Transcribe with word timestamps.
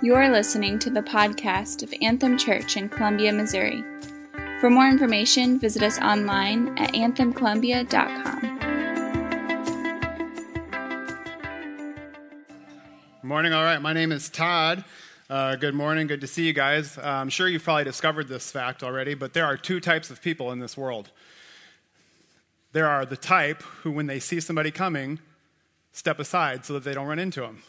You 0.00 0.14
are 0.14 0.30
listening 0.30 0.78
to 0.80 0.90
the 0.90 1.02
podcast 1.02 1.82
of 1.82 1.92
Anthem 2.00 2.38
Church 2.38 2.76
in 2.76 2.88
Columbia, 2.88 3.32
Missouri. 3.32 3.82
For 4.60 4.70
more 4.70 4.86
information, 4.88 5.58
visit 5.58 5.82
us 5.82 5.98
online 5.98 6.78
at 6.78 6.92
anthemcolumbia.com. 6.92 8.58
Morning, 13.24 13.52
all 13.52 13.64
right. 13.64 13.82
My 13.82 13.92
name 13.92 14.12
is 14.12 14.28
Todd. 14.28 14.84
Uh, 15.28 15.56
good 15.56 15.74
morning. 15.74 16.06
Good 16.06 16.20
to 16.20 16.28
see 16.28 16.46
you 16.46 16.52
guys. 16.52 16.96
Uh, 16.96 17.02
I'm 17.04 17.28
sure 17.28 17.48
you've 17.48 17.64
probably 17.64 17.82
discovered 17.82 18.28
this 18.28 18.52
fact 18.52 18.84
already, 18.84 19.14
but 19.14 19.32
there 19.32 19.46
are 19.46 19.56
two 19.56 19.80
types 19.80 20.10
of 20.10 20.22
people 20.22 20.52
in 20.52 20.60
this 20.60 20.76
world. 20.76 21.10
There 22.70 22.86
are 22.86 23.04
the 23.04 23.16
type 23.16 23.62
who, 23.82 23.90
when 23.90 24.06
they 24.06 24.20
see 24.20 24.38
somebody 24.38 24.70
coming, 24.70 25.18
step 25.90 26.20
aside 26.20 26.64
so 26.64 26.74
that 26.74 26.84
they 26.84 26.94
don't 26.94 27.08
run 27.08 27.18
into 27.18 27.40
them. 27.40 27.64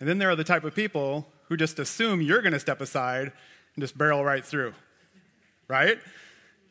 And 0.00 0.08
then 0.08 0.18
there 0.18 0.28
are 0.28 0.36
the 0.36 0.42
type 0.42 0.64
of 0.64 0.74
people 0.74 1.28
who 1.48 1.56
just 1.56 1.78
assume 1.78 2.20
you're 2.20 2.42
going 2.42 2.52
to 2.52 2.60
step 2.60 2.80
aside 2.80 3.32
and 3.74 3.82
just 3.82 3.96
barrel 3.96 4.24
right 4.24 4.44
through. 4.44 4.74
Right? 5.68 5.98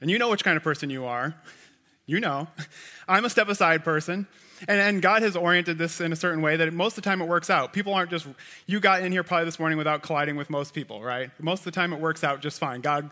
And 0.01 0.09
you 0.09 0.17
know 0.19 0.29
which 0.29 0.43
kind 0.43 0.57
of 0.57 0.63
person 0.63 0.89
you 0.89 1.05
are. 1.05 1.35
You 2.05 2.19
know. 2.19 2.47
I'm 3.07 3.25
a 3.25 3.29
step 3.29 3.49
aside 3.49 3.83
person. 3.83 4.27
And, 4.67 4.79
and 4.79 5.01
God 5.01 5.21
has 5.21 5.35
oriented 5.35 5.77
this 5.77 5.99
in 5.99 6.13
a 6.13 6.15
certain 6.15 6.41
way 6.41 6.55
that 6.57 6.73
most 6.73 6.97
of 6.97 7.03
the 7.03 7.09
time 7.09 7.21
it 7.21 7.27
works 7.27 7.49
out. 7.49 7.73
People 7.73 7.93
aren't 7.93 8.09
just, 8.09 8.25
you 8.65 8.79
got 8.79 9.01
in 9.01 9.11
here 9.11 9.23
probably 9.23 9.45
this 9.45 9.59
morning 9.59 9.77
without 9.77 10.01
colliding 10.01 10.37
with 10.37 10.49
most 10.49 10.73
people, 10.73 11.03
right? 11.03 11.29
Most 11.39 11.59
of 11.59 11.65
the 11.65 11.71
time 11.71 11.91
it 11.91 11.99
works 11.99 12.23
out 12.23 12.41
just 12.41 12.59
fine. 12.59 12.81
God 12.81 13.09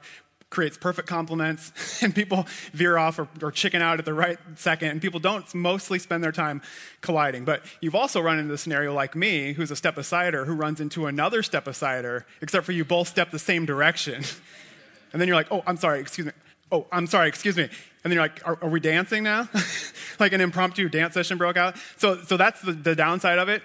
creates 0.54 0.78
perfect 0.78 1.08
complements, 1.08 1.74
and 2.04 2.14
people 2.14 2.46
veer 2.74 2.98
off 2.98 3.18
or, 3.18 3.28
or, 3.42 3.52
chicken 3.52 3.82
out 3.82 3.98
at 3.98 4.06
the 4.06 4.14
right 4.14 4.38
second, 4.56 4.90
and 4.90 5.02
people 5.02 5.20
don't 5.20 5.54
mostly 5.56 5.98
spend 5.98 6.24
their 6.24 6.32
time 6.32 6.62
colliding. 7.02 7.44
But 7.44 7.66
you've 7.82 7.96
also 7.96 8.22
run 8.22 8.38
into 8.38 8.52
the 8.52 8.58
scenario 8.58 8.94
like 8.94 9.16
me, 9.16 9.54
who's 9.54 9.72
a 9.72 9.76
step 9.76 9.96
asider, 9.96 10.46
who 10.46 10.54
runs 10.54 10.80
into 10.80 11.08
another 11.08 11.42
step 11.42 11.66
asider, 11.66 12.24
except 12.40 12.66
for 12.68 12.72
you 12.72 12.86
both 12.86 13.08
step 13.08 13.32
the 13.32 13.40
same 13.40 13.66
direction. 13.66 14.24
and 15.12 15.20
then 15.20 15.28
you're 15.28 15.36
like, 15.36 15.52
oh, 15.52 15.64
I'm 15.66 15.78
sorry, 15.78 16.00
excuse 16.00 16.28
me. 16.28 16.34
Oh, 16.72 16.86
I'm 16.92 17.08
sorry, 17.08 17.28
excuse 17.28 17.58
me. 17.58 17.64
And 17.64 17.72
then 18.04 18.14
you're 18.14 18.24
like, 18.24 18.48
are, 18.48 18.58
are 18.62 18.70
we 18.70 18.80
dancing 18.80 19.24
now? 19.24 19.50
like 20.20 20.34
an 20.34 20.42
impromptu 20.42 20.88
dance 20.88 21.16
session 21.16 21.38
broke 21.40 21.58
out. 21.58 21.78
So, 21.98 22.22
so 22.22 22.38
that's 22.38 22.62
the, 22.62 22.74
the 22.74 22.96
downside 22.96 23.40
of 23.40 23.50
it. 23.50 23.64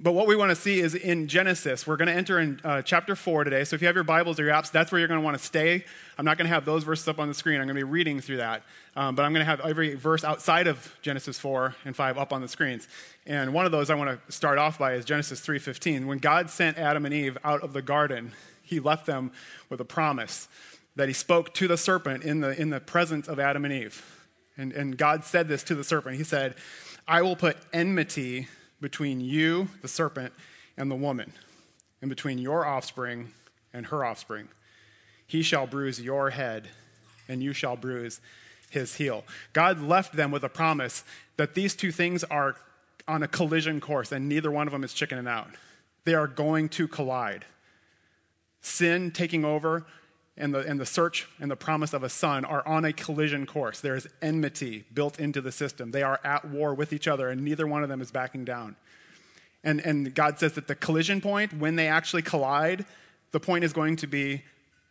But 0.00 0.12
what 0.12 0.28
we 0.28 0.36
want 0.36 0.50
to 0.50 0.56
see 0.56 0.78
is 0.78 0.94
in 0.94 1.26
Genesis. 1.26 1.84
We're 1.84 1.96
going 1.96 2.06
to 2.06 2.14
enter 2.14 2.38
in 2.38 2.60
uh, 2.62 2.82
chapter 2.82 3.16
4 3.16 3.42
today. 3.42 3.64
So 3.64 3.74
if 3.74 3.82
you 3.82 3.88
have 3.88 3.96
your 3.96 4.04
Bibles 4.04 4.38
or 4.38 4.44
your 4.44 4.52
apps, 4.52 4.70
that's 4.70 4.92
where 4.92 5.00
you're 5.00 5.08
going 5.08 5.18
to 5.18 5.24
want 5.24 5.36
to 5.36 5.42
stay. 5.42 5.84
I'm 6.16 6.24
not 6.24 6.38
going 6.38 6.46
to 6.46 6.54
have 6.54 6.64
those 6.64 6.84
verses 6.84 7.08
up 7.08 7.18
on 7.18 7.26
the 7.26 7.34
screen. 7.34 7.60
I'm 7.60 7.66
going 7.66 7.76
to 7.76 7.84
be 7.84 7.90
reading 7.90 8.20
through 8.20 8.36
that. 8.36 8.62
Um, 8.94 9.16
but 9.16 9.24
I'm 9.24 9.32
going 9.32 9.44
to 9.44 9.50
have 9.50 9.60
every 9.60 9.96
verse 9.96 10.22
outside 10.22 10.68
of 10.68 10.94
Genesis 11.02 11.40
4 11.40 11.74
and 11.84 11.96
5 11.96 12.16
up 12.16 12.32
on 12.32 12.42
the 12.42 12.48
screens. 12.48 12.86
And 13.26 13.52
one 13.52 13.66
of 13.66 13.72
those 13.72 13.90
I 13.90 13.96
want 13.96 14.24
to 14.24 14.32
start 14.32 14.56
off 14.56 14.78
by 14.78 14.92
is 14.92 15.04
Genesis 15.04 15.40
3:15. 15.44 16.06
When 16.06 16.18
God 16.18 16.48
sent 16.48 16.78
Adam 16.78 17.04
and 17.04 17.12
Eve 17.12 17.36
out 17.42 17.62
of 17.62 17.72
the 17.72 17.82
garden, 17.82 18.32
he 18.62 18.78
left 18.78 19.04
them 19.04 19.32
with 19.68 19.80
a 19.80 19.84
promise 19.84 20.46
that 20.94 21.08
he 21.08 21.14
spoke 21.14 21.54
to 21.54 21.66
the 21.66 21.76
serpent 21.76 22.22
in 22.22 22.40
the, 22.40 22.60
in 22.60 22.70
the 22.70 22.80
presence 22.80 23.26
of 23.26 23.40
Adam 23.40 23.64
and 23.64 23.74
Eve. 23.74 24.04
And, 24.56 24.72
and 24.72 24.96
God 24.96 25.24
said 25.24 25.48
this 25.48 25.64
to 25.64 25.74
the 25.74 25.84
serpent. 25.84 26.16
He 26.16 26.24
said, 26.24 26.54
I 27.06 27.22
will 27.22 27.36
put 27.36 27.56
enmity 27.72 28.48
between 28.80 29.20
you, 29.20 29.68
the 29.82 29.88
serpent, 29.88 30.32
and 30.76 30.90
the 30.90 30.94
woman, 30.94 31.32
and 32.00 32.08
between 32.08 32.38
your 32.38 32.64
offspring 32.66 33.32
and 33.72 33.86
her 33.86 34.04
offspring. 34.04 34.48
He 35.26 35.42
shall 35.42 35.66
bruise 35.66 36.00
your 36.00 36.30
head, 36.30 36.68
and 37.28 37.42
you 37.42 37.52
shall 37.52 37.76
bruise 37.76 38.20
his 38.70 38.96
heel. 38.96 39.24
God 39.52 39.80
left 39.80 40.14
them 40.14 40.30
with 40.30 40.44
a 40.44 40.48
promise 40.48 41.04
that 41.36 41.54
these 41.54 41.74
two 41.74 41.92
things 41.92 42.24
are 42.24 42.56
on 43.06 43.22
a 43.22 43.28
collision 43.28 43.80
course, 43.80 44.12
and 44.12 44.28
neither 44.28 44.50
one 44.50 44.66
of 44.66 44.72
them 44.72 44.84
is 44.84 44.92
chickening 44.92 45.26
out. 45.26 45.48
They 46.04 46.14
are 46.14 46.26
going 46.26 46.68
to 46.70 46.86
collide. 46.88 47.44
Sin 48.60 49.10
taking 49.10 49.44
over 49.44 49.86
and 50.38 50.54
the, 50.54 50.60
and 50.60 50.80
the 50.80 50.86
search 50.86 51.26
and 51.40 51.50
the 51.50 51.56
promise 51.56 51.92
of 51.92 52.02
a 52.02 52.08
son 52.08 52.44
are 52.44 52.66
on 52.66 52.84
a 52.84 52.92
collision 52.92 53.44
course. 53.44 53.80
There 53.80 53.96
is 53.96 54.08
enmity 54.22 54.84
built 54.94 55.18
into 55.18 55.40
the 55.40 55.52
system. 55.52 55.90
They 55.90 56.02
are 56.02 56.20
at 56.24 56.44
war 56.44 56.74
with 56.74 56.92
each 56.92 57.08
other, 57.08 57.28
and 57.28 57.44
neither 57.44 57.66
one 57.66 57.82
of 57.82 57.88
them 57.88 58.00
is 58.00 58.10
backing 58.10 58.44
down. 58.44 58.76
And, 59.64 59.80
and 59.80 60.14
God 60.14 60.38
says 60.38 60.52
that 60.52 60.68
the 60.68 60.76
collision 60.76 61.20
point, 61.20 61.52
when 61.52 61.76
they 61.76 61.88
actually 61.88 62.22
collide, 62.22 62.86
the 63.32 63.40
point 63.40 63.64
is 63.64 63.72
going 63.72 63.96
to 63.96 64.06
be 64.06 64.44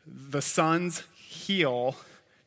the 0.06 0.42
son's 0.42 1.04
heel 1.16 1.96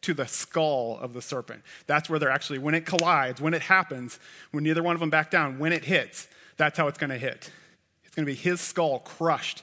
to 0.03 0.15
the 0.15 0.27
skull 0.27 0.99
of 1.01 1.15
the 1.15 1.23
serpent. 1.23 1.63
That's 1.87 2.09
where 2.09 2.19
they're 2.19 2.31
actually, 2.31 2.59
when 2.59 2.75
it 2.75 2.87
collides, 2.87 3.41
when 3.41 3.55
it 3.55 3.63
happens, 3.63 4.19
when 4.51 4.65
neither 4.65 4.83
one 4.83 4.95
of 4.95 5.01
them 5.01 5.11
back 5.11 5.31
down, 5.31 5.59
when 5.59 5.73
it 5.73 5.85
hits, 5.85 6.29
that's 6.57 6.77
how 6.77 6.89
it's 6.89 6.99
going 6.99 7.11
to 7.11 7.19
hit. 7.19 7.51
It's 8.05 8.15
going 8.15 8.27
to 8.27 8.33
be 8.33 8.37
his 8.37 8.61
skull 8.61 8.99
crushed 9.01 9.63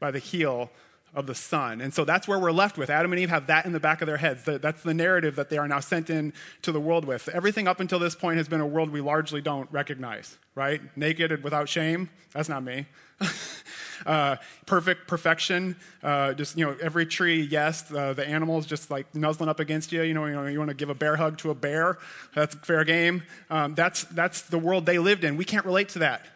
by 0.00 0.10
the 0.10 0.18
heel 0.18 0.70
of 1.14 1.26
the 1.26 1.34
Son. 1.34 1.80
And 1.80 1.92
so 1.92 2.04
that's 2.04 2.28
where 2.28 2.38
we're 2.38 2.52
left 2.52 2.78
with. 2.78 2.90
Adam 2.90 3.12
and 3.12 3.20
Eve 3.20 3.30
have 3.30 3.46
that 3.46 3.66
in 3.66 3.72
the 3.72 3.80
back 3.80 4.02
of 4.02 4.06
their 4.06 4.16
heads. 4.16 4.42
That's 4.44 4.82
the 4.82 4.94
narrative 4.94 5.36
that 5.36 5.50
they 5.50 5.58
are 5.58 5.68
now 5.68 5.80
sent 5.80 6.10
in 6.10 6.32
to 6.62 6.72
the 6.72 6.80
world 6.80 7.04
with. 7.04 7.28
Everything 7.28 7.66
up 7.66 7.80
until 7.80 7.98
this 7.98 8.14
point 8.14 8.36
has 8.38 8.48
been 8.48 8.60
a 8.60 8.66
world 8.66 8.90
we 8.90 9.00
largely 9.00 9.40
don't 9.40 9.70
recognize, 9.72 10.38
right? 10.54 10.80
Naked 10.96 11.32
and 11.32 11.42
without 11.42 11.68
shame. 11.68 12.10
That's 12.32 12.48
not 12.48 12.62
me. 12.62 12.86
uh, 14.06 14.36
perfect 14.66 15.08
perfection. 15.08 15.76
Uh, 16.02 16.34
just, 16.34 16.56
you 16.56 16.64
know, 16.64 16.76
every 16.80 17.06
tree, 17.06 17.42
yes. 17.42 17.90
Uh, 17.90 18.12
the 18.12 18.26
animals 18.26 18.66
just 18.66 18.90
like 18.90 19.12
nuzzling 19.14 19.48
up 19.48 19.60
against 19.60 19.92
you. 19.92 20.02
You 20.02 20.14
know, 20.14 20.26
you, 20.26 20.34
know, 20.34 20.46
you 20.46 20.58
want 20.58 20.70
to 20.70 20.76
give 20.76 20.90
a 20.90 20.94
bear 20.94 21.16
hug 21.16 21.38
to 21.38 21.50
a 21.50 21.54
bear. 21.54 21.98
That's 22.34 22.54
fair 22.56 22.84
game. 22.84 23.22
Um, 23.50 23.74
that's, 23.74 24.04
that's 24.04 24.42
the 24.42 24.58
world 24.58 24.86
they 24.86 24.98
lived 24.98 25.24
in. 25.24 25.36
We 25.36 25.44
can't 25.44 25.64
relate 25.64 25.88
to 25.90 26.00
that. 26.00 26.26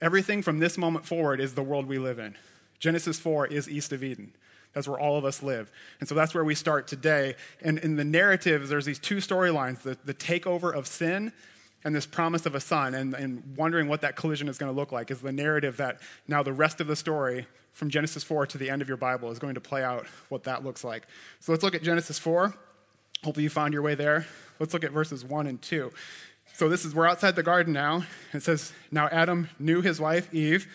Everything 0.00 0.42
from 0.42 0.58
this 0.60 0.78
moment 0.78 1.06
forward 1.06 1.40
is 1.40 1.54
the 1.54 1.62
world 1.62 1.86
we 1.86 1.98
live 1.98 2.18
in. 2.18 2.36
Genesis 2.78 3.18
4 3.18 3.46
is 3.46 3.68
east 3.68 3.92
of 3.92 4.02
Eden. 4.02 4.32
That's 4.72 4.86
where 4.86 4.98
all 4.98 5.16
of 5.16 5.24
us 5.24 5.42
live. 5.42 5.70
And 6.00 6.08
so 6.08 6.14
that's 6.14 6.34
where 6.34 6.44
we 6.44 6.54
start 6.54 6.86
today. 6.86 7.34
And 7.62 7.78
in 7.78 7.96
the 7.96 8.04
narrative, 8.04 8.68
there's 8.68 8.84
these 8.84 8.98
two 8.98 9.16
storylines 9.16 9.82
the, 9.82 9.98
the 10.04 10.14
takeover 10.14 10.74
of 10.74 10.86
sin 10.86 11.32
and 11.84 11.94
this 11.94 12.06
promise 12.06 12.44
of 12.44 12.54
a 12.54 12.60
son, 12.60 12.94
and, 12.94 13.14
and 13.14 13.56
wondering 13.56 13.88
what 13.88 14.00
that 14.00 14.16
collision 14.16 14.48
is 14.48 14.58
going 14.58 14.72
to 14.72 14.76
look 14.76 14.90
like 14.90 15.10
is 15.10 15.20
the 15.20 15.32
narrative 15.32 15.76
that 15.76 16.00
now 16.26 16.42
the 16.42 16.52
rest 16.52 16.80
of 16.80 16.88
the 16.88 16.96
story 16.96 17.46
from 17.72 17.88
Genesis 17.88 18.24
4 18.24 18.46
to 18.46 18.58
the 18.58 18.68
end 18.68 18.82
of 18.82 18.88
your 18.88 18.96
Bible 18.96 19.30
is 19.30 19.38
going 19.38 19.54
to 19.54 19.60
play 19.60 19.84
out 19.84 20.06
what 20.28 20.42
that 20.44 20.64
looks 20.64 20.82
like. 20.82 21.06
So 21.38 21.52
let's 21.52 21.62
look 21.62 21.76
at 21.76 21.82
Genesis 21.82 22.18
4. 22.18 22.52
Hopefully 23.22 23.44
you 23.44 23.50
found 23.50 23.72
your 23.72 23.82
way 23.82 23.94
there. 23.94 24.26
Let's 24.58 24.72
look 24.72 24.82
at 24.82 24.90
verses 24.90 25.24
1 25.24 25.46
and 25.46 25.62
2. 25.62 25.92
So 26.54 26.68
this 26.68 26.84
is, 26.84 26.94
we're 26.94 27.06
outside 27.06 27.36
the 27.36 27.42
garden 27.44 27.72
now. 27.72 28.04
It 28.32 28.42
says, 28.42 28.72
Now 28.90 29.06
Adam 29.08 29.48
knew 29.60 29.80
his 29.80 30.00
wife, 30.00 30.32
Eve. 30.34 30.66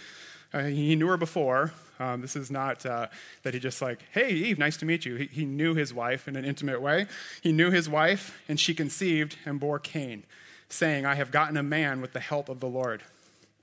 Uh, 0.54 0.64
he 0.64 0.96
knew 0.96 1.08
her 1.08 1.18
before, 1.18 1.74
um, 2.00 2.22
this 2.22 2.36
is 2.36 2.50
not 2.50 2.86
uh, 2.86 3.08
that 3.44 3.54
he 3.54 3.60
just 3.60 3.82
like, 3.82 4.00
hey, 4.12 4.32
Eve, 4.32 4.58
nice 4.58 4.78
to 4.78 4.86
meet 4.86 5.06
you. 5.06 5.16
He, 5.16 5.26
he 5.28 5.46
knew 5.46 5.76
his 5.76 5.94
wife 5.94 6.28
in 6.28 6.36
an 6.36 6.46
intimate 6.46 6.82
way. 6.82 7.08
He 7.42 7.52
knew 7.52 7.72
his 7.72 7.88
wife, 7.88 8.42
and 8.48 8.60
she 8.60 8.74
conceived 8.74 9.38
and 9.46 9.60
bore 9.60 9.80
Cain, 9.80 10.24
saying, 10.70 11.06
I 11.06 11.16
have 11.16 11.32
gotten 11.32 11.58
a 11.58 11.64
man 11.64 12.02
with 12.02 12.14
the 12.14 12.20
help 12.20 12.50
of 12.50 12.60
the 12.60 12.68
Lord. 12.68 13.04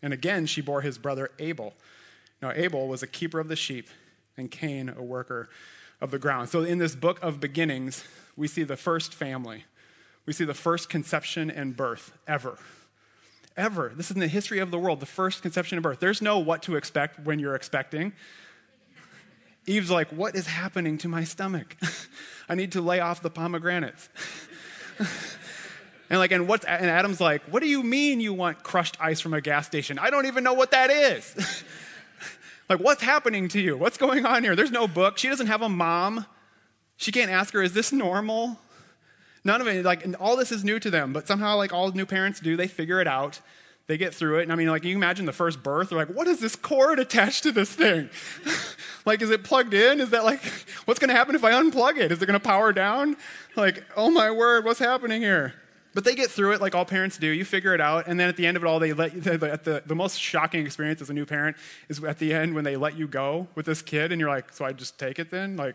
And 0.03 0.13
again, 0.13 0.47
she 0.47 0.61
bore 0.61 0.83
his 0.83 0.97
brother 0.97 1.31
Abel. 1.39 1.75
Now, 2.41 2.53
Abel 2.55 2.87
was 2.87 3.03
a 3.03 3.07
keeper 3.07 3.41
of 3.41 3.49
the 3.49 3.57
sheep, 3.57 3.89
and 4.37 4.51
Cain 4.51 4.89
a 4.89 5.03
worker 5.03 5.49
of 6.01 6.11
the 6.11 6.19
ground. 6.19 6.49
So, 6.49 6.63
in 6.63 6.79
this 6.79 6.95
book 6.95 7.19
of 7.23 7.41
beginnings, 7.41 8.05
we 8.37 8.49
see 8.49 8.63
the 8.63 8.77
first 8.77 9.13
family. 9.13 9.65
We 10.25 10.33
see 10.33 10.45
the 10.45 10.55
first 10.55 10.89
conception 10.89 11.51
and 11.51 11.77
birth 11.77 12.17
ever 12.27 12.59
ever. 13.57 13.93
This 13.95 14.11
is 14.11 14.17
in 14.17 14.21
the 14.21 14.29
history 14.29 14.59
of 14.59 14.71
the 14.71 14.79
world, 14.79 15.01
the 15.01 15.07
first 15.07 15.43
conception 15.43 15.77
and 15.77 15.83
birth. 15.83 16.01
There's 16.01 16.23
no 16.23 16.39
what 16.39 16.63
to 16.65 16.77
expect 16.77 17.21
when 17.21 17.39
you're 17.39 17.55
expecting. 17.55 18.13
Eve's 19.67 19.91
like, 19.91 20.09
What 20.09 20.35
is 20.35 20.47
happening 20.47 20.99
to 20.99 21.09
my 21.09 21.25
stomach? 21.25 21.77
I 22.49 22.55
need 22.55 22.73
to 22.73 22.81
lay 22.81 23.01
off 23.01 23.23
the 23.23 23.31
pomegranates. 23.31 24.09
and 26.11 26.19
like, 26.19 26.33
and 26.33 26.49
what's 26.49 26.65
and 26.65 26.87
Adam's 26.87 27.21
like, 27.21 27.43
What 27.45 27.63
do 27.63 27.69
you 27.69 27.83
mean 27.83 28.21
you 28.21 28.35
want 28.35 28.63
crushed 28.63 28.97
ice 29.01 29.21
from 29.21 29.35
a 29.35 29.41
gas 29.41 29.67
station? 29.67 29.99
I 29.99 30.11
don't 30.11 30.27
even 30.27 30.45
know 30.45 30.55
what 30.55 30.71
that 30.73 30.91
is. 30.91 31.65
like, 32.69 32.81
what's 32.81 33.03
happening 33.03 33.49
to 33.49 33.61
you? 33.61 33.77
What's 33.77 33.99
going 33.99 34.27
on 34.27 34.43
here? 34.43 34.57
There's 34.57 34.73
no 34.73 34.89
book. 34.89 35.19
She 35.19 35.29
doesn't 35.29 35.49
have 35.49 35.63
a 35.63 35.69
mom. 35.69 36.27
She 36.97 37.13
can't 37.13 37.31
ask 37.31 37.55
her, 37.55 37.63
Is 37.63 37.73
this 37.73 37.93
normal? 37.93 38.59
None 39.45 39.61
of 39.61 39.67
it, 39.67 39.85
like, 39.85 40.07
all 40.21 40.37
this 40.37 40.53
is 40.53 40.65
new 40.65 40.79
to 40.79 40.91
them, 40.91 41.13
but 41.13 41.27
somehow, 41.27 41.57
like 41.57 41.73
all 41.73 41.91
new 41.93 42.07
parents 42.07 42.41
do, 42.41 42.57
they 42.57 42.69
figure 42.69 43.01
it 43.01 43.07
out. 43.07 43.41
They 43.87 43.99
get 43.99 44.15
through 44.15 44.39
it. 44.39 44.43
And 44.45 44.53
I 44.53 44.55
mean, 44.55 44.69
like, 44.69 44.85
you 44.85 44.95
imagine 44.95 45.27
the 45.27 45.33
first 45.33 45.65
birth, 45.65 45.89
they're 45.89 45.99
like, 45.99 46.15
what 46.15 46.29
is 46.29 46.39
this 46.39 46.55
cord 46.55 47.01
attached 47.01 47.43
to 47.43 47.51
this 47.51 47.75
thing? 47.75 48.09
like, 49.05 49.21
is 49.21 49.31
it 49.31 49.43
plugged 49.43 49.75
in? 49.75 50.01
Is 50.01 50.11
that 50.11 50.25
like, 50.25 50.41
what's 50.85 51.01
going 51.01 51.09
to 51.09 51.15
happen 51.15 51.35
if 51.35 51.43
I 51.43 51.53
unplug 51.53 51.99
it? 51.99 52.13
Is 52.13 52.23
it 52.23 52.27
going 52.27 52.39
to 52.39 52.45
power 52.45 52.73
down? 52.73 53.17
Like, 53.57 53.83
oh 53.97 54.11
my 54.11 54.31
word, 54.31 54.65
what's 54.65 54.79
happening 54.79 55.21
here? 55.23 55.55
But 55.93 56.05
they 56.05 56.15
get 56.15 56.31
through 56.31 56.53
it 56.53 56.61
like 56.61 56.77
all 56.77 56.85
parents 56.85 57.19
do. 57.19 57.27
You 57.27 57.45
figure 57.45 57.75
it 57.75 57.81
out. 57.81 58.07
And 58.07 58.21
then 58.21 58.29
at 58.29 58.37
the 58.37 58.47
end 58.47 58.57
of 58.57 58.63
it 58.63 58.67
all, 58.67 58.79
they 58.79 58.93
let 58.93 59.13
you, 59.13 59.21
the, 59.23 59.83
the 59.85 59.95
most 59.97 60.21
shocking 60.21 60.65
experience 60.65 61.03
as 61.03 61.11
a 61.11 61.13
new 61.13 61.27
parent 61.27 61.57
is 61.89 62.03
at 62.05 62.19
the 62.19 62.33
end 62.33 62.55
when 62.55 62.63
they 62.63 62.77
let 62.77 62.97
you 62.97 63.09
go 63.09 63.49
with 63.57 63.67
this 63.67 63.83
kid 63.83 64.13
and 64.13 64.21
you're 64.21 64.31
like, 64.31 64.53
so 64.53 64.65
I 64.65 64.73
just 64.73 65.01
take 65.01 65.19
it 65.19 65.31
then? 65.31 65.57
Like, 65.57 65.75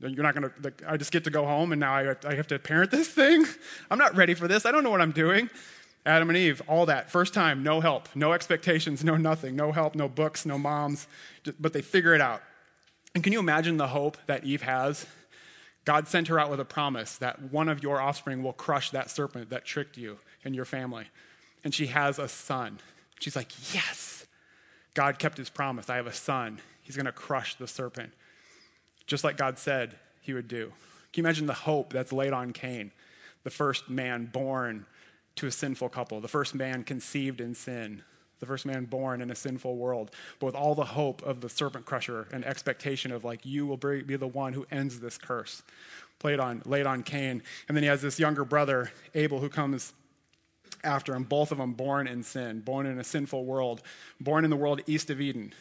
you're 0.00 0.22
not 0.22 0.34
going 0.34 0.50
to, 0.62 0.72
I 0.88 0.96
just 0.96 1.12
get 1.12 1.24
to 1.24 1.30
go 1.30 1.44
home 1.44 1.72
and 1.72 1.80
now 1.80 1.94
I, 1.94 2.14
I 2.24 2.34
have 2.34 2.46
to 2.48 2.58
parent 2.58 2.90
this 2.90 3.08
thing? 3.08 3.44
I'm 3.90 3.98
not 3.98 4.16
ready 4.16 4.34
for 4.34 4.48
this. 4.48 4.64
I 4.64 4.72
don't 4.72 4.82
know 4.82 4.90
what 4.90 5.00
I'm 5.00 5.12
doing. 5.12 5.50
Adam 6.06 6.30
and 6.30 6.38
Eve, 6.38 6.62
all 6.66 6.86
that. 6.86 7.10
First 7.10 7.34
time, 7.34 7.62
no 7.62 7.80
help, 7.80 8.08
no 8.14 8.32
expectations, 8.32 9.04
no 9.04 9.16
nothing, 9.16 9.54
no 9.54 9.72
help, 9.72 9.94
no 9.94 10.08
books, 10.08 10.46
no 10.46 10.58
moms, 10.58 11.06
but 11.58 11.74
they 11.74 11.82
figure 11.82 12.14
it 12.14 12.22
out. 12.22 12.42
And 13.14 13.22
can 13.22 13.32
you 13.32 13.38
imagine 13.38 13.76
the 13.76 13.88
hope 13.88 14.16
that 14.26 14.44
Eve 14.44 14.62
has? 14.62 15.06
God 15.84 16.08
sent 16.08 16.28
her 16.28 16.38
out 16.38 16.50
with 16.50 16.60
a 16.60 16.64
promise 16.64 17.16
that 17.18 17.52
one 17.52 17.68
of 17.68 17.82
your 17.82 18.00
offspring 18.00 18.42
will 18.42 18.52
crush 18.52 18.90
that 18.90 19.10
serpent 19.10 19.50
that 19.50 19.64
tricked 19.64 19.96
you 19.96 20.18
and 20.44 20.54
your 20.54 20.64
family. 20.64 21.06
And 21.64 21.74
she 21.74 21.88
has 21.88 22.18
a 22.18 22.28
son. 22.28 22.78
She's 23.18 23.36
like, 23.36 23.74
Yes, 23.74 24.26
God 24.94 25.18
kept 25.18 25.36
his 25.36 25.50
promise. 25.50 25.90
I 25.90 25.96
have 25.96 26.06
a 26.06 26.12
son. 26.12 26.60
He's 26.82 26.96
going 26.96 27.06
to 27.06 27.12
crush 27.12 27.56
the 27.56 27.66
serpent, 27.66 28.12
just 29.10 29.24
like 29.24 29.36
God 29.36 29.58
said 29.58 29.96
he 30.20 30.32
would 30.32 30.46
do. 30.46 30.66
Can 31.12 31.22
you 31.22 31.24
imagine 31.24 31.46
the 31.46 31.52
hope 31.52 31.92
that's 31.92 32.12
laid 32.12 32.32
on 32.32 32.52
Cain, 32.52 32.92
the 33.42 33.50
first 33.50 33.90
man 33.90 34.26
born 34.26 34.86
to 35.34 35.48
a 35.48 35.50
sinful 35.50 35.88
couple, 35.88 36.20
the 36.20 36.28
first 36.28 36.54
man 36.54 36.84
conceived 36.84 37.40
in 37.40 37.56
sin, 37.56 38.04
the 38.38 38.46
first 38.46 38.64
man 38.64 38.84
born 38.84 39.20
in 39.20 39.28
a 39.28 39.34
sinful 39.34 39.76
world, 39.76 40.12
but 40.38 40.46
with 40.46 40.54
all 40.54 40.76
the 40.76 40.84
hope 40.84 41.24
of 41.24 41.40
the 41.40 41.48
serpent 41.48 41.86
crusher 41.86 42.28
and 42.30 42.44
expectation 42.44 43.10
of 43.10 43.24
like 43.24 43.44
you 43.44 43.66
will 43.66 43.76
be 43.76 44.14
the 44.14 44.28
one 44.28 44.52
who 44.52 44.64
ends 44.70 45.00
this 45.00 45.18
curse, 45.18 45.64
played 46.20 46.38
on 46.38 46.62
laid 46.64 46.86
on 46.86 47.02
Cain, 47.02 47.42
and 47.66 47.76
then 47.76 47.82
he 47.82 47.88
has 47.88 48.02
this 48.02 48.20
younger 48.20 48.44
brother 48.44 48.92
Abel 49.16 49.40
who 49.40 49.48
comes 49.48 49.92
after 50.84 51.16
him. 51.16 51.24
Both 51.24 51.50
of 51.50 51.58
them 51.58 51.72
born 51.72 52.06
in 52.06 52.22
sin, 52.22 52.60
born 52.60 52.86
in 52.86 53.00
a 53.00 53.04
sinful 53.04 53.44
world, 53.44 53.82
born 54.20 54.44
in 54.44 54.50
the 54.50 54.56
world 54.56 54.82
east 54.86 55.10
of 55.10 55.20
Eden, 55.20 55.52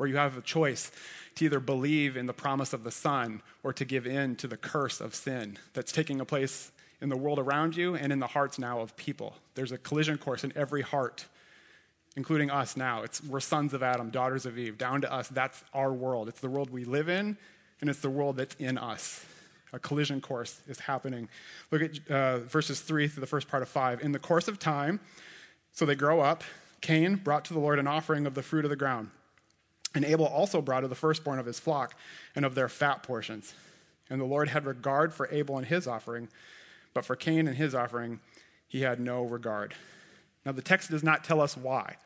where 0.00 0.08
you 0.08 0.16
have 0.16 0.38
a 0.38 0.40
choice 0.40 0.90
to 1.34 1.44
either 1.44 1.60
believe 1.60 2.16
in 2.16 2.24
the 2.24 2.32
promise 2.32 2.72
of 2.72 2.84
the 2.84 2.90
Son 2.90 3.42
or 3.62 3.70
to 3.70 3.84
give 3.84 4.06
in 4.06 4.34
to 4.34 4.46
the 4.46 4.56
curse 4.56 4.98
of 4.98 5.14
sin 5.14 5.58
that's 5.74 5.92
taking 5.92 6.22
a 6.22 6.24
place 6.24 6.72
in 7.02 7.10
the 7.10 7.18
world 7.18 7.38
around 7.38 7.76
you 7.76 7.94
and 7.94 8.10
in 8.10 8.18
the 8.18 8.28
hearts 8.28 8.58
now 8.58 8.80
of 8.80 8.96
people. 8.96 9.34
There's 9.56 9.72
a 9.72 9.76
collision 9.76 10.16
course 10.16 10.42
in 10.42 10.54
every 10.56 10.80
heart, 10.80 11.26
including 12.16 12.50
us 12.50 12.78
now. 12.78 13.02
It's, 13.02 13.22
we're 13.22 13.40
sons 13.40 13.74
of 13.74 13.82
Adam, 13.82 14.08
daughters 14.08 14.46
of 14.46 14.58
Eve. 14.58 14.78
Down 14.78 15.02
to 15.02 15.12
us, 15.12 15.28
that's 15.28 15.62
our 15.74 15.92
world. 15.92 16.28
It's 16.28 16.40
the 16.40 16.48
world 16.48 16.70
we 16.70 16.86
live 16.86 17.10
in, 17.10 17.36
and 17.82 17.90
it's 17.90 18.00
the 18.00 18.08
world 18.08 18.38
that's 18.38 18.54
in 18.54 18.78
us. 18.78 19.26
A 19.74 19.78
collision 19.78 20.22
course 20.22 20.62
is 20.66 20.80
happening. 20.80 21.28
Look 21.70 21.82
at 21.82 22.10
uh, 22.10 22.38
verses 22.38 22.80
3 22.80 23.06
through 23.06 23.20
the 23.20 23.26
first 23.26 23.48
part 23.48 23.62
of 23.62 23.68
5. 23.68 24.02
In 24.02 24.12
the 24.12 24.18
course 24.18 24.48
of 24.48 24.58
time, 24.58 24.98
so 25.72 25.84
they 25.84 25.94
grow 25.94 26.20
up, 26.20 26.42
Cain 26.80 27.16
brought 27.16 27.44
to 27.44 27.52
the 27.52 27.60
Lord 27.60 27.78
an 27.78 27.86
offering 27.86 28.26
of 28.26 28.32
the 28.32 28.42
fruit 28.42 28.64
of 28.64 28.70
the 28.70 28.76
ground. 28.76 29.10
And 29.94 30.04
Abel 30.04 30.26
also 30.26 30.62
brought 30.62 30.84
of 30.84 30.90
the 30.90 30.96
firstborn 30.96 31.38
of 31.38 31.46
his 31.46 31.58
flock 31.58 31.96
and 32.36 32.44
of 32.44 32.54
their 32.54 32.68
fat 32.68 33.02
portions. 33.02 33.54
And 34.08 34.20
the 34.20 34.26
Lord 34.26 34.48
had 34.48 34.64
regard 34.64 35.12
for 35.12 35.28
Abel 35.30 35.58
and 35.58 35.66
his 35.66 35.86
offering, 35.86 36.28
but 36.94 37.04
for 37.04 37.16
Cain 37.16 37.46
and 37.46 37.56
his 37.56 37.74
offering, 37.74 38.20
he 38.68 38.82
had 38.82 39.00
no 39.00 39.22
regard. 39.22 39.74
Now, 40.44 40.52
the 40.52 40.62
text 40.62 40.90
does 40.90 41.02
not 41.02 41.24
tell 41.24 41.40
us 41.40 41.56
why, 41.56 41.96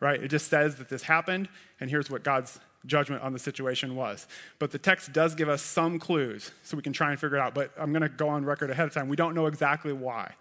right? 0.00 0.22
It 0.22 0.28
just 0.28 0.48
says 0.48 0.76
that 0.76 0.88
this 0.88 1.02
happened, 1.02 1.48
and 1.80 1.90
here's 1.90 2.10
what 2.10 2.22
God's 2.22 2.58
judgment 2.86 3.22
on 3.22 3.32
the 3.32 3.38
situation 3.38 3.96
was. 3.96 4.26
But 4.58 4.70
the 4.70 4.78
text 4.78 5.12
does 5.12 5.34
give 5.34 5.48
us 5.48 5.62
some 5.62 5.98
clues 5.98 6.50
so 6.62 6.76
we 6.76 6.82
can 6.82 6.92
try 6.92 7.10
and 7.10 7.20
figure 7.20 7.36
it 7.36 7.40
out. 7.40 7.54
But 7.54 7.72
I'm 7.78 7.92
going 7.92 8.02
to 8.02 8.08
go 8.08 8.28
on 8.28 8.44
record 8.44 8.70
ahead 8.70 8.86
of 8.86 8.94
time. 8.94 9.08
We 9.08 9.16
don't 9.16 9.34
know 9.34 9.46
exactly 9.46 9.92
why. 9.92 10.34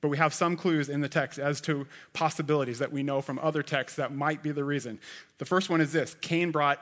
But 0.00 0.08
we 0.08 0.18
have 0.18 0.34
some 0.34 0.56
clues 0.56 0.88
in 0.88 1.00
the 1.00 1.08
text 1.08 1.38
as 1.38 1.60
to 1.62 1.86
possibilities 2.12 2.78
that 2.78 2.92
we 2.92 3.02
know 3.02 3.20
from 3.20 3.38
other 3.38 3.62
texts 3.62 3.96
that 3.96 4.14
might 4.14 4.42
be 4.42 4.52
the 4.52 4.64
reason. 4.64 5.00
The 5.38 5.46
first 5.46 5.70
one 5.70 5.80
is 5.80 5.92
this 5.92 6.14
Cain 6.20 6.50
brought 6.50 6.80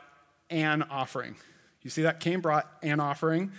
an 0.51 0.83
offering. 0.83 1.37
You 1.83 1.91
see 1.91 2.03
that? 2.03 2.21
Cain 2.21 2.41
brought 2.41 2.71
an 2.83 2.99
offering, 3.01 3.53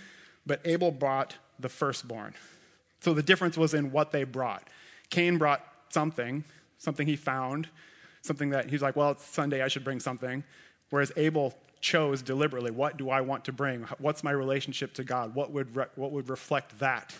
but 0.44 0.60
Abel 0.64 0.90
brought 0.90 1.36
the 1.58 1.68
firstborn. 1.68 2.34
So 3.00 3.14
the 3.14 3.22
difference 3.22 3.56
was 3.56 3.72
in 3.72 3.92
what 3.92 4.10
they 4.12 4.24
brought. 4.24 4.68
Cain 5.10 5.38
brought 5.38 5.64
something, 5.90 6.44
something 6.78 7.06
he 7.06 7.16
found, 7.16 7.68
something 8.22 8.50
that 8.50 8.68
he's 8.68 8.82
like, 8.82 8.96
well, 8.96 9.12
it's 9.12 9.24
Sunday, 9.24 9.62
I 9.62 9.68
should 9.68 9.84
bring 9.84 10.00
something. 10.00 10.44
Whereas 10.90 11.12
Abel 11.16 11.54
chose 11.80 12.22
deliberately, 12.22 12.70
what 12.70 12.96
do 12.96 13.10
I 13.10 13.20
want 13.20 13.44
to 13.44 13.52
bring? 13.52 13.82
What's 13.98 14.24
my 14.24 14.32
relationship 14.32 14.94
to 14.94 15.04
God? 15.04 15.34
What 15.34 15.52
would, 15.52 15.76
re- 15.76 15.86
what 15.94 16.10
would 16.12 16.28
reflect 16.28 16.78
that? 16.80 17.14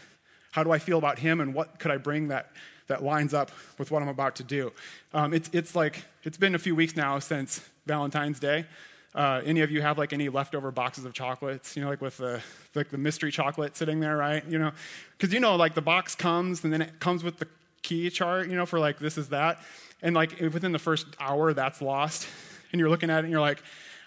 How 0.57 0.65
do 0.65 0.71
I 0.71 0.79
feel 0.79 0.97
about 0.97 1.19
him 1.19 1.43
and 1.43 1.53
what 1.53 1.79
could 1.79 1.91
I 1.91 1.99
bring 1.99 2.29
that, 2.29 2.51
that 2.87 3.05
lines 3.05 3.35
up 3.35 3.51
with 3.77 3.91
what 3.91 4.01
I'm 4.01 4.09
about 4.09 4.37
to 4.37 4.43
do? 4.43 4.73
Um, 5.13 5.35
it's, 5.35 5.51
it's 5.53 5.77
like, 5.77 6.05
it's 6.23 6.39
been 6.39 6.55
a 6.55 6.59
few 6.59 6.75
weeks 6.75 6.97
now 6.97 7.19
since 7.19 7.61
Valentine's 7.85 8.41
Day. 8.41 8.65
Uh, 9.15 9.43
any 9.45 9.61
of 9.61 9.71
you 9.71 9.83
have 9.83 9.99
like 9.99 10.15
any 10.15 10.31
leftover 10.31 10.71
boxes 10.71 11.05
of 11.05 11.13
chocolates? 11.13 11.77
You 11.77 11.83
know, 11.83 11.91
like 11.91 12.01
with 12.01 12.17
the 12.17 12.41
like 12.75 12.89
the 12.89 12.97
mystery 12.97 13.31
chocolate 13.31 13.77
sitting 13.77 14.01
there, 14.01 14.17
right? 14.17 14.43
You 14.49 14.59
know, 14.59 14.73
because 15.19 15.35
you 15.35 15.41
know, 15.41 15.57
like 15.57 15.75
the 15.75 15.83
box 15.83 16.15
comes 16.15 16.65
and 16.65 16.73
then 16.73 16.81
it 16.81 17.01
comes 17.01 17.23
with 17.23 17.39
the 17.39 17.49
key 17.83 18.09
chart, 18.09 18.49
you 18.49 18.57
know, 18.57 18.65
for 18.65 18.79
like 18.79 18.99
this 18.99 19.19
is 19.19 19.29
that, 19.29 19.61
and 20.01 20.15
like 20.15 20.41
within 20.41 20.73
the 20.73 20.79
first 20.79 21.07
hour, 21.21 21.53
that's 21.53 21.83
lost, 21.83 22.27
and 22.73 22.81
you're 22.81 22.89
looking 22.89 23.11
at 23.11 23.19
it 23.19 23.25
and 23.25 23.31
you're 23.31 23.43
like, 23.43 23.63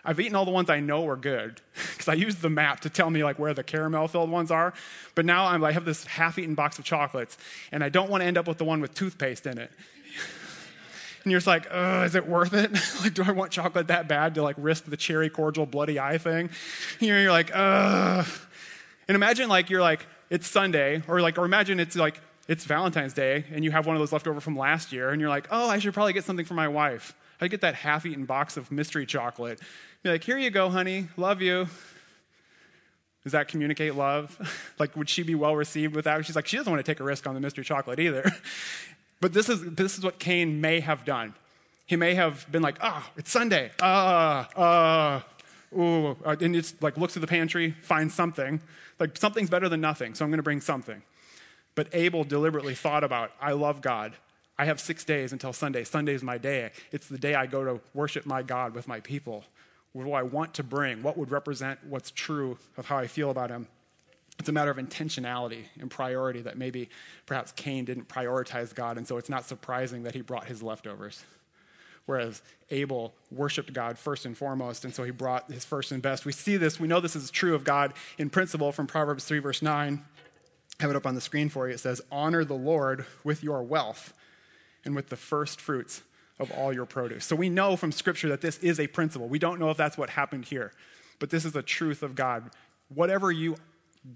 I've 0.10 0.20
eaten 0.20 0.34
all 0.34 0.44
the 0.44 0.50
ones 0.50 0.72
I 0.72 0.80
know 0.80 1.08
are 1.08 1.16
good 1.16 1.62
because 1.92 2.08
I 2.08 2.16
used 2.16 2.42
the 2.42 2.50
map 2.50 2.80
to 2.80 2.90
tell 2.90 3.12
me 3.12 3.24
like 3.24 3.38
where 3.38 3.54
the 3.54 3.64
caramel 3.64 4.08
filled 4.08 4.32
ones 4.32 4.50
are. 4.50 4.74
But 5.14 5.24
now 5.24 5.46
I'm, 5.46 5.64
I 5.64 5.72
have 5.72 5.86
this 5.86 6.04
half-eaten 6.04 6.56
box 6.56 6.80
of 6.80 6.84
chocolates, 6.84 7.38
and 7.72 7.84
I 7.84 7.90
don't 7.90 8.10
want 8.10 8.22
to 8.22 8.26
end 8.26 8.36
up 8.36 8.48
with 8.48 8.58
the 8.58 8.66
one 8.66 8.82
with 8.82 8.96
toothpaste 8.96 9.46
in 9.46 9.60
it. 9.60 9.72
and 11.24 11.32
you're 11.32 11.40
just 11.40 11.46
like, 11.46 11.68
is 12.06 12.16
it 12.16 12.28
worth 12.28 12.56
it? 12.56 12.72
like, 13.04 13.14
do 13.14 13.22
I 13.24 13.30
want 13.30 13.52
chocolate 13.52 13.86
that 13.90 14.08
bad 14.08 14.34
to 14.34 14.42
like 14.42 14.56
risk 14.58 14.86
the 14.86 14.98
cherry 14.98 15.30
cordial 15.30 15.68
bloody 15.68 16.00
eye 16.00 16.18
thing? 16.18 16.50
You 17.00 17.10
know, 17.10 17.22
you're 17.22 17.32
like, 17.32 17.52
ugh. 17.54 18.26
And 19.08 19.16
imagine 19.16 19.48
like 19.48 19.70
you're 19.70 19.82
like 19.82 20.08
it's 20.32 20.48
Sunday, 20.48 21.04
or 21.08 21.22
like, 21.22 21.38
or 21.38 21.46
imagine 21.46 21.80
it's 21.80 21.96
like 21.96 22.20
it's 22.48 22.66
Valentine's 22.66 23.14
Day, 23.14 23.46
and 23.54 23.64
you 23.64 23.70
have 23.70 23.86
one 23.86 23.96
of 23.96 24.00
those 24.00 24.12
left 24.12 24.28
over 24.28 24.42
from 24.42 24.58
last 24.58 24.92
year, 24.92 25.12
and 25.12 25.22
you're 25.22 25.30
like, 25.30 25.48
oh, 25.52 25.70
I 25.70 25.78
should 25.78 25.94
probably 25.94 26.14
get 26.14 26.24
something 26.24 26.46
for 26.46 26.56
my 26.56 26.68
wife. 26.68 27.14
I 27.42 27.48
get 27.48 27.62
that 27.62 27.76
half-eaten 27.76 28.26
box 28.26 28.58
of 28.58 28.72
mystery 28.72 29.06
chocolate. 29.06 29.60
Be 30.01 30.10
like, 30.10 30.24
here 30.24 30.38
you 30.38 30.50
go, 30.50 30.69
honey, 30.69 31.10
love 31.18 31.42
you. 31.42 31.68
Does 33.24 33.34
that 33.34 33.50
communicate 33.50 33.96
love? 33.96 34.38
like, 34.80 34.96
would 34.96 35.10
she 35.10 35.24
be 35.24 35.36
well 35.36 35.57
received 35.57 35.94
with 35.94 36.06
that? 36.06 36.25
She's 36.25 36.38
like, 36.38 36.48
she 36.48 36.56
doesn't 36.56 36.72
want 36.72 36.84
to 36.84 36.90
take 36.90 37.01
a 37.01 37.04
risk 37.04 37.28
on 37.28 37.34
the 37.34 37.42
mystery 37.42 37.66
chocolate 37.66 38.00
either. 38.00 38.31
but 39.19 39.34
this 39.34 39.50
is, 39.50 39.62
this 39.62 39.98
is 39.98 40.04
what 40.04 40.18
Cain 40.18 40.62
may 40.62 40.80
have 40.80 41.04
done. 41.04 41.34
He 41.86 41.98
may 41.98 42.13
have 42.13 42.50
been 42.50 42.62
like, 42.62 42.78
ah, 42.80 43.06
oh, 43.06 43.13
it's 43.18 43.30
Sunday. 43.30 43.72
Ah, 43.81 44.48
uh, 44.48 44.54
ah, 44.56 45.25
uh, 45.75 45.78
ooh. 45.78 46.18
And 46.24 46.54
just 46.54 46.81
like 46.81 46.95
looks 46.98 47.18
at 47.18 47.22
the 47.22 47.28
pantry, 47.28 47.72
finds 47.81 48.13
something. 48.13 48.62
Like, 49.00 49.18
something's 49.18 49.50
better 49.50 49.68
than 49.68 49.81
nothing, 49.81 50.16
so 50.16 50.24
I'm 50.24 50.31
going 50.31 50.38
to 50.38 50.44
bring 50.44 50.62
something. 50.62 51.02
But 51.75 51.88
Abel 51.92 52.24
deliberately 52.24 52.75
thought 52.75 53.04
about, 53.04 53.31
I 53.42 53.52
love 53.52 53.81
God. 53.81 54.13
I 54.57 54.66
have 54.66 54.80
six 54.80 55.04
days 55.04 55.34
until 55.34 55.52
Sunday. 55.52 55.84
Sunday's 55.84 56.24
my 56.24 56.38
day. 56.38 56.72
It's 56.94 57.07
the 57.07 57.18
day 57.18 57.35
I 57.35 57.47
go 57.47 57.66
to 57.66 57.81
worship 57.94 58.26
my 58.26 58.44
God 58.44 58.74
with 58.74 58.88
my 58.88 59.02
people. 59.02 59.44
What 59.94 60.06
do 60.06 60.14
I 60.14 60.24
want 60.24 60.54
to 60.56 60.64
bring? 60.64 61.02
What 61.02 61.18
would 61.18 61.31
represent 61.31 61.80
what's 61.84 62.12
true 62.12 62.58
of 62.78 62.86
how 62.86 62.98
I 62.98 63.08
feel 63.08 63.31
about 63.31 63.50
him? 63.50 63.68
It's 64.40 64.48
a 64.48 64.54
matter 64.54 64.72
of 64.72 64.78
intentionality 64.78 65.66
and 65.80 65.92
priority 65.92 66.42
that 66.42 66.58
maybe 66.58 66.90
perhaps 67.26 67.52
Cain 67.52 67.86
didn't 67.86 68.08
prioritize 68.08 68.74
God, 68.74 68.98
and 68.98 69.06
so 69.06 69.18
it's 69.18 69.30
not 69.30 69.46
surprising 69.46 70.04
that 70.04 70.16
he 70.16 70.22
brought 70.22 70.46
his 70.46 70.64
leftovers. 70.64 71.24
Whereas 72.06 72.42
Abel 72.72 73.14
worshiped 73.31 73.74
God 73.74 74.00
first 74.00 74.26
and 74.26 74.38
foremost, 74.38 74.86
and 74.86 74.96
so 74.96 75.04
he 75.04 75.12
brought 75.12 75.52
his 75.52 75.66
first 75.66 75.92
and 75.92 76.02
best. 76.02 76.26
We 76.26 76.31
see 76.31 76.56
this, 76.56 76.80
we 76.80 76.88
know 76.88 77.02
this 77.02 77.16
is 77.16 77.30
true 77.30 77.54
of 77.54 77.64
God 77.64 77.94
in 78.18 78.30
principle 78.30 78.72
from 78.72 78.88
Proverbs 78.88 79.26
3, 79.26 79.40
verse 79.40 79.62
9. 79.62 80.04
I 80.80 80.84
have 80.84 80.90
it 80.90 80.96
up 80.96 81.06
on 81.06 81.16
the 81.16 81.22
screen 81.22 81.50
for 81.50 81.68
you. 81.68 81.74
It 81.74 81.80
says, 81.80 82.02
Honor 82.10 82.46
the 82.46 82.56
Lord 82.56 83.06
with 83.24 83.44
your 83.44 83.62
wealth 83.62 84.14
and 84.86 84.96
with 84.96 85.10
the 85.10 85.18
first 85.18 85.60
fruits 85.60 86.02
of 86.40 86.52
all 86.52 86.74
your 86.74 86.86
produce. 86.86 87.26
So 87.26 87.36
we 87.36 87.50
know 87.50 87.76
from 87.76 87.92
Scripture 87.92 88.30
that 88.30 88.42
this 88.42 88.58
is 88.60 88.80
a 88.80 88.88
principle. 88.88 89.28
We 89.28 89.40
don't 89.40 89.60
know 89.60 89.69
if 89.69 89.78
that's 89.78 89.98
what 89.98 90.12
happened 90.12 90.46
here, 90.46 90.72
but 91.19 91.30
this 91.30 91.46
is 91.46 91.52
the 91.52 91.62
truth 91.62 92.02
of 92.02 92.16
God. 92.16 92.50
Whatever 92.88 93.31
you 93.31 93.58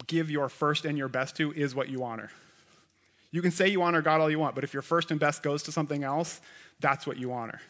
give 0.08 0.30
your 0.32 0.50
first 0.50 0.86
and 0.86 0.98
your 0.98 1.10
best 1.10 1.36
to 1.38 1.51
is 1.51 1.75
what 1.75 1.89
you 1.89 2.03
honor. 2.03 2.32
You 3.32 3.42
can 3.42 3.51
say 3.51 3.68
you 3.68 3.82
honor 3.82 4.01
God 4.01 4.22
all 4.22 4.30
you 4.30 4.39
want, 4.39 4.56
but 4.56 4.63
if 4.63 4.74
your 4.74 4.82
first 4.82 5.12
and 5.12 5.20
best 5.20 5.44
goes 5.44 5.63
to 5.63 5.72
something 5.72 6.03
else, 6.03 6.39
that's 6.80 7.06
what 7.06 7.18
you 7.18 7.34
honor. 7.34 7.62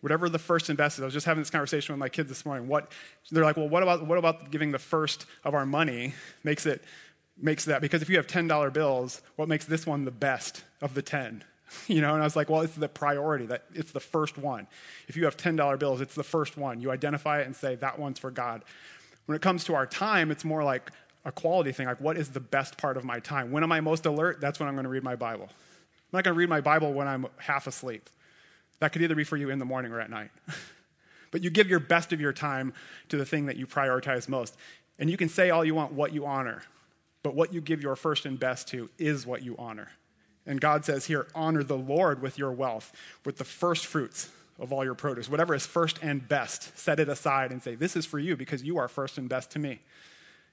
Whatever 0.00 0.28
the 0.28 0.38
first 0.38 0.68
and 0.68 0.78
best 0.78 0.98
is. 0.98 1.02
I 1.02 1.06
was 1.06 1.14
just 1.14 1.26
having 1.26 1.40
this 1.42 1.50
conversation 1.50 1.92
with 1.92 1.98
my 1.98 2.08
kids 2.08 2.28
this 2.28 2.46
morning. 2.46 2.68
What 2.68 2.92
they're 3.30 3.44
like, 3.44 3.56
well, 3.56 3.68
what 3.68 3.82
about 3.82 4.06
what 4.06 4.18
about 4.18 4.52
giving 4.52 4.70
the 4.70 4.78
first 4.78 5.26
of 5.42 5.54
our 5.54 5.66
money 5.66 6.14
makes 6.44 6.66
it 6.66 6.84
makes 7.36 7.64
that 7.64 7.80
because 7.80 8.02
if 8.02 8.08
you 8.08 8.16
have 8.16 8.26
$10 8.26 8.72
bills, 8.72 9.22
what 9.36 9.48
makes 9.48 9.64
this 9.64 9.86
one 9.86 10.04
the 10.04 10.12
best 10.12 10.62
of 10.80 10.94
the 10.94 11.02
10? 11.02 11.42
You 11.86 12.00
know, 12.00 12.14
and 12.14 12.22
I 12.22 12.24
was 12.24 12.36
like, 12.36 12.50
well, 12.50 12.62
it's 12.62 12.74
the 12.74 12.88
priority, 12.88 13.46
that 13.46 13.64
it's 13.74 13.92
the 13.92 14.00
first 14.00 14.38
one. 14.38 14.66
If 15.06 15.16
you 15.16 15.24
have 15.24 15.36
$10 15.36 15.78
bills, 15.78 16.00
it's 16.00 16.14
the 16.14 16.24
first 16.24 16.56
one. 16.56 16.80
You 16.80 16.90
identify 16.90 17.40
it 17.40 17.46
and 17.46 17.54
say, 17.54 17.74
that 17.76 17.98
one's 17.98 18.18
for 18.18 18.30
God. 18.30 18.64
When 19.26 19.36
it 19.36 19.42
comes 19.42 19.64
to 19.64 19.74
our 19.74 19.86
time, 19.86 20.30
it's 20.30 20.44
more 20.44 20.64
like 20.64 20.90
a 21.24 21.32
quality 21.32 21.72
thing, 21.72 21.86
like 21.86 22.00
what 22.00 22.16
is 22.16 22.30
the 22.30 22.40
best 22.40 22.78
part 22.78 22.96
of 22.96 23.04
my 23.04 23.20
time? 23.20 23.50
When 23.50 23.62
am 23.62 23.72
I 23.72 23.80
most 23.80 24.06
alert? 24.06 24.40
That's 24.40 24.58
when 24.58 24.68
I'm 24.68 24.74
going 24.74 24.84
to 24.84 24.90
read 24.90 25.02
my 25.02 25.16
Bible. 25.16 25.48
I'm 25.50 26.16
not 26.16 26.24
going 26.24 26.34
to 26.34 26.38
read 26.38 26.48
my 26.48 26.60
Bible 26.60 26.92
when 26.92 27.06
I'm 27.06 27.26
half 27.36 27.66
asleep. 27.66 28.08
That 28.80 28.92
could 28.92 29.02
either 29.02 29.14
be 29.14 29.24
for 29.24 29.36
you 29.36 29.50
in 29.50 29.58
the 29.58 29.64
morning 29.64 29.92
or 29.92 30.00
at 30.00 30.10
night. 30.10 30.30
but 31.30 31.42
you 31.42 31.50
give 31.50 31.68
your 31.68 31.80
best 31.80 32.12
of 32.12 32.20
your 32.20 32.32
time 32.32 32.72
to 33.10 33.16
the 33.16 33.26
thing 33.26 33.46
that 33.46 33.56
you 33.56 33.66
prioritize 33.66 34.28
most. 34.28 34.56
And 34.98 35.10
you 35.10 35.16
can 35.16 35.28
say 35.28 35.50
all 35.50 35.64
you 35.64 35.74
want 35.74 35.92
what 35.92 36.12
you 36.12 36.24
honor, 36.24 36.62
but 37.22 37.34
what 37.34 37.52
you 37.52 37.60
give 37.60 37.82
your 37.82 37.96
first 37.96 38.24
and 38.24 38.38
best 38.38 38.68
to 38.68 38.88
is 38.98 39.26
what 39.26 39.42
you 39.42 39.54
honor. 39.58 39.88
And 40.48 40.62
God 40.62 40.86
says 40.86 41.06
here, 41.06 41.28
honor 41.34 41.62
the 41.62 41.76
Lord 41.76 42.22
with 42.22 42.38
your 42.38 42.50
wealth, 42.50 42.90
with 43.24 43.36
the 43.36 43.44
first 43.44 43.84
fruits 43.84 44.30
of 44.58 44.72
all 44.72 44.82
your 44.82 44.94
produce. 44.94 45.28
Whatever 45.28 45.54
is 45.54 45.66
first 45.66 45.98
and 46.02 46.26
best, 46.26 46.76
set 46.76 46.98
it 46.98 47.08
aside 47.08 47.52
and 47.52 47.62
say, 47.62 47.74
This 47.74 47.94
is 47.94 48.06
for 48.06 48.18
you 48.18 48.34
because 48.34 48.62
you 48.64 48.78
are 48.78 48.88
first 48.88 49.18
and 49.18 49.28
best 49.28 49.50
to 49.52 49.58
me. 49.58 49.80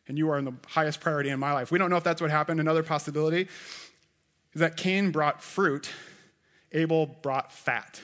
And 0.08 0.18
you 0.18 0.30
are 0.30 0.38
in 0.38 0.46
the 0.46 0.54
highest 0.68 1.00
priority 1.00 1.30
in 1.30 1.40
my 1.40 1.54
life. 1.54 1.72
We 1.72 1.80
don't 1.80 1.90
know 1.90 1.96
if 1.96 2.04
that's 2.04 2.22
what 2.22 2.30
happened. 2.30 2.60
Another 2.60 2.84
possibility 2.84 3.48
is 4.54 4.60
that 4.60 4.78
Cain 4.78 5.12
brought 5.12 5.42
fruit, 5.42 5.90
Abel 6.74 7.08
brought 7.08 7.52
fat. 7.52 8.02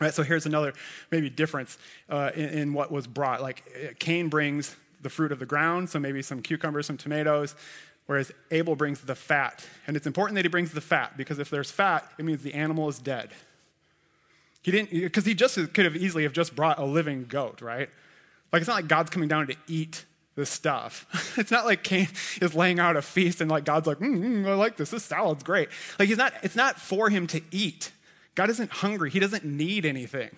Right, 0.00 0.14
so 0.14 0.22
here's 0.22 0.46
another 0.46 0.72
maybe 1.10 1.28
difference 1.28 1.76
uh, 2.08 2.30
in, 2.34 2.48
in 2.48 2.72
what 2.72 2.90
was 2.90 3.06
brought. 3.06 3.42
Like 3.42 3.96
Cain 3.98 4.28
brings 4.28 4.74
the 5.02 5.10
fruit 5.10 5.30
of 5.30 5.38
the 5.38 5.46
ground, 5.46 5.90
so 5.90 5.98
maybe 5.98 6.22
some 6.22 6.40
cucumbers, 6.40 6.86
some 6.86 6.96
tomatoes, 6.96 7.54
whereas 8.06 8.32
Abel 8.50 8.76
brings 8.76 9.00
the 9.00 9.14
fat. 9.14 9.66
And 9.86 9.96
it's 9.96 10.06
important 10.06 10.36
that 10.36 10.44
he 10.44 10.48
brings 10.48 10.72
the 10.72 10.80
fat 10.80 11.16
because 11.16 11.38
if 11.38 11.50
there's 11.50 11.70
fat, 11.70 12.10
it 12.18 12.24
means 12.24 12.42
the 12.42 12.54
animal 12.54 12.88
is 12.88 12.98
dead. 12.98 13.30
He 14.62 14.70
didn't, 14.70 14.90
because 14.90 15.24
he 15.24 15.34
just 15.34 15.56
could 15.72 15.84
have 15.84 15.96
easily 15.96 16.24
have 16.24 16.32
just 16.32 16.54
brought 16.54 16.78
a 16.78 16.84
living 16.84 17.24
goat, 17.26 17.62
right? 17.62 17.88
Like 18.52 18.60
it's 18.60 18.68
not 18.68 18.74
like 18.74 18.88
God's 18.88 19.10
coming 19.10 19.28
down 19.28 19.46
to 19.46 19.56
eat 19.66 20.04
this 20.34 20.50
stuff. 20.50 21.06
it's 21.38 21.50
not 21.50 21.64
like 21.64 21.82
Cain 21.82 22.08
is 22.40 22.54
laying 22.54 22.78
out 22.78 22.96
a 22.96 23.02
feast 23.02 23.40
and 23.40 23.50
like 23.50 23.64
God's 23.64 23.86
like, 23.86 23.98
mm, 23.98 24.18
mm, 24.18 24.46
I 24.46 24.54
like 24.54 24.76
this. 24.76 24.90
This 24.90 25.04
salad's 25.04 25.42
great. 25.42 25.68
Like 25.98 26.08
he's 26.08 26.18
not. 26.18 26.34
It's 26.42 26.56
not 26.56 26.80
for 26.80 27.10
him 27.10 27.26
to 27.28 27.40
eat. 27.50 27.92
God 28.34 28.50
isn't 28.50 28.70
hungry. 28.70 29.10
He 29.10 29.18
doesn't 29.18 29.44
need 29.44 29.84
anything. 29.84 30.30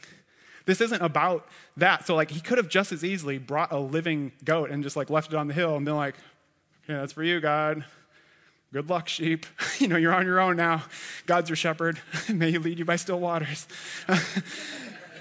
This 0.64 0.80
isn't 0.80 1.02
about 1.02 1.46
that. 1.76 2.06
So, 2.06 2.14
like, 2.14 2.30
he 2.30 2.40
could 2.40 2.58
have 2.58 2.68
just 2.68 2.92
as 2.92 3.04
easily 3.04 3.38
brought 3.38 3.72
a 3.72 3.78
living 3.78 4.32
goat 4.44 4.70
and 4.70 4.82
just 4.82 4.96
like 4.96 5.10
left 5.10 5.32
it 5.32 5.36
on 5.36 5.48
the 5.48 5.54
hill 5.54 5.76
and 5.76 5.84
been 5.84 5.96
like, 5.96 6.14
yeah, 6.88 7.00
that's 7.00 7.12
for 7.12 7.22
you, 7.22 7.40
God. 7.40 7.84
Good 8.72 8.88
luck, 8.88 9.08
sheep. 9.08 9.46
you 9.78 9.88
know, 9.88 9.96
you're 9.96 10.14
on 10.14 10.24
your 10.24 10.40
own 10.40 10.56
now. 10.56 10.84
God's 11.26 11.50
your 11.50 11.56
shepherd. 11.56 12.00
May 12.32 12.50
he 12.50 12.58
lead 12.58 12.78
you 12.78 12.84
by 12.84 12.96
still 12.96 13.20
waters. 13.20 13.66
you 14.08 14.14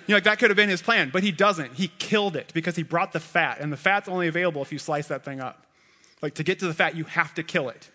know, 0.07 0.15
like 0.15 0.23
that 0.23 0.39
could 0.39 0.49
have 0.49 0.57
been 0.57 0.69
his 0.69 0.81
plan, 0.81 1.09
but 1.11 1.23
he 1.23 1.31
doesn't. 1.31 1.73
He 1.73 1.89
killed 1.99 2.35
it 2.35 2.51
because 2.53 2.75
he 2.75 2.83
brought 2.83 3.11
the 3.11 3.19
fat, 3.19 3.59
and 3.59 3.71
the 3.71 3.77
fat's 3.77 4.07
only 4.07 4.27
available 4.27 4.61
if 4.61 4.71
you 4.71 4.79
slice 4.79 5.07
that 5.07 5.23
thing 5.23 5.41
up. 5.41 5.65
Like 6.21 6.35
to 6.35 6.43
get 6.43 6.59
to 6.59 6.67
the 6.67 6.73
fat, 6.73 6.95
you 6.95 7.03
have 7.05 7.33
to 7.35 7.43
kill 7.43 7.69
it. 7.69 7.89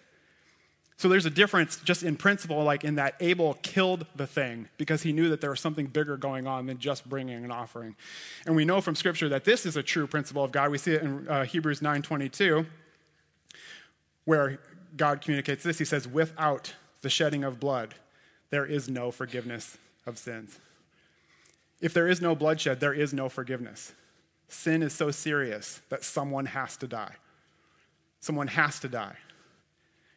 So 0.99 1.09
there's 1.09 1.27
a 1.27 1.31
difference 1.31 1.77
just 1.77 2.03
in 2.03 2.17
principle, 2.17 2.65
like 2.65 2.83
in 2.83 2.95
that 2.95 3.17
Abel 3.21 3.55
killed 3.63 4.07
the 4.17 4.27
thing 4.27 4.69
because 4.79 5.03
he 5.03 5.13
knew 5.13 5.29
that 5.29 5.43
there 5.43 5.51
was 5.51 5.61
something 5.61 5.87
bigger 5.87 6.17
going 6.17 6.47
on 6.47 6.67
than 6.67 6.79
just 6.79 7.07
bringing 7.07 7.45
an 7.45 7.51
offering. 7.51 7.97
And 8.47 8.57
we 8.57 8.65
know 8.65 8.81
from 8.81 8.95
Scripture 8.95 9.29
that 9.29 9.45
this 9.45 9.67
is 9.67 9.77
a 9.77 9.83
true 9.83 10.07
principle 10.07 10.43
of 10.43 10.53
God. 10.53 10.71
We 10.71 10.79
see 10.79 10.93
it 10.93 11.03
in 11.03 11.29
uh, 11.29 11.45
Hebrews 11.45 11.81
9:22, 11.81 12.67
where 14.27 14.59
God 14.95 15.23
communicates 15.23 15.63
this. 15.63 15.79
He 15.79 15.87
says, 15.87 16.07
"Without 16.07 16.75
the 17.01 17.09
shedding 17.09 17.43
of 17.43 17.59
blood, 17.59 17.95
there 18.51 18.67
is 18.67 18.89
no 18.89 19.11
forgiveness 19.11 19.79
of 20.05 20.19
sins." 20.19 20.59
If 21.81 21.95
there 21.95 22.09
is 22.09 22.21
no 22.21 22.35
bloodshed, 22.35 22.81
there 22.81 22.95
is 22.95 23.15
no 23.15 23.31
forgiveness. 23.31 23.93
Sin 24.49 24.83
is 24.83 24.93
so 24.93 25.11
serious 25.11 25.81
that 25.89 26.05
someone 26.05 26.47
has 26.47 26.77
to 26.79 26.87
die. 26.87 27.17
Someone 28.21 28.49
has 28.49 28.79
to 28.81 28.89
die. 28.89 29.17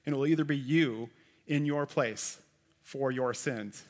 And 0.06 0.16
it 0.16 0.18
will 0.18 0.28
either 0.28 0.46
be 0.46 0.58
you 0.58 1.10
in 1.48 1.66
your 1.66 1.86
place 1.86 2.40
for 2.84 3.12
your 3.12 3.34
sins, 3.34 3.84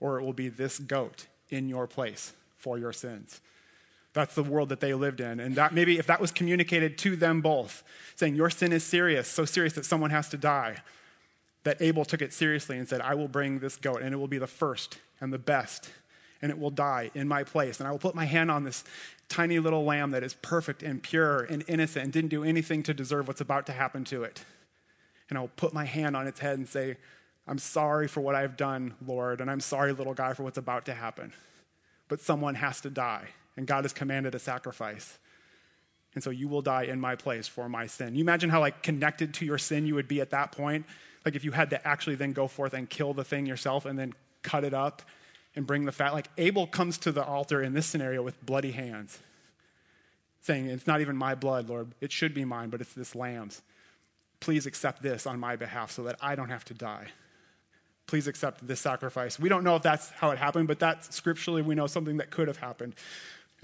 or 0.00 0.18
it 0.18 0.22
will 0.22 0.32
be 0.32 0.48
this 0.48 0.78
goat 0.78 1.26
in 1.50 1.68
your 1.68 1.86
place 1.86 2.32
for 2.56 2.78
your 2.78 2.92
sins. 2.92 3.40
That's 4.14 4.34
the 4.34 4.42
world 4.42 4.70
that 4.70 4.80
they 4.80 4.94
lived 4.94 5.20
in. 5.20 5.40
And 5.40 5.54
that 5.56 5.74
maybe 5.74 5.98
if 5.98 6.06
that 6.06 6.20
was 6.20 6.30
communicated 6.30 6.96
to 6.98 7.16
them 7.16 7.40
both, 7.40 7.82
saying, 8.16 8.34
Your 8.34 8.48
sin 8.48 8.72
is 8.72 8.84
serious, 8.84 9.28
so 9.28 9.44
serious 9.44 9.74
that 9.74 9.84
someone 9.84 10.10
has 10.10 10.28
to 10.30 10.36
die, 10.36 10.78
that 11.64 11.82
Abel 11.82 12.04
took 12.04 12.22
it 12.22 12.32
seriously 12.32 12.78
and 12.78 12.88
said, 12.88 13.00
I 13.00 13.14
will 13.14 13.28
bring 13.28 13.58
this 13.58 13.76
goat, 13.76 14.00
and 14.02 14.14
it 14.14 14.16
will 14.16 14.28
be 14.28 14.38
the 14.38 14.46
first 14.46 14.98
and 15.20 15.32
the 15.32 15.38
best, 15.38 15.90
and 16.40 16.50
it 16.50 16.58
will 16.58 16.70
die 16.70 17.10
in 17.14 17.28
my 17.28 17.44
place. 17.44 17.78
And 17.78 17.88
I 17.88 17.90
will 17.90 17.98
put 17.98 18.14
my 18.14 18.24
hand 18.24 18.50
on 18.50 18.64
this 18.64 18.84
tiny 19.28 19.58
little 19.58 19.84
lamb 19.84 20.10
that 20.12 20.22
is 20.22 20.34
perfect 20.34 20.82
and 20.82 21.02
pure 21.02 21.42
and 21.42 21.64
innocent 21.66 22.04
and 22.04 22.12
didn't 22.12 22.30
do 22.30 22.44
anything 22.44 22.82
to 22.84 22.94
deserve 22.94 23.28
what's 23.28 23.40
about 23.40 23.66
to 23.66 23.72
happen 23.72 24.04
to 24.04 24.22
it 24.22 24.44
and 25.28 25.38
I'll 25.38 25.48
put 25.48 25.72
my 25.72 25.84
hand 25.84 26.16
on 26.16 26.26
its 26.26 26.40
head 26.40 26.58
and 26.58 26.68
say, 26.68 26.96
I'm 27.46 27.58
sorry 27.58 28.08
for 28.08 28.20
what 28.20 28.34
I've 28.34 28.56
done, 28.56 28.94
Lord, 29.04 29.40
and 29.40 29.50
I'm 29.50 29.60
sorry, 29.60 29.92
little 29.92 30.14
guy, 30.14 30.32
for 30.32 30.42
what's 30.42 30.58
about 30.58 30.86
to 30.86 30.94
happen. 30.94 31.32
But 32.08 32.20
someone 32.20 32.54
has 32.54 32.80
to 32.82 32.90
die, 32.90 33.28
and 33.56 33.66
God 33.66 33.84
has 33.84 33.92
commanded 33.92 34.34
a 34.34 34.38
sacrifice. 34.38 35.18
And 36.14 36.22
so 36.22 36.30
you 36.30 36.48
will 36.48 36.62
die 36.62 36.84
in 36.84 37.00
my 37.00 37.16
place 37.16 37.48
for 37.48 37.68
my 37.68 37.86
sin. 37.86 38.14
You 38.14 38.20
imagine 38.20 38.50
how 38.50 38.60
like 38.60 38.82
connected 38.82 39.34
to 39.34 39.44
your 39.44 39.58
sin 39.58 39.86
you 39.86 39.94
would 39.96 40.08
be 40.08 40.20
at 40.20 40.30
that 40.30 40.52
point? 40.52 40.86
Like 41.24 41.34
if 41.34 41.44
you 41.44 41.52
had 41.52 41.70
to 41.70 41.86
actually 41.86 42.16
then 42.16 42.32
go 42.32 42.46
forth 42.46 42.72
and 42.72 42.88
kill 42.88 43.14
the 43.14 43.24
thing 43.24 43.46
yourself 43.46 43.84
and 43.84 43.98
then 43.98 44.12
cut 44.42 44.62
it 44.64 44.74
up 44.74 45.02
and 45.56 45.66
bring 45.66 45.84
the 45.84 45.92
fat. 45.92 46.12
Like 46.12 46.28
Abel 46.38 46.66
comes 46.66 46.98
to 46.98 47.12
the 47.12 47.24
altar 47.24 47.62
in 47.62 47.72
this 47.72 47.86
scenario 47.86 48.22
with 48.22 48.44
bloody 48.44 48.72
hands, 48.72 49.18
saying, 50.40 50.66
It's 50.66 50.86
not 50.86 51.00
even 51.00 51.16
my 51.16 51.34
blood, 51.34 51.68
Lord. 51.68 51.92
It 52.00 52.12
should 52.12 52.34
be 52.34 52.44
mine, 52.44 52.70
but 52.70 52.80
it's 52.80 52.92
this 52.92 53.14
lamb's. 53.14 53.62
Please 54.40 54.66
accept 54.66 55.02
this 55.02 55.26
on 55.26 55.40
my 55.40 55.56
behalf 55.56 55.90
so 55.90 56.02
that 56.04 56.16
I 56.20 56.34
don't 56.34 56.50
have 56.50 56.64
to 56.66 56.74
die. 56.74 57.08
Please 58.06 58.26
accept 58.26 58.66
this 58.66 58.80
sacrifice. 58.80 59.38
We 59.38 59.48
don't 59.48 59.64
know 59.64 59.76
if 59.76 59.82
that's 59.82 60.10
how 60.10 60.30
it 60.30 60.38
happened, 60.38 60.68
but 60.68 60.78
that's 60.78 61.14
scripturally 61.14 61.62
we 61.62 61.74
know 61.74 61.86
something 61.86 62.18
that 62.18 62.30
could 62.30 62.48
have 62.48 62.58
happened. 62.58 62.94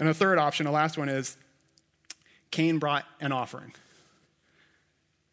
And 0.01 0.09
the 0.09 0.15
third 0.15 0.39
option, 0.39 0.65
the 0.65 0.71
last 0.71 0.97
one 0.97 1.09
is 1.09 1.37
Cain 2.49 2.79
brought 2.79 3.05
an 3.19 3.31
offering, 3.31 3.71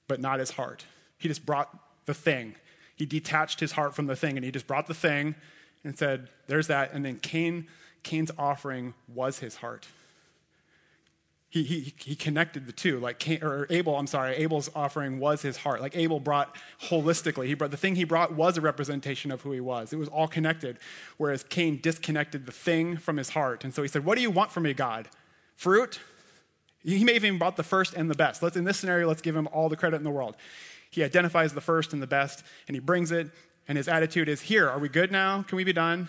but 0.09 0.21
not 0.21 0.41
his 0.41 0.51
heart. 0.51 0.85
He 1.17 1.27
just 1.27 1.47
brought 1.47 1.75
the 2.05 2.13
thing. 2.13 2.55
He 2.95 3.07
detached 3.07 3.61
his 3.61 3.73
heart 3.73 3.95
from 3.95 4.09
the 4.09 4.15
thing 4.15 4.37
and 4.37 4.45
he 4.45 4.51
just 4.51 4.67
brought 4.67 4.87
the 4.87 4.93
thing 4.93 5.37
and 5.85 5.99
said, 5.99 6.29
There's 6.49 6.67
that. 6.67 6.93
And 6.93 7.03
then 7.03 7.17
Cain, 7.17 7.67
Cain's 8.03 8.31
offering 8.37 8.93
was 9.09 9.39
his 9.39 9.57
heart 9.57 9.87
he, 11.51 11.63
he, 11.63 11.95
he 12.05 12.15
connected 12.15 12.67
the 12.67 12.73
two 12.73 13.01
like 13.01 13.19
Cain, 13.19 13.43
or 13.43 13.67
abel 13.71 13.97
i'm 13.97 14.07
sorry 14.07 14.37
abel's 14.37 14.71
offering 14.75 15.19
was 15.19 15.43
his 15.43 15.59
heart. 15.59 15.81
Like 15.81 15.97
abel 15.97 16.21
brought 16.21 16.55
holistically 16.83 17.47
he 17.47 17.55
brought 17.55 17.71
the 17.71 17.77
thing 17.77 17.95
he 17.95 18.05
brought 18.05 18.35
was 18.35 18.59
a 18.59 18.61
representation 18.61 19.31
of 19.31 19.43
who 19.43 19.53
he 19.53 19.61
was. 19.61 19.93
It 19.93 19.97
was 19.97 20.09
all 20.09 20.29
connected 20.29 20.79
whereas 21.17 21.43
cain 21.43 21.81
disconnected 21.83 22.47
the 22.47 22.53
thing 22.53 22.97
from 22.97 23.17
his 23.17 23.31
heart. 23.31 23.65
And 23.65 23.75
so 23.75 23.83
he 23.83 23.89
said 23.89 24.05
what 24.05 24.17
do 24.17 24.23
you 24.23 24.31
want 24.31 24.53
from 24.53 24.65
me 24.65 24.75
god? 24.75 25.09
Fruit? 25.57 26.01
He 26.85 27.03
may 27.03 27.15
have 27.15 27.25
even 27.25 27.39
brought 27.39 27.57
the 27.57 27.65
first 27.65 27.95
and 27.95 28.09
the 28.09 28.15
best. 28.15 28.43
Let's 28.43 28.57
in 28.57 28.65
this 28.65 28.79
scenario 28.79 29.09
let's 29.09 29.23
give 29.23 29.37
him 29.37 29.49
all 29.53 29.69
the 29.69 29.77
credit 29.77 29.97
in 29.97 30.05
the 30.05 30.11
world. 30.11 30.37
He 30.91 31.03
identifies 31.03 31.55
the 31.55 31.61
first 31.61 31.93
and 31.93 32.03
the 32.03 32.07
best 32.07 32.45
and 32.67 32.75
he 32.75 32.81
brings 32.81 33.11
it 33.11 33.31
and 33.67 33.77
his 33.79 33.89
attitude 33.89 34.29
is 34.29 34.43
here 34.43 34.69
are 34.69 34.79
we 34.79 34.91
good 34.91 35.11
now? 35.11 35.43
Can 35.43 35.57
we 35.57 35.65
be 35.65 35.73
done? 35.73 36.09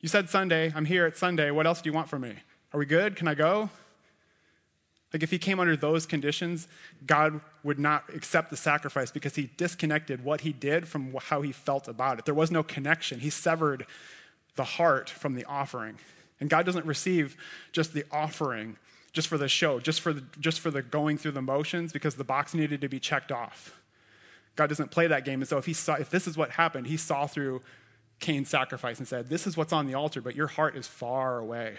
You 0.00 0.08
said 0.08 0.28
sunday 0.28 0.70
i'm 0.76 0.84
here 0.84 1.06
at 1.06 1.16
sunday. 1.16 1.50
What 1.50 1.66
else 1.66 1.80
do 1.80 1.88
you 1.88 1.94
want 1.94 2.10
from 2.10 2.20
me? 2.20 2.34
Are 2.74 2.78
we 2.78 2.84
good? 2.84 3.16
Can 3.16 3.26
i 3.26 3.34
go 3.34 3.70
like 5.12 5.22
if 5.22 5.30
he 5.30 5.38
came 5.38 5.58
under 5.58 5.76
those 5.76 6.04
conditions, 6.04 6.68
God 7.06 7.40
would 7.62 7.78
not 7.78 8.04
accept 8.14 8.50
the 8.50 8.56
sacrifice 8.56 9.10
because 9.10 9.36
he 9.36 9.50
disconnected 9.56 10.22
what 10.22 10.42
he 10.42 10.52
did 10.52 10.86
from 10.86 11.14
how 11.14 11.40
he 11.40 11.52
felt 11.52 11.88
about 11.88 12.18
it. 12.18 12.24
There 12.26 12.34
was 12.34 12.50
no 12.50 12.62
connection. 12.62 13.20
He 13.20 13.30
severed 13.30 13.86
the 14.56 14.64
heart 14.64 15.08
from 15.08 15.34
the 15.34 15.44
offering. 15.46 15.98
And 16.40 16.50
God 16.50 16.66
doesn't 16.66 16.84
receive 16.84 17.36
just 17.72 17.94
the 17.94 18.04
offering 18.12 18.76
just 19.12 19.28
for 19.28 19.38
the 19.38 19.48
show, 19.48 19.80
just 19.80 20.00
for 20.00 20.12
the, 20.12 20.22
just 20.38 20.60
for 20.60 20.70
the 20.70 20.82
going 20.82 21.16
through 21.16 21.32
the 21.32 21.42
motions 21.42 21.92
because 21.92 22.16
the 22.16 22.24
box 22.24 22.52
needed 22.52 22.82
to 22.82 22.88
be 22.88 23.00
checked 23.00 23.32
off. 23.32 23.80
God 24.56 24.68
doesn't 24.68 24.90
play 24.90 25.06
that 25.06 25.24
game. 25.24 25.40
And 25.40 25.48
so 25.48 25.56
if 25.56 25.64
he 25.64 25.72
saw 25.72 25.94
if 25.94 26.10
this 26.10 26.26
is 26.26 26.36
what 26.36 26.50
happened, 26.50 26.86
he 26.86 26.96
saw 26.96 27.26
through 27.26 27.62
Cain's 28.20 28.50
sacrifice 28.50 28.98
and 28.98 29.08
said, 29.08 29.28
This 29.28 29.46
is 29.46 29.56
what's 29.56 29.72
on 29.72 29.86
the 29.86 29.94
altar, 29.94 30.20
but 30.20 30.36
your 30.36 30.48
heart 30.48 30.76
is 30.76 30.86
far 30.86 31.38
away. 31.38 31.76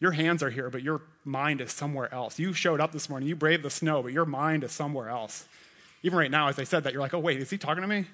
Your 0.00 0.12
hands 0.12 0.42
are 0.42 0.50
here, 0.50 0.70
but 0.70 0.82
your 0.82 1.02
mind 1.24 1.60
is 1.60 1.72
somewhere 1.72 2.12
else. 2.12 2.38
You 2.38 2.52
showed 2.52 2.80
up 2.80 2.92
this 2.92 3.10
morning, 3.10 3.28
you 3.28 3.34
braved 3.34 3.64
the 3.64 3.70
snow, 3.70 4.02
but 4.02 4.12
your 4.12 4.24
mind 4.24 4.62
is 4.62 4.72
somewhere 4.72 5.08
else. 5.08 5.46
Even 6.02 6.18
right 6.18 6.30
now, 6.30 6.48
as 6.48 6.58
I 6.58 6.64
said 6.64 6.84
that, 6.84 6.92
you're 6.92 7.02
like, 7.02 7.14
oh, 7.14 7.18
wait, 7.18 7.40
is 7.40 7.50
he 7.50 7.58
talking 7.58 7.82
to 7.82 7.88
me? 7.88 8.06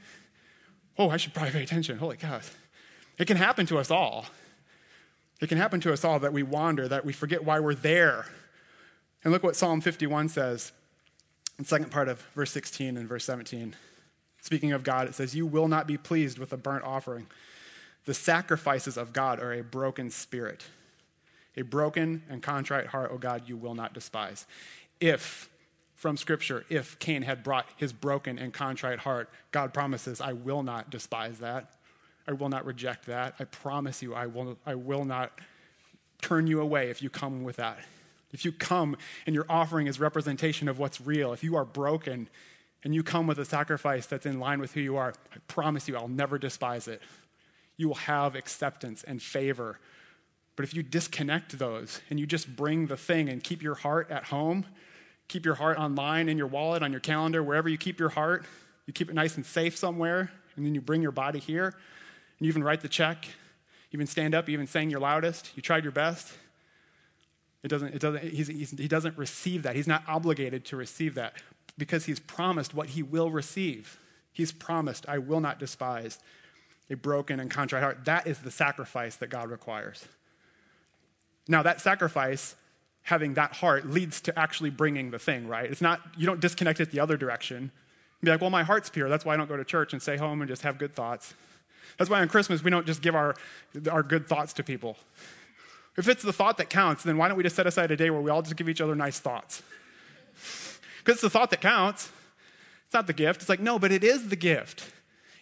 Oh, 0.98 1.10
I 1.10 1.18
should 1.18 1.34
probably 1.34 1.52
pay 1.52 1.62
attention. 1.62 1.98
Holy 1.98 2.16
cow. 2.16 2.40
It 3.18 3.26
can 3.26 3.36
happen 3.36 3.66
to 3.66 3.78
us 3.78 3.90
all. 3.90 4.26
It 5.40 5.48
can 5.48 5.58
happen 5.58 5.80
to 5.80 5.92
us 5.92 6.04
all 6.04 6.18
that 6.20 6.32
we 6.32 6.42
wander, 6.42 6.88
that 6.88 7.04
we 7.04 7.12
forget 7.12 7.44
why 7.44 7.60
we're 7.60 7.74
there. 7.74 8.26
And 9.22 9.32
look 9.32 9.42
what 9.42 9.56
Psalm 9.56 9.80
51 9.80 10.30
says 10.30 10.72
in 11.58 11.64
second 11.64 11.90
part 11.90 12.08
of 12.08 12.20
verse 12.34 12.50
16 12.52 12.96
and 12.96 13.08
verse 13.08 13.24
17. 13.24 13.76
Speaking 14.40 14.72
of 14.72 14.84
God, 14.84 15.08
it 15.08 15.14
says, 15.14 15.34
You 15.34 15.46
will 15.46 15.68
not 15.68 15.86
be 15.86 15.98
pleased 15.98 16.38
with 16.38 16.52
a 16.52 16.56
burnt 16.56 16.84
offering. 16.84 17.26
The 18.06 18.14
sacrifices 18.14 18.96
of 18.96 19.12
God 19.12 19.40
are 19.40 19.52
a 19.52 19.62
broken 19.62 20.10
spirit 20.10 20.64
a 21.56 21.62
broken 21.62 22.22
and 22.28 22.42
contrite 22.42 22.86
heart, 22.86 23.10
O 23.12 23.18
God, 23.18 23.42
you 23.46 23.56
will 23.56 23.74
not 23.74 23.94
despise. 23.94 24.46
If, 25.00 25.48
from 25.94 26.16
Scripture, 26.16 26.64
if 26.68 26.98
Cain 26.98 27.22
had 27.22 27.42
brought 27.42 27.66
his 27.76 27.92
broken 27.92 28.38
and 28.38 28.52
contrite 28.52 29.00
heart, 29.00 29.28
God 29.52 29.72
promises, 29.72 30.20
I 30.20 30.32
will 30.32 30.62
not 30.62 30.90
despise 30.90 31.38
that. 31.38 31.70
I 32.26 32.32
will 32.32 32.48
not 32.48 32.64
reject 32.64 33.06
that. 33.06 33.34
I 33.38 33.44
promise 33.44 34.02
you, 34.02 34.14
I 34.14 34.26
will, 34.26 34.58
I 34.64 34.74
will 34.74 35.04
not 35.04 35.38
turn 36.22 36.46
you 36.46 36.60
away 36.60 36.90
if 36.90 37.02
you 37.02 37.10
come 37.10 37.44
with 37.44 37.56
that. 37.56 37.78
If 38.32 38.44
you 38.44 38.50
come 38.50 38.96
and 39.26 39.34
your 39.34 39.46
offering 39.48 39.86
is 39.86 40.00
representation 40.00 40.68
of 40.68 40.78
what's 40.78 41.00
real, 41.00 41.32
if 41.32 41.44
you 41.44 41.54
are 41.54 41.64
broken 41.64 42.28
and 42.82 42.94
you 42.94 43.02
come 43.02 43.26
with 43.26 43.38
a 43.38 43.44
sacrifice 43.44 44.06
that's 44.06 44.26
in 44.26 44.40
line 44.40 44.58
with 44.58 44.72
who 44.72 44.80
you 44.80 44.96
are, 44.96 45.14
I 45.32 45.38
promise 45.46 45.86
you, 45.86 45.96
I'll 45.96 46.08
never 46.08 46.38
despise 46.38 46.88
it. 46.88 47.00
You 47.76 47.88
will 47.88 47.94
have 47.94 48.34
acceptance 48.34 49.04
and 49.04 49.22
favor. 49.22 49.78
But 50.56 50.64
if 50.64 50.74
you 50.74 50.82
disconnect 50.82 51.58
those 51.58 52.00
and 52.10 52.20
you 52.20 52.26
just 52.26 52.54
bring 52.54 52.86
the 52.86 52.96
thing 52.96 53.28
and 53.28 53.42
keep 53.42 53.62
your 53.62 53.74
heart 53.74 54.10
at 54.10 54.24
home, 54.24 54.66
keep 55.28 55.44
your 55.44 55.56
heart 55.56 55.78
online 55.78 56.28
in 56.28 56.38
your 56.38 56.46
wallet, 56.46 56.82
on 56.82 56.92
your 56.92 57.00
calendar, 57.00 57.42
wherever 57.42 57.68
you 57.68 57.78
keep 57.78 57.98
your 57.98 58.10
heart, 58.10 58.44
you 58.86 58.92
keep 58.92 59.08
it 59.08 59.14
nice 59.14 59.36
and 59.36 59.44
safe 59.44 59.76
somewhere, 59.76 60.30
and 60.56 60.64
then 60.64 60.74
you 60.74 60.80
bring 60.80 61.02
your 61.02 61.12
body 61.12 61.38
here, 61.38 61.66
and 61.66 62.40
you 62.40 62.48
even 62.48 62.62
write 62.62 62.82
the 62.82 62.88
check, 62.88 63.24
you 63.90 63.96
even 63.96 64.06
stand 64.06 64.34
up, 64.34 64.48
you 64.48 64.52
even 64.52 64.66
sang 64.66 64.90
your 64.90 65.00
loudest, 65.00 65.50
you 65.56 65.62
tried 65.62 65.82
your 65.82 65.92
best. 65.92 66.32
It 67.62 67.68
doesn't, 67.68 67.94
it 67.94 68.00
doesn't, 68.00 68.22
he's, 68.22 68.48
he's, 68.48 68.70
he 68.72 68.88
doesn't 68.88 69.16
receive 69.16 69.62
that. 69.62 69.74
He's 69.74 69.86
not 69.86 70.04
obligated 70.06 70.66
to 70.66 70.76
receive 70.76 71.14
that 71.14 71.34
because 71.78 72.04
he's 72.04 72.20
promised 72.20 72.74
what 72.74 72.90
he 72.90 73.02
will 73.02 73.30
receive. 73.30 73.98
He's 74.32 74.52
promised, 74.52 75.08
I 75.08 75.18
will 75.18 75.40
not 75.40 75.58
despise 75.58 76.18
a 76.90 76.96
broken 76.96 77.40
and 77.40 77.50
contrite 77.50 77.82
heart. 77.82 78.04
That 78.04 78.26
is 78.26 78.40
the 78.40 78.50
sacrifice 78.50 79.16
that 79.16 79.28
God 79.30 79.50
requires. 79.50 80.06
Now, 81.48 81.62
that 81.62 81.80
sacrifice, 81.80 82.54
having 83.02 83.34
that 83.34 83.52
heart, 83.52 83.86
leads 83.86 84.20
to 84.22 84.38
actually 84.38 84.70
bringing 84.70 85.10
the 85.10 85.18
thing, 85.18 85.46
right? 85.46 85.70
It's 85.70 85.82
not, 85.82 86.00
you 86.16 86.26
don't 86.26 86.40
disconnect 86.40 86.80
it 86.80 86.90
the 86.90 87.00
other 87.00 87.16
direction. 87.16 87.70
Be 88.22 88.30
like, 88.30 88.40
well, 88.40 88.50
my 88.50 88.62
heart's 88.62 88.88
pure. 88.88 89.08
That's 89.08 89.24
why 89.24 89.34
I 89.34 89.36
don't 89.36 89.48
go 89.48 89.56
to 89.56 89.64
church 89.64 89.92
and 89.92 90.00
stay 90.00 90.16
home 90.16 90.40
and 90.40 90.48
just 90.48 90.62
have 90.62 90.78
good 90.78 90.94
thoughts. 90.94 91.34
That's 91.98 92.10
why 92.10 92.20
on 92.20 92.28
Christmas 92.28 92.62
we 92.62 92.70
don't 92.70 92.86
just 92.86 93.02
give 93.02 93.14
our, 93.14 93.36
our 93.90 94.02
good 94.02 94.26
thoughts 94.26 94.52
to 94.54 94.64
people. 94.64 94.96
If 95.96 96.08
it's 96.08 96.22
the 96.22 96.32
thought 96.32 96.56
that 96.58 96.70
counts, 96.70 97.04
then 97.04 97.18
why 97.18 97.28
don't 97.28 97.36
we 97.36 97.44
just 97.44 97.54
set 97.54 97.66
aside 97.66 97.90
a 97.90 97.96
day 97.96 98.10
where 98.10 98.20
we 98.20 98.30
all 98.30 98.42
just 98.42 98.56
give 98.56 98.68
each 98.68 98.80
other 98.80 98.94
nice 98.94 99.18
thoughts? 99.18 99.62
Because 101.04 101.16
it's 101.16 101.22
the 101.22 101.28
thought 101.28 101.50
that 101.50 101.60
counts. 101.60 102.08
It's 102.86 102.94
not 102.94 103.06
the 103.06 103.12
gift. 103.12 103.42
It's 103.42 103.50
like, 103.50 103.60
no, 103.60 103.78
but 103.78 103.92
it 103.92 104.02
is 104.02 104.30
the 104.30 104.36
gift. 104.36 104.90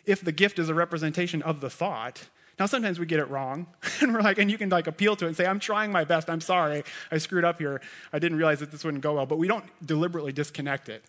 If 0.04 0.20
the 0.20 0.32
gift 0.32 0.58
is 0.58 0.68
a 0.68 0.74
representation 0.74 1.40
of 1.42 1.60
the 1.60 1.70
thought. 1.70 2.26
Now, 2.58 2.66
sometimes 2.66 2.98
we 2.98 3.06
get 3.06 3.18
it 3.18 3.28
wrong, 3.30 3.66
and 4.00 4.12
we're 4.12 4.20
like, 4.20 4.38
and 4.38 4.50
you 4.50 4.58
can 4.58 4.68
like 4.68 4.86
appeal 4.86 5.16
to 5.16 5.24
it 5.24 5.28
and 5.28 5.36
say, 5.36 5.46
I'm 5.46 5.58
trying 5.58 5.90
my 5.90 6.04
best. 6.04 6.28
I'm 6.28 6.40
sorry. 6.40 6.84
I 7.10 7.18
screwed 7.18 7.44
up 7.44 7.58
here. 7.58 7.80
I 8.12 8.18
didn't 8.18 8.38
realize 8.38 8.60
that 8.60 8.70
this 8.70 8.84
wouldn't 8.84 9.02
go 9.02 9.14
well. 9.14 9.26
But 9.26 9.38
we 9.38 9.48
don't 9.48 9.64
deliberately 9.84 10.32
disconnect 10.32 10.88
it 10.88 11.04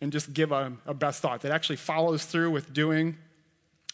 and 0.00 0.12
just 0.12 0.32
give 0.32 0.52
a, 0.52 0.72
a 0.86 0.94
best 0.94 1.22
thought 1.22 1.42
that 1.42 1.52
actually 1.52 1.76
follows 1.76 2.24
through 2.24 2.50
with 2.50 2.72
doing 2.72 3.16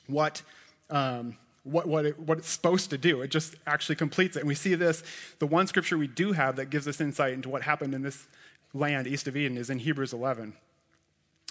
what. 0.06 0.42
Um, 0.90 1.36
what, 1.64 1.88
what, 1.88 2.04
it, 2.04 2.18
what 2.20 2.36
it's 2.36 2.50
supposed 2.50 2.90
to 2.90 2.98
do. 2.98 3.22
It 3.22 3.30
just 3.30 3.56
actually 3.66 3.96
completes 3.96 4.36
it. 4.36 4.40
And 4.40 4.48
we 4.48 4.54
see 4.54 4.74
this, 4.74 5.02
the 5.38 5.46
one 5.46 5.66
scripture 5.66 5.96
we 5.96 6.06
do 6.06 6.32
have 6.32 6.56
that 6.56 6.66
gives 6.66 6.86
us 6.86 7.00
insight 7.00 7.32
into 7.32 7.48
what 7.48 7.62
happened 7.62 7.94
in 7.94 8.02
this 8.02 8.26
land 8.74 9.06
east 9.06 9.26
of 9.26 9.36
Eden 9.36 9.56
is 9.56 9.70
in 9.70 9.78
Hebrews 9.78 10.12
11. 10.12 10.52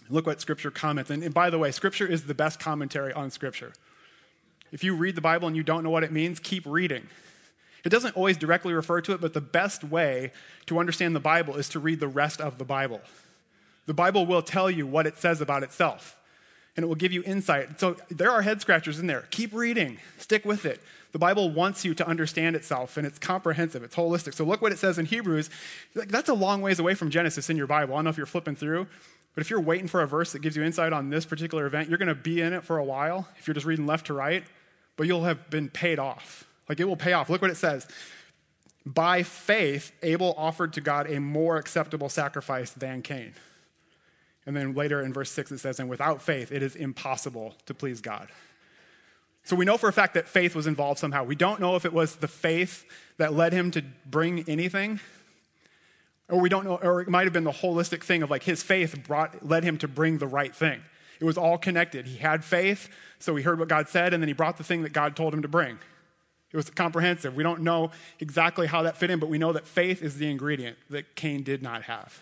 Look 0.10 0.28
what 0.28 0.40
scripture 0.42 0.70
comments. 0.70 1.10
And, 1.10 1.24
and 1.24 1.34
by 1.34 1.50
the 1.50 1.58
way, 1.58 1.72
scripture 1.72 2.06
is 2.06 2.26
the 2.26 2.36
best 2.36 2.60
commentary 2.60 3.12
on 3.14 3.32
scripture. 3.32 3.74
If 4.74 4.84
you 4.84 4.96
read 4.96 5.16
the 5.16 5.22
Bible 5.22 5.48
and 5.48 5.56
you 5.56 5.64
don't 5.64 5.84
know 5.84 5.90
what 5.90 6.04
it 6.04 6.12
means, 6.12 6.40
keep 6.40 6.66
reading. 6.66 7.08
It 7.86 7.90
doesn't 7.90 8.18
always 8.18 8.38
directly 8.38 8.74
refer 8.74 9.00
to 9.02 9.14
it, 9.14 9.22
but 9.22 9.34
the 9.34 9.42
best 9.42 9.84
way 9.84 10.32
to 10.66 10.80
understand 10.80 11.16
the 11.16 11.22
Bible 11.22 11.56
is 11.56 11.70
to 11.70 11.80
read 11.80 12.00
the 12.00 12.08
rest 12.08 12.42
of 12.42 12.58
the 12.58 12.66
Bible. 12.66 13.00
The 13.86 13.94
Bible 13.94 14.26
will 14.26 14.42
tell 14.42 14.70
you 14.72 14.86
what 14.86 15.06
it 15.06 15.18
says 15.18 15.40
about 15.40 15.64
itself 15.64 16.18
and 16.76 16.84
it 16.84 16.88
will 16.88 16.96
give 16.96 17.12
you 17.12 17.24
insight. 17.24 17.80
So 17.80 17.98
there 18.10 18.32
are 18.32 18.42
head 18.42 18.62
scratchers 18.62 19.00
in 19.00 19.08
there. 19.08 19.26
Keep 19.30 19.54
reading, 19.54 20.00
stick 20.18 20.44
with 20.44 20.66
it. 20.66 20.82
The 21.12 21.20
Bible 21.20 21.52
wants 21.52 21.86
you 21.86 21.94
to 21.94 22.08
understand 22.08 22.56
itself, 22.56 22.98
and 22.98 23.06
it's 23.06 23.20
comprehensive, 23.20 23.84
it's 23.84 23.96
holistic. 23.96 24.34
So 24.34 24.44
look 24.44 24.64
what 24.64 24.72
it 24.72 24.80
says 24.80 24.98
in 24.98 25.06
Hebrews. 25.06 25.52
That's 25.94 26.30
a 26.30 26.34
long 26.34 26.62
ways 26.62 26.80
away 26.80 26.96
from 26.96 27.12
Genesis 27.12 27.52
in 27.52 27.58
your 27.58 27.68
Bible. 27.68 27.94
I 27.94 27.98
don't 27.98 28.06
know 28.06 28.10
if 28.10 28.18
you're 28.18 28.26
flipping 28.26 28.56
through, 28.56 28.88
but 29.36 29.42
if 29.42 29.52
you're 29.52 29.62
waiting 29.62 29.88
for 29.88 30.02
a 30.02 30.08
verse 30.08 30.32
that 30.32 30.42
gives 30.42 30.56
you 30.56 30.64
insight 30.64 30.92
on 30.92 31.12
this 31.12 31.26
particular 31.26 31.68
event, 31.68 31.88
you're 31.88 32.00
going 32.00 32.08
to 32.08 32.16
be 32.16 32.42
in 32.42 32.54
it 32.54 32.64
for 32.64 32.80
a 32.80 32.84
while 32.84 33.28
if 33.38 33.46
you're 33.46 33.54
just 33.54 33.68
reading 33.68 33.86
left 33.86 34.08
to 34.08 34.14
right, 34.16 34.44
but 34.96 35.08
you'll 35.08 35.24
have 35.24 35.50
been 35.50 35.70
paid 35.70 36.00
off. 36.00 36.46
Like 36.70 36.80
it 36.80 36.86
will 36.86 36.96
pay 36.96 37.14
off. 37.14 37.30
Look 37.30 37.42
what 37.42 37.52
it 37.52 37.58
says. 37.58 37.88
By 38.86 39.24
faith, 39.24 39.92
Abel 40.02 40.34
offered 40.38 40.74
to 40.74 40.82
God 40.82 41.10
a 41.10 41.20
more 41.20 41.58
acceptable 41.58 42.10
sacrifice 42.10 42.72
than 42.72 43.02
Cain. 43.02 43.34
And 44.46 44.56
then 44.56 44.74
later 44.74 45.02
in 45.02 45.14
verse 45.14 45.32
6, 45.32 45.52
it 45.54 45.60
says, 45.60 45.80
And 45.80 45.90
without 45.90 46.22
faith, 46.22 46.52
it 46.52 46.62
is 46.62 46.76
impossible 46.76 47.56
to 47.66 47.74
please 47.74 48.02
God. 48.02 48.28
So 49.46 49.56
we 49.56 49.66
know 49.66 49.78
for 49.78 49.90
a 49.90 49.94
fact 49.94 50.14
that 50.14 50.28
faith 50.28 50.56
was 50.56 50.68
involved 50.68 51.00
somehow. 51.00 51.24
We 51.24 51.36
don't 51.36 51.60
know 51.60 51.76
if 51.76 51.86
it 51.86 51.94
was 51.94 52.18
the 52.18 52.28
faith 52.28 52.86
that 53.18 53.34
led 53.34 53.54
him 53.54 53.72
to 53.72 53.84
bring 54.06 54.46
anything, 54.50 55.00
or 56.30 56.40
we 56.40 56.50
don't 56.50 56.66
know, 56.66 56.76
or 56.76 57.02
it 57.02 57.10
might 57.10 57.26
have 57.26 57.34
been 57.34 57.44
the 57.44 57.52
holistic 57.52 58.04
thing 58.04 58.24
of 58.24 58.32
like 58.32 58.44
his 58.44 58.64
faith 58.64 59.04
brought, 59.06 59.46
led 59.46 59.64
him 59.64 59.78
to 59.80 59.88
bring 59.88 60.18
the 60.18 60.28
right 60.28 60.56
thing. 60.56 60.82
It 61.20 61.26
was 61.26 61.38
all 61.38 61.58
connected. 61.58 62.08
He 62.08 62.18
had 62.18 62.44
faith, 62.44 62.90
so 63.20 63.36
he 63.36 63.44
heard 63.44 63.60
what 63.60 63.68
God 63.68 63.88
said, 63.90 64.14
and 64.14 64.22
then 64.22 64.28
he 64.28 64.34
brought 64.34 64.58
the 64.58 64.64
thing 64.64 64.84
that 64.84 64.94
God 64.94 65.16
told 65.16 65.34
him 65.34 65.42
to 65.42 65.48
bring. 65.48 65.80
It 66.52 66.58
was 66.58 66.70
comprehensive. 66.70 67.36
We 67.36 67.44
don't 67.44 67.62
know 67.62 67.92
exactly 68.20 68.68
how 68.68 68.84
that 68.84 68.98
fit 68.98 69.10
in, 69.10 69.20
but 69.20 69.30
we 69.30 69.40
know 69.40 69.54
that 69.54 69.66
faith 69.66 70.04
is 70.04 70.18
the 70.18 70.30
ingredient 70.30 70.78
that 70.90 71.16
Cain 71.16 71.42
did 71.42 71.64
not 71.64 71.84
have. 71.84 72.22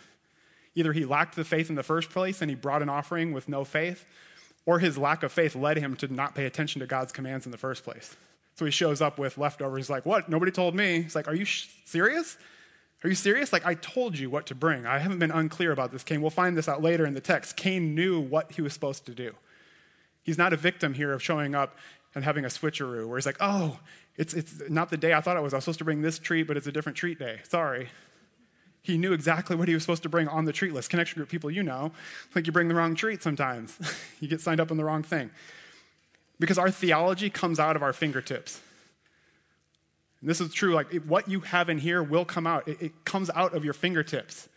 Either 0.74 0.94
he 0.94 1.04
lacked 1.04 1.36
the 1.36 1.44
faith 1.44 1.70
in 1.70 1.76
the 1.76 1.84
first 1.84 2.10
place 2.10 2.42
and 2.42 2.50
he 2.50 2.56
brought 2.56 2.82
an 2.82 2.88
offering 2.88 3.34
with 3.34 3.50
no 3.50 3.66
faith, 3.66 4.06
or 4.66 4.80
his 4.80 4.98
lack 4.98 5.24
of 5.24 5.32
faith 5.32 5.56
led 5.56 5.78
him 5.78 5.96
to 5.98 6.14
not 6.14 6.34
pay 6.34 6.46
attention 6.46 6.80
to 6.80 6.88
God's 6.88 7.12
commands 7.12 7.46
in 7.46 7.52
the 7.52 7.58
first 7.58 7.84
place. 7.84 8.16
So 8.56 8.66
he 8.66 8.72
shows 8.72 9.02
up 9.02 9.18
with 9.18 9.38
leftovers. 9.38 9.86
He's 9.86 9.90
like, 9.90 10.06
What? 10.06 10.30
Nobody 10.30 10.52
told 10.52 10.76
me. 10.76 11.02
He's 11.02 11.16
like, 11.16 11.28
Are 11.28 11.36
you 11.36 11.46
sh- 11.46 11.68
serious? 11.86 12.38
Are 13.04 13.10
you 13.10 13.16
serious? 13.16 13.52
Like, 13.52 13.66
I 13.66 13.74
told 13.74 14.18
you 14.18 14.30
what 14.30 14.46
to 14.48 14.56
bring. 14.56 14.86
I 14.86 15.00
haven't 15.00 15.20
been 15.20 15.32
unclear 15.32 15.72
about 15.72 15.92
this, 15.92 16.04
Cain. 16.04 16.22
We'll 16.22 16.30
find 16.30 16.56
this 16.56 16.70
out 16.70 16.84
later 16.84 17.06
in 17.06 17.14
the 17.14 17.22
text. 17.22 17.56
Cain 17.56 17.96
knew 17.96 18.20
what 18.20 18.52
he 18.52 18.62
was 18.62 18.74
supposed 18.74 19.06
to 19.08 19.16
do. 19.16 19.34
He's 20.24 20.38
not 20.38 20.54
a 20.54 20.58
victim 20.58 20.94
here 20.94 21.12
of 21.12 21.24
showing 21.24 21.56
up 21.56 21.76
and 22.14 22.24
having 22.24 22.46
a 22.46 22.50
switcheroo 22.50 23.08
where 23.08 23.18
he's 23.18 23.26
like, 23.26 23.38
Oh, 23.40 23.80
it's, 24.18 24.34
it's 24.34 24.62
not 24.70 24.90
the 24.90 24.98
day 24.98 25.14
I 25.14 25.22
thought 25.22 25.38
it 25.38 25.42
was. 25.42 25.54
I 25.54 25.58
was 25.58 25.64
supposed 25.64 25.80
to 25.80 25.86
bring 25.86 26.02
this 26.02 26.20
treat, 26.20 26.44
but 26.44 26.58
it's 26.58 26.68
a 26.68 26.72
different 26.72 26.98
treat 26.98 27.18
day. 27.18 27.40
Sorry. 27.44 27.90
He 28.84 28.98
knew 28.98 29.14
exactly 29.14 29.56
what 29.56 29.68
he 29.68 29.74
was 29.74 29.84
supposed 29.84 30.04
to 30.04 30.10
bring 30.10 30.28
on 30.28 30.46
the 30.46 30.54
treat 30.54 30.74
list. 30.74 30.90
Connection 30.90 31.18
group 31.18 31.30
people, 31.30 31.50
you 31.50 31.64
know, 31.64 31.92
like 32.36 32.46
you 32.46 32.52
bring 32.52 32.68
the 32.68 32.76
wrong 32.76 32.96
treat 32.96 33.24
sometimes. 33.24 33.78
you 34.20 34.28
get 34.28 34.42
signed 34.42 34.60
up 34.60 34.70
on 34.70 34.78
the 34.78 34.84
wrong 34.84 35.04
thing. 35.04 35.32
Because 36.40 36.58
our 36.58 36.72
theology 36.72 37.30
comes 37.30 37.60
out 37.60 37.76
of 37.76 37.84
our 37.84 37.94
fingertips. 37.94 38.62
And 40.22 40.30
this 40.30 40.40
is 40.40 40.54
true, 40.54 40.74
like 40.74 40.94
it, 40.94 41.06
what 41.06 41.28
you 41.28 41.42
have 41.42 41.70
in 41.70 41.80
here 41.80 42.02
will 42.02 42.26
come 42.26 42.46
out. 42.48 42.68
It, 42.68 42.82
it 42.82 43.06
comes 43.06 43.30
out 43.32 43.54
of 43.54 43.66
your 43.66 43.74
fingertips. 43.74 44.48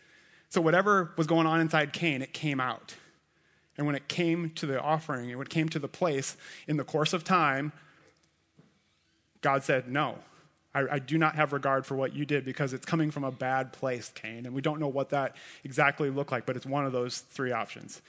So 0.49 0.61
whatever 0.61 1.11
was 1.17 1.27
going 1.27 1.47
on 1.47 1.59
inside 1.59 1.91
Cain, 1.91 2.21
it 2.21 2.33
came 2.33 2.61
out. 2.61 2.95
And 3.77 3.85
when 3.85 3.95
it 3.95 4.07
came 4.07 4.51
to 4.51 4.65
the 4.65 4.79
offering, 4.79 5.29
and 5.29 5.37
when 5.37 5.47
it 5.47 5.49
came 5.51 5.67
to 5.69 5.79
the 5.79 5.87
place 5.87 6.37
in 6.67 6.77
the 6.77 6.83
course 6.83 7.13
of 7.13 7.23
time, 7.23 7.73
God 9.41 9.63
said, 9.63 9.89
No, 9.89 10.19
I, 10.73 10.83
I, 10.91 10.99
do 10.99 11.17
not 11.17 11.35
have 11.35 11.51
regard 11.51 11.85
for 11.85 11.95
what 11.95 12.13
you 12.13 12.25
did 12.25 12.45
because 12.45 12.71
it's 12.71 12.85
coming 12.85 13.11
from 13.11 13.23
a 13.23 13.31
bad 13.31 13.73
place, 13.73 14.11
Cain. 14.15 14.45
And 14.45 14.55
we 14.55 14.61
don't 14.61 14.79
know 14.79 14.87
what 14.87 15.09
that 15.09 15.35
exactly 15.63 16.09
looked 16.09 16.31
like, 16.31 16.45
but 16.45 16.55
it's 16.55 16.65
one 16.65 16.85
of 16.85 16.93
those 16.93 17.19
three 17.19 17.51
options. 17.51 18.01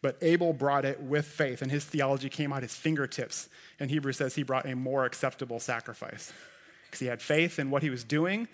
But 0.00 0.16
Abel 0.22 0.54
brought 0.54 0.86
it 0.86 1.02
with 1.02 1.26
faith, 1.26 1.60
and 1.60 1.70
his 1.70 1.84
theology 1.84 2.30
came 2.30 2.52
out 2.52 2.62
his 2.62 2.74
fingertips. 2.74 3.50
And 3.78 3.90
Hebrews 3.90 4.16
says 4.16 4.36
he 4.36 4.42
brought 4.42 4.64
a 4.64 4.74
more 4.74 5.04
acceptable 5.04 5.60
sacrifice 5.60 6.32
because 6.90 7.00
he 7.00 7.06
had 7.06 7.22
faith 7.22 7.58
in 7.58 7.70
what 7.70 7.82
he 7.82 7.90
was 7.90 8.04
doing, 8.04 8.48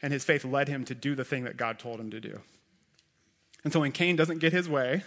and 0.00 0.12
his 0.12 0.24
faith 0.24 0.44
led 0.44 0.68
him 0.68 0.84
to 0.84 0.94
do 0.94 1.14
the 1.14 1.24
thing 1.24 1.44
that 1.44 1.56
God 1.56 1.78
told 1.78 2.00
him 2.00 2.10
to 2.10 2.20
do. 2.20 2.40
And 3.64 3.72
so 3.72 3.80
when 3.80 3.92
Cain 3.92 4.16
doesn't 4.16 4.38
get 4.38 4.52
his 4.52 4.68
way, 4.68 5.02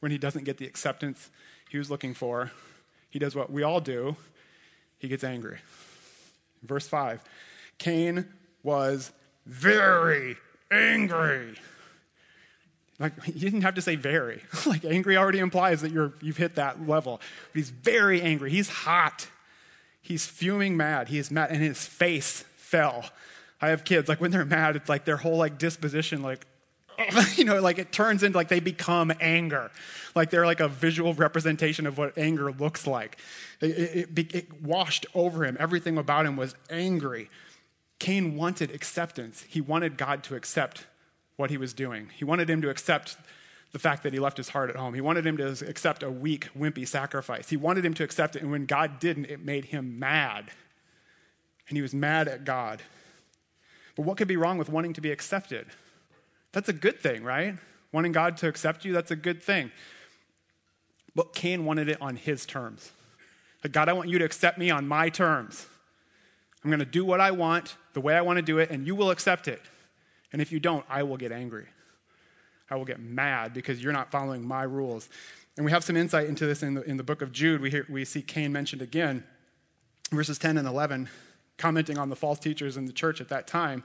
when 0.00 0.10
he 0.10 0.18
doesn't 0.18 0.44
get 0.44 0.58
the 0.58 0.66
acceptance 0.66 1.30
he 1.70 1.78
was 1.78 1.90
looking 1.90 2.14
for, 2.14 2.50
he 3.10 3.18
does 3.18 3.34
what 3.34 3.50
we 3.50 3.62
all 3.62 3.80
do 3.80 4.16
he 5.04 5.08
gets 5.08 5.22
angry. 5.22 5.58
Verse 6.62 6.88
5 6.88 7.22
Cain 7.78 8.26
was 8.62 9.12
very 9.46 10.36
angry. 10.70 11.54
Like, 12.98 13.22
he 13.24 13.32
didn't 13.32 13.62
have 13.62 13.74
to 13.74 13.82
say 13.82 13.96
very. 13.96 14.40
like, 14.66 14.84
angry 14.84 15.16
already 15.16 15.40
implies 15.40 15.82
that 15.82 15.90
you're, 15.90 16.14
you've 16.22 16.36
hit 16.36 16.54
that 16.54 16.88
level. 16.88 17.20
But 17.52 17.58
he's 17.58 17.70
very 17.70 18.22
angry. 18.22 18.50
He's 18.50 18.68
hot. 18.68 19.26
He's 20.04 20.26
fuming 20.26 20.76
mad. 20.76 21.08
He 21.08 21.18
is 21.18 21.30
mad, 21.30 21.50
and 21.50 21.62
his 21.62 21.86
face 21.86 22.44
fell. 22.56 23.06
I 23.60 23.68
have 23.68 23.84
kids, 23.84 24.08
like, 24.08 24.20
when 24.20 24.30
they're 24.30 24.44
mad, 24.44 24.76
it's 24.76 24.88
like 24.88 25.06
their 25.06 25.16
whole, 25.16 25.38
like, 25.38 25.58
disposition, 25.58 26.22
like, 26.22 26.46
you 27.36 27.44
know, 27.44 27.60
like 27.60 27.78
it 27.78 27.90
turns 27.92 28.22
into 28.22 28.38
like 28.38 28.48
they 28.48 28.60
become 28.60 29.12
anger. 29.20 29.70
Like 30.14 30.30
they're 30.30 30.46
like 30.46 30.60
a 30.60 30.68
visual 30.68 31.12
representation 31.14 31.86
of 31.86 31.98
what 31.98 32.16
anger 32.16 32.52
looks 32.52 32.86
like. 32.86 33.18
It, 33.60 34.08
it, 34.16 34.34
it, 34.34 34.62
washed 34.62 35.06
over 35.12 35.44
him. 35.44 35.56
Everything 35.58 35.98
about 35.98 36.24
him 36.24 36.36
was 36.36 36.54
angry. 36.70 37.30
Cain 37.98 38.36
wanted 38.36 38.70
acceptance. 38.70 39.44
He 39.48 39.60
wanted 39.60 39.96
God 39.96 40.22
to 40.24 40.36
accept 40.36 40.86
what 41.36 41.50
he 41.50 41.56
was 41.56 41.72
doing. 41.72 42.10
He 42.14 42.24
wanted 42.24 42.48
him 42.48 42.62
to 42.62 42.70
accept 42.70 43.16
the 43.74 43.80
fact 43.80 44.04
that 44.04 44.12
he 44.12 44.20
left 44.20 44.36
his 44.36 44.50
heart 44.50 44.70
at 44.70 44.76
home. 44.76 44.94
He 44.94 45.00
wanted 45.00 45.26
him 45.26 45.36
to 45.36 45.48
accept 45.68 46.04
a 46.04 46.10
weak, 46.10 46.48
wimpy 46.56 46.86
sacrifice. 46.86 47.50
He 47.50 47.56
wanted 47.56 47.84
him 47.84 47.92
to 47.94 48.04
accept 48.04 48.36
it, 48.36 48.42
and 48.42 48.52
when 48.52 48.66
God 48.66 49.00
didn't, 49.00 49.24
it 49.24 49.44
made 49.44 49.64
him 49.64 49.98
mad. 49.98 50.52
And 51.68 51.76
he 51.76 51.82
was 51.82 51.92
mad 51.92 52.28
at 52.28 52.44
God. 52.44 52.82
But 53.96 54.04
what 54.04 54.16
could 54.16 54.28
be 54.28 54.36
wrong 54.36 54.58
with 54.58 54.68
wanting 54.68 54.92
to 54.92 55.00
be 55.00 55.10
accepted? 55.10 55.66
That's 56.52 56.68
a 56.68 56.72
good 56.72 57.00
thing, 57.00 57.24
right? 57.24 57.56
Wanting 57.90 58.12
God 58.12 58.36
to 58.38 58.48
accept 58.48 58.84
you, 58.84 58.92
that's 58.92 59.10
a 59.10 59.16
good 59.16 59.42
thing. 59.42 59.72
But 61.16 61.34
Cain 61.34 61.64
wanted 61.64 61.88
it 61.88 62.00
on 62.00 62.14
his 62.14 62.46
terms. 62.46 62.92
Like, 63.64 63.72
God, 63.72 63.88
I 63.88 63.92
want 63.92 64.08
you 64.08 64.20
to 64.20 64.24
accept 64.24 64.56
me 64.56 64.70
on 64.70 64.86
my 64.86 65.08
terms. 65.08 65.66
I'm 66.62 66.70
going 66.70 66.78
to 66.78 66.86
do 66.86 67.04
what 67.04 67.20
I 67.20 67.32
want, 67.32 67.74
the 67.92 68.00
way 68.00 68.14
I 68.14 68.20
want 68.20 68.36
to 68.36 68.42
do 68.42 68.58
it, 68.58 68.70
and 68.70 68.86
you 68.86 68.94
will 68.94 69.10
accept 69.10 69.48
it. 69.48 69.62
And 70.32 70.40
if 70.40 70.52
you 70.52 70.60
don't, 70.60 70.84
I 70.88 71.02
will 71.02 71.16
get 71.16 71.32
angry. 71.32 71.66
I 72.70 72.76
will 72.76 72.84
get 72.84 73.00
mad 73.00 73.52
because 73.52 73.82
you're 73.82 73.92
not 73.92 74.10
following 74.10 74.46
my 74.46 74.62
rules. 74.62 75.08
And 75.56 75.64
we 75.64 75.72
have 75.72 75.84
some 75.84 75.96
insight 75.96 76.28
into 76.28 76.46
this 76.46 76.62
in 76.62 76.74
the, 76.74 76.82
in 76.82 76.96
the 76.96 77.02
book 77.02 77.22
of 77.22 77.32
Jude. 77.32 77.60
We, 77.60 77.70
hear, 77.70 77.86
we 77.88 78.04
see 78.04 78.22
Cain 78.22 78.52
mentioned 78.52 78.82
again, 78.82 79.24
verses 80.10 80.38
10 80.38 80.58
and 80.58 80.66
11, 80.66 81.08
commenting 81.58 81.98
on 81.98 82.08
the 82.08 82.16
false 82.16 82.38
teachers 82.38 82.76
in 82.76 82.86
the 82.86 82.92
church 82.92 83.20
at 83.20 83.28
that 83.28 83.46
time. 83.46 83.84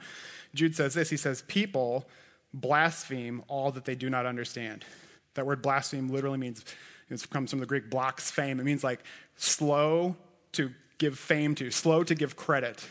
Jude 0.56 0.76
says 0.76 0.94
this 0.94 1.10
He 1.10 1.18
says, 1.18 1.44
People 1.44 2.08
blaspheme 2.54 3.44
all 3.48 3.72
that 3.72 3.86
they 3.86 3.96
do 3.96 4.10
not 4.10 4.26
understand. 4.26 4.86
That 5.36 5.46
word 5.46 5.62
blaspheme 5.62 6.10
literally 6.10 6.40
means, 6.40 6.66
it 7.10 7.30
comes 7.30 7.52
from 7.52 7.60
the 7.60 7.66
Greek 7.66 7.90
blocks 7.90 8.32
fame. 8.32 8.60
It 8.60 8.64
means 8.64 8.84
like 8.84 9.02
slow 9.36 10.16
to 10.54 10.72
give 10.98 11.18
fame 11.18 11.56
to, 11.56 11.70
slow 11.70 12.04
to 12.04 12.16
give 12.16 12.36
credit. 12.36 12.88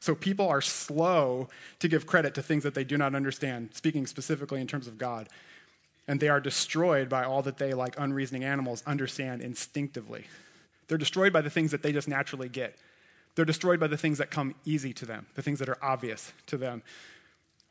So 0.00 0.14
people 0.14 0.48
are 0.48 0.60
slow 0.60 1.48
to 1.80 1.88
give 1.88 2.06
credit 2.06 2.34
to 2.34 2.42
things 2.42 2.62
that 2.62 2.74
they 2.74 2.84
do 2.84 2.96
not 2.96 3.14
understand, 3.14 3.70
speaking 3.74 4.06
specifically 4.06 4.60
in 4.60 4.66
terms 4.66 4.86
of 4.86 4.98
God. 4.98 5.28
And 6.06 6.20
they 6.20 6.28
are 6.28 6.40
destroyed 6.40 7.08
by 7.08 7.24
all 7.24 7.42
that 7.42 7.58
they, 7.58 7.74
like 7.74 7.98
unreasoning 7.98 8.44
animals, 8.44 8.82
understand 8.86 9.42
instinctively. 9.42 10.26
They're 10.86 10.98
destroyed 10.98 11.32
by 11.32 11.42
the 11.42 11.50
things 11.50 11.70
that 11.72 11.82
they 11.82 11.92
just 11.92 12.08
naturally 12.08 12.48
get. 12.48 12.76
They're 13.34 13.44
destroyed 13.44 13.78
by 13.78 13.88
the 13.88 13.96
things 13.96 14.18
that 14.18 14.30
come 14.30 14.54
easy 14.64 14.92
to 14.94 15.06
them, 15.06 15.26
the 15.34 15.42
things 15.42 15.58
that 15.58 15.68
are 15.68 15.78
obvious 15.82 16.32
to 16.46 16.56
them. 16.56 16.82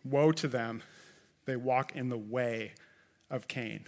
Woe 0.06 0.32
to 0.34 0.48
them, 0.48 0.84
they 1.46 1.56
walk 1.56 1.96
in 1.96 2.10
the 2.10 2.18
way 2.18 2.74
of 3.30 3.48
Cain. 3.48 3.86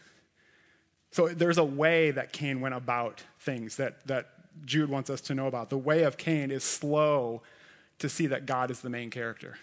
So 1.12 1.28
there's 1.28 1.58
a 1.58 1.64
way 1.64 2.12
that 2.12 2.34
Cain 2.34 2.62
went 2.62 2.76
about 2.76 3.24
things 3.40 3.78
that, 3.78 4.06
that 4.08 4.28
Jude 4.66 4.90
wants 4.90 5.10
us 5.10 5.22
to 5.22 5.36
know 5.36 5.48
about. 5.48 5.70
The 5.70 5.78
way 5.78 6.04
of 6.04 6.18
Cain 6.18 6.52
is 6.52 6.64
slow 6.64 7.42
to 8.00 8.10
see 8.10 8.28
that 8.28 8.46
God 8.46 8.72
is 8.72 8.82
the 8.82 8.90
main 8.90 9.10
character, 9.10 9.58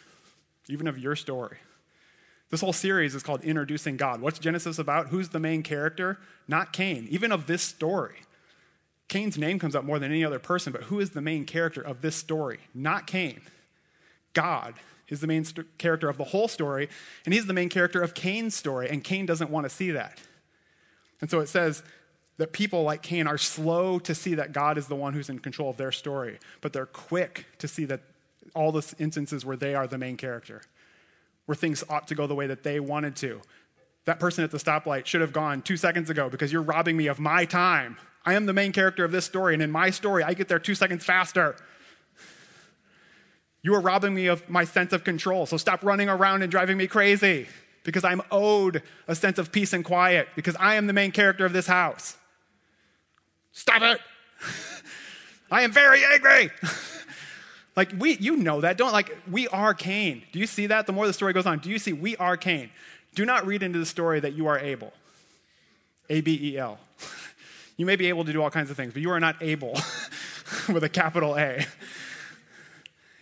even 0.69 0.87
of 0.87 0.99
your 0.99 1.17
story. 1.17 1.59
This 2.51 2.61
whole 2.61 2.73
series 2.73 3.15
is 3.15 3.23
called 3.23 3.43
Introducing 3.43 3.97
God. 3.97 4.21
What's 4.21 4.39
Genesis 4.39 4.79
about? 4.79 5.09
Who's 5.09 5.31
the 5.31 5.41
main 5.41 5.63
character? 5.63 6.19
Not 6.47 6.73
Cain, 6.73 7.09
even 7.11 7.33
of 7.33 7.47
this 7.47 7.63
story. 7.63 8.17
Cain's 9.09 9.39
name 9.39 9.59
comes 9.59 9.75
up 9.75 9.85
more 9.85 9.99
than 9.99 10.11
any 10.11 10.25
other 10.25 10.39
person, 10.39 10.73
but 10.73 10.85
who 10.85 11.01
is 11.01 11.11
the 11.11 11.21
main 11.21 11.45
character 11.45 11.81
of 11.81 12.03
this 12.03 12.17
story? 12.17 12.61
Not 12.75 13.07
Cain. 13.07 13.41
God 14.33 14.75
is 15.09 15.21
the 15.21 15.27
main 15.27 15.45
st- 15.45 15.79
character 15.79 16.09
of 16.09 16.19
the 16.19 16.25
whole 16.25 16.49
story, 16.49 16.89
and 17.25 17.33
he's 17.33 17.47
the 17.47 17.53
main 17.53 17.69
character 17.69 18.03
of 18.03 18.15
Cain's 18.15 18.55
story, 18.55 18.89
and 18.89 19.03
Cain 19.03 19.27
doesn't 19.27 19.51
want 19.51 19.65
to 19.65 19.71
see 19.71 19.93
that. 19.93 20.19
And 21.21 21.31
so 21.31 21.41
it 21.41 21.49
says 21.49 21.83
that 22.37 22.53
people 22.53 22.83
like 22.83 23.03
Cain 23.03 23.27
are 23.27 23.39
slow 23.39 23.99
to 24.01 24.15
see 24.15 24.35
that 24.35 24.53
God 24.53 24.77
is 24.77 24.89
the 24.89 24.97
one 24.97 25.15
who's 25.15 25.31
in 25.31 25.39
control 25.39 25.71
of 25.71 25.77
their 25.77 25.93
story, 25.93 26.39
but 26.61 26.73
they're 26.73 26.87
quick 26.87 27.47
to 27.59 27.69
see 27.69 27.85
that 27.87 28.01
all 28.57 28.73
the 28.73 28.95
instances 28.99 29.45
where 29.45 29.57
they 29.57 29.75
are 29.75 29.87
the 29.87 29.99
main 29.99 30.17
character, 30.17 30.63
where 31.45 31.55
things 31.55 31.85
ought 31.89 32.09
to 32.09 32.15
go 32.15 32.27
the 32.27 32.35
way 32.35 32.47
that 32.47 32.63
they 32.63 32.81
wanted 32.81 33.15
to. 33.17 33.41
That 34.07 34.19
person 34.19 34.43
at 34.43 34.51
the 34.51 34.59
stoplight 34.59 35.07
should 35.07 35.21
have 35.21 35.33
gone 35.33 35.63
two 35.63 35.77
seconds 35.77 36.11
ago 36.11 36.29
because 36.29 36.53
you're 36.53 36.63
robbing 36.63 36.97
me 36.97 37.07
of 37.07 37.21
my 37.21 37.45
time. 37.45 37.99
I 38.25 38.35
am 38.35 38.47
the 38.47 38.53
main 38.53 38.73
character 38.73 39.05
of 39.05 39.13
this 39.13 39.25
story, 39.25 39.55
and 39.55 39.63
in 39.63 39.71
my 39.71 39.91
story, 39.91 40.25
I 40.25 40.35
get 40.35 40.49
there 40.49 40.59
two 40.59 40.75
seconds 40.75 41.05
faster. 41.05 41.57
You 43.63 43.75
are 43.75 43.81
robbing 43.81 44.15
me 44.15 44.27
of 44.27 44.49
my 44.49 44.65
sense 44.65 44.93
of 44.93 45.05
control, 45.05 45.45
so 45.47 45.57
stop 45.57 45.85
running 45.85 46.09
around 46.09 46.43
and 46.43 46.51
driving 46.51 46.77
me 46.77 46.87
crazy 46.87 47.47
because 47.85 48.05
I'm 48.05 48.23
owed 48.31 48.83
a 49.07 49.15
sense 49.15 49.39
of 49.39 49.53
peace 49.53 49.73
and 49.73 49.85
quiet 49.85 50.29
because 50.35 50.57
I 50.59 50.75
am 50.75 50.87
the 50.87 50.93
main 50.93 51.13
character 51.13 51.45
of 51.45 51.53
this 51.53 51.67
house. 51.67 52.17
Stop 53.53 53.83
it! 53.83 54.01
I 55.51 55.63
am 55.63 55.73
very 55.73 56.03
angry. 56.05 56.51
Like 57.77 57.93
we, 57.99 58.17
you 58.17 58.37
know 58.37 58.63
that. 58.63 58.79
Don't 58.79 58.93
like 58.93 59.17
we 59.31 59.47
are 59.49 59.75
Cain. 59.75 60.23
Do 60.33 60.39
you 60.39 60.47
see 60.47 60.67
that? 60.69 60.87
The 60.87 60.93
more 60.93 61.07
the 61.07 61.13
story 61.13 61.33
goes 61.33 61.47
on, 61.47 61.59
do 61.59 61.71
you 61.71 61.79
see 61.79 61.93
we 61.93 62.17
are 62.17 62.37
Cain? 62.37 62.71
Do 63.15 63.25
not 63.25 63.47
read 63.47 63.63
into 63.63 63.79
the 63.79 63.87
story 63.87 64.19
that 64.21 64.33
you 64.33 64.47
are 64.47 64.59
able. 64.59 64.93
A 66.09 66.21
B 66.23 66.39
E 66.43 66.59
L. 66.59 66.79
You 67.79 67.85
may 67.85 67.97
be 67.97 68.09
able 68.09 68.25
to 68.25 68.33
do 68.33 68.43
all 68.43 68.49
kinds 68.49 68.71
of 68.71 68.77
things, 68.79 68.95
but 68.95 69.03
you 69.03 69.11
are 69.11 69.21
not 69.21 69.37
able 69.43 69.73
with 70.73 70.83
a 70.83 70.89
capital 70.89 71.37
A. 71.37 71.67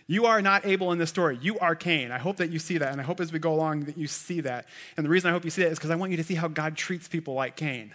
You 0.07 0.27
are 0.27 0.41
not 0.41 0.65
able 0.65 0.93
in 0.93 0.97
this 0.97 1.09
story. 1.09 1.37
You 1.41 1.59
are 1.59 1.75
Cain. 1.75 2.09
I 2.09 2.19
hope 2.19 2.37
that 2.37 2.51
you 2.51 2.59
see 2.59 2.77
that, 2.77 2.93
and 2.93 3.01
I 3.01 3.03
hope 3.03 3.19
as 3.19 3.33
we 3.33 3.39
go 3.39 3.53
along 3.53 3.85
that 3.85 3.97
you 3.97 4.07
see 4.07 4.39
that. 4.39 4.67
And 4.95 5.05
the 5.05 5.09
reason 5.09 5.29
I 5.29 5.33
hope 5.33 5.43
you 5.43 5.49
see 5.49 5.63
that 5.63 5.71
is 5.71 5.77
because 5.77 5.89
I 5.89 5.95
want 5.95 6.11
you 6.11 6.17
to 6.17 6.23
see 6.23 6.35
how 6.35 6.47
God 6.47 6.77
treats 6.77 7.09
people 7.09 7.33
like 7.33 7.57
Cain. 7.57 7.91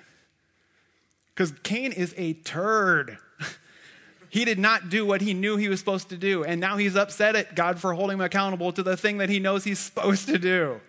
Because 1.34 1.52
Cain 1.62 1.92
is 1.92 2.14
a 2.18 2.34
turd. 2.34 3.16
He 4.30 4.44
did 4.44 4.60
not 4.60 4.88
do 4.88 5.04
what 5.04 5.20
he 5.20 5.34
knew 5.34 5.56
he 5.56 5.68
was 5.68 5.80
supposed 5.80 6.08
to 6.10 6.16
do. 6.16 6.44
And 6.44 6.60
now 6.60 6.76
he's 6.76 6.94
upset 6.94 7.34
at 7.34 7.56
God 7.56 7.80
for 7.80 7.92
holding 7.92 8.14
him 8.14 8.20
accountable 8.20 8.72
to 8.72 8.82
the 8.82 8.96
thing 8.96 9.18
that 9.18 9.28
he 9.28 9.40
knows 9.40 9.64
he's 9.64 9.78
supposed 9.80 10.28
to 10.28 10.38
do. 10.38 10.80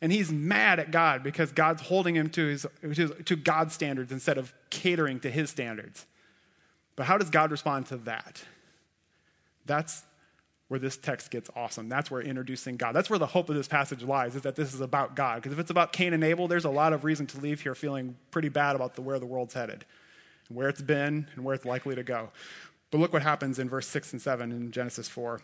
And 0.00 0.10
he's 0.10 0.32
mad 0.32 0.80
at 0.80 0.90
God 0.90 1.22
because 1.22 1.52
God's 1.52 1.82
holding 1.82 2.16
him 2.16 2.30
to, 2.30 2.46
his, 2.46 2.66
to 3.26 3.36
God's 3.36 3.74
standards 3.74 4.10
instead 4.10 4.38
of 4.38 4.54
catering 4.70 5.20
to 5.20 5.30
his 5.30 5.50
standards. 5.50 6.06
But 6.96 7.06
how 7.06 7.18
does 7.18 7.30
God 7.30 7.50
respond 7.50 7.86
to 7.86 7.98
that? 7.98 8.42
That's 9.66 10.02
where 10.68 10.80
this 10.80 10.96
text 10.96 11.30
gets 11.30 11.50
awesome. 11.54 11.88
That's 11.88 12.10
where 12.10 12.22
introducing 12.22 12.76
God. 12.76 12.92
That's 12.92 13.10
where 13.10 13.18
the 13.18 13.26
hope 13.26 13.50
of 13.50 13.56
this 13.56 13.68
passage 13.68 14.02
lies, 14.02 14.34
is 14.34 14.42
that 14.42 14.56
this 14.56 14.72
is 14.72 14.80
about 14.80 15.14
God. 15.14 15.36
Because 15.36 15.52
if 15.52 15.58
it's 15.58 15.70
about 15.70 15.92
Cain 15.92 16.12
and 16.12 16.24
Abel, 16.24 16.48
there's 16.48 16.64
a 16.64 16.70
lot 16.70 16.92
of 16.92 17.04
reason 17.04 17.26
to 17.28 17.40
leave 17.40 17.60
here 17.60 17.74
feeling 17.74 18.16
pretty 18.30 18.48
bad 18.48 18.76
about 18.76 18.94
the, 18.94 19.02
where 19.02 19.18
the 19.18 19.26
world's 19.26 19.54
headed 19.54 19.84
where 20.48 20.68
it's 20.68 20.82
been 20.82 21.28
and 21.34 21.44
where 21.44 21.54
it's 21.54 21.64
likely 21.64 21.94
to 21.94 22.02
go. 22.02 22.30
But 22.90 22.98
look 22.98 23.12
what 23.12 23.22
happens 23.22 23.58
in 23.58 23.68
verse 23.68 23.86
6 23.88 24.12
and 24.12 24.22
7 24.22 24.52
in 24.52 24.70
Genesis 24.70 25.08
4. 25.08 25.40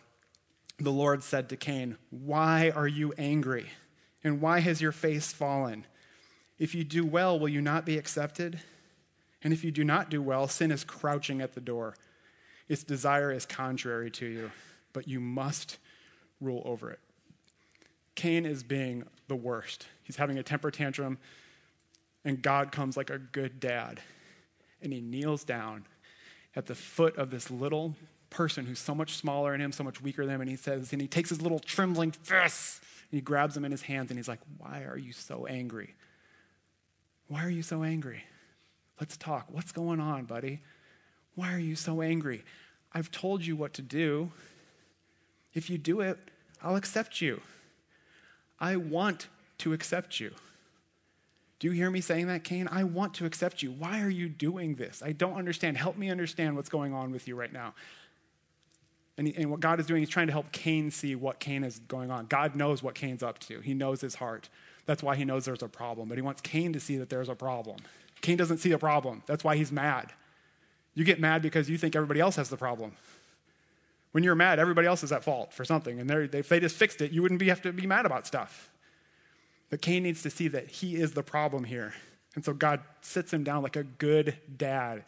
The 0.78 0.90
Lord 0.90 1.22
said 1.22 1.48
to 1.48 1.56
Cain, 1.56 1.96
Why 2.10 2.70
are 2.70 2.88
you 2.88 3.12
angry? 3.18 3.70
And 4.24 4.40
why 4.40 4.60
has 4.60 4.80
your 4.80 4.92
face 4.92 5.32
fallen? 5.32 5.86
If 6.58 6.74
you 6.74 6.84
do 6.84 7.04
well, 7.04 7.38
will 7.38 7.48
you 7.48 7.60
not 7.60 7.84
be 7.84 7.98
accepted? 7.98 8.60
And 9.42 9.52
if 9.52 9.64
you 9.64 9.72
do 9.72 9.82
not 9.82 10.10
do 10.10 10.22
well, 10.22 10.46
sin 10.46 10.70
is 10.70 10.84
crouching 10.84 11.40
at 11.40 11.54
the 11.54 11.60
door. 11.60 11.96
Its 12.68 12.84
desire 12.84 13.32
is 13.32 13.44
contrary 13.44 14.10
to 14.12 14.26
you, 14.26 14.50
but 14.92 15.08
you 15.08 15.18
must 15.18 15.78
rule 16.40 16.62
over 16.64 16.90
it. 16.90 17.00
Cain 18.14 18.46
is 18.46 18.62
being 18.62 19.04
the 19.26 19.34
worst. 19.34 19.88
He's 20.02 20.16
having 20.16 20.38
a 20.38 20.42
temper 20.42 20.70
tantrum, 20.70 21.18
and 22.24 22.40
God 22.40 22.70
comes 22.70 22.96
like 22.96 23.10
a 23.10 23.18
good 23.18 23.58
dad 23.58 24.00
and 24.82 24.92
he 24.92 25.00
kneels 25.00 25.44
down 25.44 25.84
at 26.54 26.66
the 26.66 26.74
foot 26.74 27.16
of 27.16 27.30
this 27.30 27.50
little 27.50 27.94
person 28.30 28.66
who's 28.66 28.78
so 28.78 28.94
much 28.94 29.16
smaller 29.16 29.52
than 29.52 29.60
him, 29.60 29.72
so 29.72 29.84
much 29.84 30.00
weaker 30.00 30.24
than 30.24 30.36
him, 30.36 30.40
and 30.40 30.50
he 30.50 30.56
says, 30.56 30.92
and 30.92 31.00
he 31.00 31.08
takes 31.08 31.28
his 31.28 31.42
little 31.42 31.58
trembling 31.58 32.12
fists 32.12 32.80
and 33.10 33.18
he 33.18 33.20
grabs 33.20 33.54
them 33.54 33.64
in 33.64 33.70
his 33.70 33.82
hands 33.82 34.10
and 34.10 34.18
he's 34.18 34.28
like, 34.28 34.40
Why 34.58 34.82
are 34.84 34.96
you 34.96 35.12
so 35.12 35.46
angry? 35.46 35.94
Why 37.28 37.44
are 37.44 37.50
you 37.50 37.62
so 37.62 37.82
angry? 37.82 38.24
Let's 39.00 39.16
talk. 39.16 39.46
What's 39.50 39.72
going 39.72 40.00
on, 40.00 40.24
buddy? 40.24 40.60
Why 41.34 41.52
are 41.52 41.58
you 41.58 41.76
so 41.76 42.02
angry? 42.02 42.44
I've 42.92 43.10
told 43.10 43.44
you 43.44 43.56
what 43.56 43.74
to 43.74 43.82
do. 43.82 44.30
If 45.54 45.70
you 45.70 45.78
do 45.78 46.00
it, 46.00 46.18
I'll 46.62 46.76
accept 46.76 47.20
you. 47.20 47.40
I 48.60 48.76
want 48.76 49.28
to 49.58 49.72
accept 49.72 50.20
you. 50.20 50.32
Do 51.62 51.68
you 51.68 51.74
hear 51.74 51.92
me 51.92 52.00
saying 52.00 52.26
that, 52.26 52.42
Cain? 52.42 52.66
I 52.72 52.82
want 52.82 53.14
to 53.14 53.24
accept 53.24 53.62
you. 53.62 53.70
Why 53.70 54.02
are 54.02 54.10
you 54.10 54.28
doing 54.28 54.74
this? 54.74 55.00
I 55.00 55.12
don't 55.12 55.34
understand. 55.34 55.76
Help 55.76 55.96
me 55.96 56.10
understand 56.10 56.56
what's 56.56 56.68
going 56.68 56.92
on 56.92 57.12
with 57.12 57.28
you 57.28 57.36
right 57.36 57.52
now. 57.52 57.74
And, 59.16 59.32
and 59.36 59.48
what 59.48 59.60
God 59.60 59.78
is 59.78 59.86
doing 59.86 60.02
is 60.02 60.08
trying 60.08 60.26
to 60.26 60.32
help 60.32 60.50
Cain 60.50 60.90
see 60.90 61.14
what 61.14 61.38
Cain 61.38 61.62
is 61.62 61.78
going 61.78 62.10
on. 62.10 62.26
God 62.26 62.56
knows 62.56 62.82
what 62.82 62.96
Cain's 62.96 63.22
up 63.22 63.38
to, 63.40 63.60
he 63.60 63.74
knows 63.74 64.00
his 64.00 64.16
heart. 64.16 64.48
That's 64.86 65.04
why 65.04 65.14
he 65.14 65.24
knows 65.24 65.44
there's 65.44 65.62
a 65.62 65.68
problem. 65.68 66.08
But 66.08 66.18
he 66.18 66.22
wants 66.22 66.40
Cain 66.40 66.72
to 66.72 66.80
see 66.80 66.96
that 66.96 67.10
there's 67.10 67.28
a 67.28 67.36
problem. 67.36 67.76
Cain 68.22 68.36
doesn't 68.36 68.58
see 68.58 68.72
a 68.72 68.78
problem. 68.78 69.22
That's 69.26 69.44
why 69.44 69.54
he's 69.54 69.70
mad. 69.70 70.12
You 70.94 71.04
get 71.04 71.20
mad 71.20 71.42
because 71.42 71.70
you 71.70 71.78
think 71.78 71.94
everybody 71.94 72.18
else 72.18 72.34
has 72.34 72.48
the 72.48 72.56
problem. 72.56 72.90
When 74.10 74.24
you're 74.24 74.34
mad, 74.34 74.58
everybody 74.58 74.88
else 74.88 75.04
is 75.04 75.12
at 75.12 75.22
fault 75.22 75.52
for 75.52 75.64
something. 75.64 76.00
And 76.00 76.10
if 76.10 76.48
they 76.48 76.58
just 76.58 76.74
fixed 76.74 77.00
it, 77.00 77.12
you 77.12 77.22
wouldn't 77.22 77.38
be, 77.38 77.50
have 77.50 77.62
to 77.62 77.72
be 77.72 77.86
mad 77.86 78.04
about 78.04 78.26
stuff. 78.26 78.71
But 79.72 79.80
Cain 79.80 80.02
needs 80.02 80.20
to 80.24 80.28
see 80.28 80.48
that 80.48 80.70
he 80.70 80.96
is 80.96 81.12
the 81.12 81.22
problem 81.22 81.64
here. 81.64 81.94
And 82.34 82.44
so 82.44 82.52
God 82.52 82.80
sits 83.00 83.32
him 83.32 83.42
down 83.42 83.62
like 83.62 83.74
a 83.74 83.84
good 83.84 84.36
dad. 84.54 85.02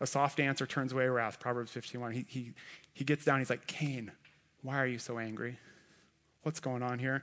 A 0.00 0.06
soft 0.06 0.40
answer 0.40 0.64
turns 0.64 0.92
away 0.92 1.08
wrath, 1.08 1.38
Proverbs 1.38 1.70
51. 1.70 2.12
He, 2.12 2.24
he, 2.26 2.52
he 2.94 3.04
gets 3.04 3.26
down, 3.26 3.40
he's 3.40 3.50
like, 3.50 3.66
Cain, 3.66 4.12
why 4.62 4.78
are 4.78 4.86
you 4.86 4.98
so 4.98 5.18
angry? 5.18 5.58
What's 6.42 6.58
going 6.58 6.82
on 6.82 7.00
here? 7.00 7.22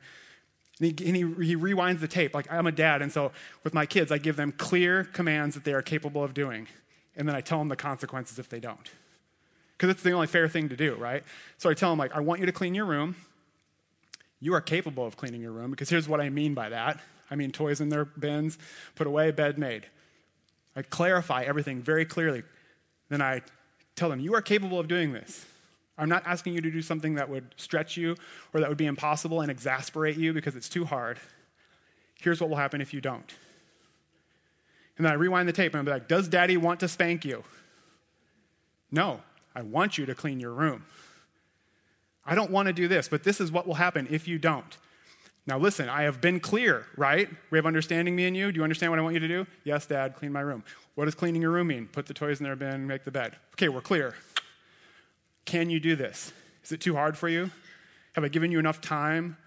And, 0.79 0.99
he, 0.99 1.07
and 1.07 1.15
he, 1.15 1.23
he 1.43 1.55
rewinds 1.55 2.01
the 2.01 2.07
tape. 2.07 2.35
Like, 2.35 2.53
I'm 2.53 2.67
a 2.67 2.71
dad, 2.71 3.01
and 3.01 3.11
so 3.11 3.31
with 3.63 3.73
my 3.73 3.87
kids, 3.87 4.11
I 4.11 4.19
give 4.19 4.35
them 4.35 4.51
clear 4.51 5.05
commands 5.05 5.55
that 5.55 5.63
they 5.63 5.73
are 5.73 5.81
capable 5.81 6.23
of 6.23 6.35
doing. 6.35 6.67
And 7.15 7.27
then 7.27 7.35
I 7.35 7.41
tell 7.41 7.57
them 7.57 7.69
the 7.69 7.75
consequences 7.75 8.37
if 8.37 8.47
they 8.47 8.59
don't. 8.59 8.91
Because 9.75 9.89
it's 9.89 10.03
the 10.03 10.11
only 10.11 10.27
fair 10.27 10.47
thing 10.47 10.69
to 10.69 10.75
do, 10.75 10.93
right? 10.97 11.23
So 11.57 11.67
I 11.67 11.73
tell 11.73 11.89
them, 11.89 11.97
like, 11.97 12.15
I 12.15 12.19
want 12.19 12.41
you 12.41 12.45
to 12.45 12.51
clean 12.51 12.75
your 12.75 12.85
room 12.85 13.15
you 14.45 14.53
are 14.53 14.61
capable 14.61 15.07
of 15.07 15.17
cleaning 15.17 15.41
your 15.41 15.51
room 15.51 15.71
because 15.71 15.89
here's 15.89 16.07
what 16.07 16.21
I 16.21 16.29
mean 16.29 16.53
by 16.53 16.69
that. 16.69 16.99
I 17.31 17.35
mean 17.35 17.51
toys 17.51 17.81
in 17.81 17.89
their 17.89 18.05
bins, 18.05 18.59
put 18.93 19.07
away, 19.07 19.31
bed 19.31 19.57
made. 19.57 19.87
I 20.75 20.83
clarify 20.83 21.41
everything 21.41 21.81
very 21.81 22.05
clearly. 22.05 22.43
Then 23.09 23.23
I 23.23 23.41
tell 23.95 24.07
them, 24.07 24.19
You 24.19 24.35
are 24.35 24.43
capable 24.43 24.79
of 24.79 24.87
doing 24.87 25.13
this. 25.13 25.47
I'm 25.97 26.09
not 26.09 26.27
asking 26.27 26.53
you 26.53 26.61
to 26.61 26.69
do 26.69 26.83
something 26.83 27.15
that 27.15 27.27
would 27.27 27.55
stretch 27.57 27.97
you 27.97 28.17
or 28.53 28.59
that 28.59 28.69
would 28.69 28.77
be 28.77 28.85
impossible 28.85 29.41
and 29.41 29.49
exasperate 29.49 30.15
you 30.15 30.31
because 30.31 30.55
it's 30.55 30.69
too 30.69 30.85
hard. 30.85 31.17
Here's 32.21 32.39
what 32.39 32.49
will 32.49 32.57
happen 32.57 32.81
if 32.81 32.93
you 32.93 33.01
don't. 33.01 33.33
And 34.97 35.05
then 35.05 35.11
I 35.11 35.15
rewind 35.15 35.47
the 35.49 35.53
tape 35.53 35.73
and 35.73 35.79
I'm 35.79 35.91
like, 35.91 36.07
Does 36.07 36.27
daddy 36.27 36.55
want 36.55 36.81
to 36.81 36.87
spank 36.87 37.25
you? 37.25 37.43
No, 38.91 39.21
I 39.55 39.63
want 39.63 39.97
you 39.97 40.05
to 40.05 40.13
clean 40.13 40.39
your 40.39 40.51
room. 40.51 40.85
I 42.25 42.35
don't 42.35 42.51
want 42.51 42.67
to 42.67 42.73
do 42.73 42.87
this, 42.87 43.07
but 43.07 43.23
this 43.23 43.39
is 43.39 43.51
what 43.51 43.67
will 43.67 43.75
happen 43.75 44.07
if 44.09 44.27
you 44.27 44.39
don't. 44.39 44.77
Now, 45.47 45.59
listen, 45.59 45.89
I 45.89 46.03
have 46.03 46.21
been 46.21 46.39
clear, 46.39 46.87
right? 46.97 47.29
We 47.51 47.57
have 47.59 47.67
understanding, 47.67 48.15
me 48.15 48.25
and 48.25 48.35
you. 48.35 48.51
Do 48.51 48.57
you 48.57 48.63
understand 48.63 48.91
what 48.91 48.97
I 48.97 49.03
want 49.03 49.13
you 49.13 49.19
to 49.19 49.27
do? 49.27 49.45
Yes, 49.63 49.85
Dad, 49.85 50.15
clean 50.15 50.31
my 50.31 50.41
room. 50.41 50.63
What 50.95 51.05
does 51.05 51.13
cleaning 51.13 51.41
your 51.41 51.51
room 51.51 51.67
mean? 51.67 51.87
Put 51.87 52.07
the 52.07 52.15
toys 52.15 52.39
in 52.39 52.45
their 52.45 52.55
bin, 52.55 52.87
make 52.87 53.03
the 53.03 53.11
bed. 53.11 53.35
Okay, 53.53 53.69
we're 53.69 53.81
clear. 53.81 54.15
Can 55.45 55.69
you 55.69 55.79
do 55.79 55.95
this? 55.95 56.33
Is 56.63 56.71
it 56.71 56.81
too 56.81 56.95
hard 56.95 57.15
for 57.15 57.29
you? 57.29 57.51
Have 58.13 58.23
I 58.23 58.27
given 58.29 58.51
you 58.51 58.57
enough 58.57 58.81
time? 58.81 59.37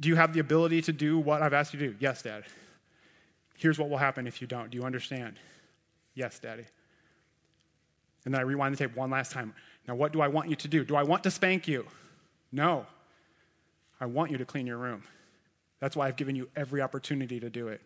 Do 0.00 0.10
you 0.10 0.16
have 0.16 0.34
the 0.34 0.40
ability 0.40 0.82
to 0.82 0.92
do 0.92 1.18
what 1.18 1.40
I've 1.40 1.54
asked 1.54 1.72
you 1.72 1.78
to 1.80 1.88
do? 1.88 1.96
Yes, 1.98 2.20
Dad. 2.22 2.44
Here's 3.56 3.78
what 3.78 3.88
will 3.88 3.98
happen 3.98 4.26
if 4.26 4.42
you 4.42 4.46
don't. 4.46 4.70
Do 4.70 4.76
you 4.76 4.84
understand? 4.84 5.36
Yes, 6.14 6.38
Daddy. 6.38 6.64
And 8.24 8.34
then 8.34 8.40
I 8.40 8.44
rewind 8.44 8.74
the 8.74 8.78
tape 8.78 8.96
one 8.96 9.10
last 9.10 9.32
time. 9.32 9.54
Now, 9.88 9.94
what 9.94 10.12
do 10.12 10.20
I 10.20 10.28
want 10.28 10.50
you 10.50 10.56
to 10.56 10.68
do? 10.68 10.84
Do 10.84 10.96
I 10.96 11.04
want 11.04 11.22
to 11.22 11.30
spank 11.30 11.66
you? 11.66 11.86
No. 12.52 12.86
I 14.00 14.06
want 14.06 14.30
you 14.30 14.38
to 14.38 14.44
clean 14.44 14.66
your 14.66 14.78
room. 14.78 15.02
That's 15.80 15.96
why 15.96 16.06
I've 16.06 16.16
given 16.16 16.36
you 16.36 16.48
every 16.54 16.80
opportunity 16.80 17.40
to 17.40 17.50
do 17.50 17.68
it 17.68 17.80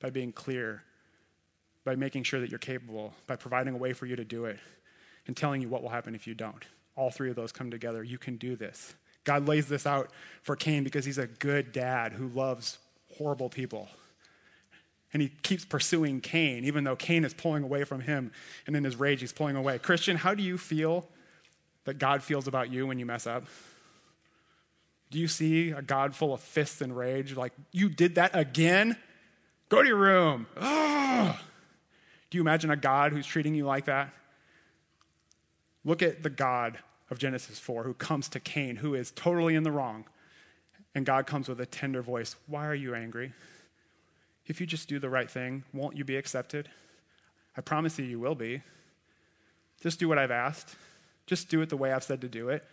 by 0.00 0.10
being 0.10 0.32
clear, 0.32 0.82
by 1.84 1.94
making 1.94 2.24
sure 2.24 2.40
that 2.40 2.50
you're 2.50 2.58
capable, 2.58 3.14
by 3.26 3.36
providing 3.36 3.74
a 3.74 3.78
way 3.78 3.92
for 3.92 4.06
you 4.06 4.16
to 4.16 4.24
do 4.24 4.44
it, 4.44 4.58
and 5.26 5.36
telling 5.36 5.62
you 5.62 5.68
what 5.68 5.82
will 5.82 5.88
happen 5.88 6.14
if 6.14 6.26
you 6.26 6.34
don't. 6.34 6.64
All 6.96 7.10
three 7.10 7.30
of 7.30 7.36
those 7.36 7.52
come 7.52 7.70
together. 7.70 8.02
You 8.02 8.18
can 8.18 8.36
do 8.36 8.56
this. 8.56 8.94
God 9.24 9.46
lays 9.46 9.68
this 9.68 9.86
out 9.86 10.10
for 10.42 10.56
Cain 10.56 10.84
because 10.84 11.04
he's 11.04 11.18
a 11.18 11.26
good 11.26 11.72
dad 11.72 12.12
who 12.12 12.28
loves 12.28 12.78
horrible 13.16 13.48
people. 13.48 13.88
And 15.12 15.22
he 15.22 15.28
keeps 15.28 15.64
pursuing 15.64 16.20
Cain, 16.20 16.64
even 16.64 16.84
though 16.84 16.96
Cain 16.96 17.24
is 17.24 17.34
pulling 17.34 17.62
away 17.62 17.84
from 17.84 18.00
him, 18.00 18.32
and 18.66 18.76
in 18.76 18.84
his 18.84 18.96
rage, 18.96 19.20
he's 19.20 19.32
pulling 19.32 19.56
away. 19.56 19.78
Christian, 19.78 20.16
how 20.16 20.34
do 20.34 20.42
you 20.42 20.58
feel 20.58 21.06
that 21.84 21.98
God 21.98 22.22
feels 22.22 22.46
about 22.46 22.70
you 22.70 22.86
when 22.86 22.98
you 22.98 23.06
mess 23.06 23.26
up? 23.26 23.44
Do 25.10 25.18
you 25.18 25.28
see 25.28 25.70
a 25.70 25.82
God 25.82 26.14
full 26.14 26.34
of 26.34 26.40
fists 26.40 26.80
and 26.80 26.96
rage? 26.96 27.34
Like, 27.36 27.52
you 27.72 27.88
did 27.88 28.16
that 28.16 28.32
again? 28.34 28.96
Go 29.68 29.82
to 29.82 29.88
your 29.88 29.96
room. 29.96 30.46
Do 32.30 32.36
you 32.36 32.42
imagine 32.42 32.70
a 32.70 32.76
God 32.76 33.12
who's 33.12 33.26
treating 33.26 33.54
you 33.54 33.64
like 33.64 33.86
that? 33.86 34.12
Look 35.84 36.02
at 36.02 36.22
the 36.22 36.30
God 36.30 36.78
of 37.10 37.18
Genesis 37.18 37.58
4 37.58 37.84
who 37.84 37.94
comes 37.94 38.28
to 38.30 38.40
Cain, 38.40 38.76
who 38.76 38.94
is 38.94 39.10
totally 39.10 39.54
in 39.54 39.62
the 39.62 39.72
wrong. 39.72 40.04
And 40.94 41.06
God 41.06 41.26
comes 41.26 41.48
with 41.48 41.60
a 41.60 41.66
tender 41.66 42.02
voice 42.02 42.36
Why 42.46 42.66
are 42.66 42.74
you 42.74 42.94
angry? 42.94 43.32
If 44.46 44.60
you 44.60 44.66
just 44.66 44.88
do 44.88 44.98
the 44.98 45.10
right 45.10 45.30
thing, 45.30 45.64
won't 45.72 45.96
you 45.96 46.04
be 46.04 46.16
accepted? 46.16 46.70
I 47.56 47.60
promise 47.60 47.98
you, 47.98 48.04
you 48.04 48.18
will 48.18 48.34
be. 48.34 48.62
Just 49.82 50.00
do 50.00 50.08
what 50.08 50.18
I've 50.18 50.30
asked. 50.30 50.74
Just 51.26 51.48
do 51.48 51.60
it 51.60 51.68
the 51.68 51.76
way 51.76 51.92
I've 51.92 52.02
said 52.02 52.20
to 52.22 52.28
do 52.28 52.48
it. 52.48 52.64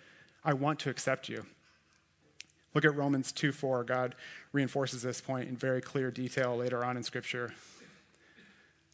I 0.43 0.53
want 0.53 0.79
to 0.79 0.89
accept 0.89 1.27
you. 1.27 1.45
Look 2.75 2.83
at 2.83 2.95
Romans 2.95 3.31
2 3.31 3.53
4. 3.53 3.85
God 3.85 4.15
reinforces 4.51 5.01
this 5.01 5.21
point 5.21 5.47
in 5.47 5.55
very 5.55 5.81
clear 5.81 6.11
detail 6.11 6.55
later 6.57 6.83
on 6.83 6.97
in 6.97 7.03
Scripture. 7.03 7.53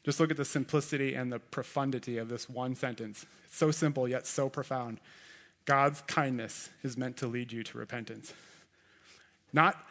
Just 0.03 0.19
look 0.19 0.31
at 0.31 0.37
the 0.37 0.45
simplicity 0.45 1.15
and 1.15 1.31
the 1.31 1.39
profundity 1.39 2.17
of 2.17 2.29
this 2.29 2.47
one 2.47 2.75
sentence. 2.75 3.25
It's 3.45 3.57
so 3.57 3.71
simple, 3.71 4.07
yet 4.07 4.25
so 4.25 4.49
profound. 4.49 4.99
God's 5.65 6.01
kindness 6.01 6.69
is 6.83 6.97
meant 6.97 7.17
to 7.17 7.27
lead 7.27 7.51
you 7.51 7.63
to 7.63 7.77
repentance. 7.77 8.33
Not 9.51 9.83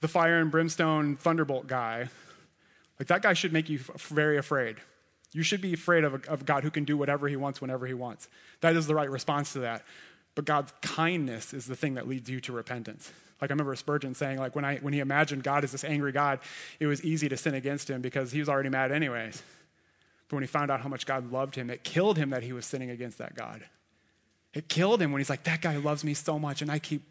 the 0.00 0.08
fire 0.08 0.40
and 0.40 0.50
brimstone 0.50 1.16
thunderbolt 1.16 1.66
guy. 1.66 2.08
Like 2.98 3.08
that 3.08 3.22
guy 3.22 3.32
should 3.34 3.52
make 3.52 3.68
you 3.68 3.80
very 3.96 4.36
afraid. 4.36 4.76
You 5.32 5.42
should 5.42 5.60
be 5.60 5.74
afraid 5.74 6.04
of, 6.04 6.14
a, 6.14 6.30
of 6.30 6.44
God 6.44 6.62
who 6.62 6.70
can 6.70 6.84
do 6.84 6.96
whatever 6.96 7.28
he 7.28 7.36
wants 7.36 7.60
whenever 7.60 7.86
he 7.86 7.94
wants. 7.94 8.28
That 8.60 8.76
is 8.76 8.86
the 8.86 8.94
right 8.94 9.10
response 9.10 9.52
to 9.54 9.60
that. 9.60 9.84
But 10.34 10.44
God's 10.44 10.72
kindness 10.80 11.52
is 11.52 11.66
the 11.66 11.76
thing 11.76 11.94
that 11.94 12.08
leads 12.08 12.28
you 12.28 12.40
to 12.40 12.52
repentance. 12.52 13.12
Like 13.42 13.50
I 13.50 13.54
remember 13.54 13.74
Spurgeon 13.74 14.14
saying, 14.14 14.38
like 14.38 14.54
when, 14.54 14.64
I, 14.64 14.76
when 14.76 14.92
he 14.92 15.00
imagined 15.00 15.42
God 15.42 15.64
as 15.64 15.72
this 15.72 15.82
angry 15.82 16.12
God, 16.12 16.38
it 16.78 16.86
was 16.86 17.02
easy 17.02 17.28
to 17.28 17.36
sin 17.36 17.54
against 17.54 17.90
him 17.90 18.00
because 18.00 18.30
he 18.30 18.38
was 18.38 18.48
already 18.48 18.68
mad 18.68 18.92
anyways. 18.92 19.42
But 20.28 20.36
when 20.36 20.44
he 20.44 20.46
found 20.46 20.70
out 20.70 20.80
how 20.80 20.88
much 20.88 21.06
God 21.06 21.32
loved 21.32 21.56
him, 21.56 21.68
it 21.68 21.82
killed 21.82 22.16
him 22.16 22.30
that 22.30 22.44
he 22.44 22.52
was 22.52 22.64
sinning 22.64 22.88
against 22.88 23.18
that 23.18 23.34
God. 23.34 23.64
It 24.54 24.68
killed 24.68 25.02
him 25.02 25.10
when 25.10 25.18
he's 25.18 25.28
like, 25.28 25.42
that 25.42 25.60
guy 25.60 25.76
loves 25.76 26.04
me 26.04 26.14
so 26.14 26.38
much 26.38 26.62
and 26.62 26.70
I 26.70 26.78
keep 26.78 27.02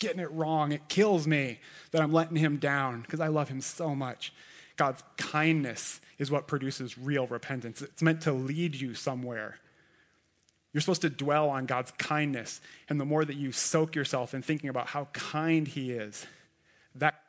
getting 0.00 0.18
it 0.18 0.32
wrong. 0.32 0.72
It 0.72 0.88
kills 0.88 1.28
me 1.28 1.60
that 1.92 2.02
I'm 2.02 2.12
letting 2.12 2.36
him 2.36 2.56
down 2.56 3.02
because 3.02 3.20
I 3.20 3.28
love 3.28 3.48
him 3.48 3.60
so 3.60 3.94
much. 3.94 4.32
God's 4.76 5.04
kindness 5.16 6.00
is 6.18 6.28
what 6.28 6.48
produces 6.48 6.98
real 6.98 7.28
repentance. 7.28 7.82
It's 7.82 8.02
meant 8.02 8.22
to 8.22 8.32
lead 8.32 8.74
you 8.74 8.94
somewhere. 8.94 9.60
You're 10.78 10.82
supposed 10.82 11.02
to 11.02 11.10
dwell 11.10 11.50
on 11.50 11.66
God's 11.66 11.90
kindness. 11.98 12.60
And 12.88 13.00
the 13.00 13.04
more 13.04 13.24
that 13.24 13.34
you 13.34 13.50
soak 13.50 13.96
yourself 13.96 14.32
in 14.32 14.42
thinking 14.42 14.70
about 14.70 14.86
how 14.86 15.06
kind 15.06 15.66
He 15.66 15.90
is, 15.90 16.24
that 16.94 17.20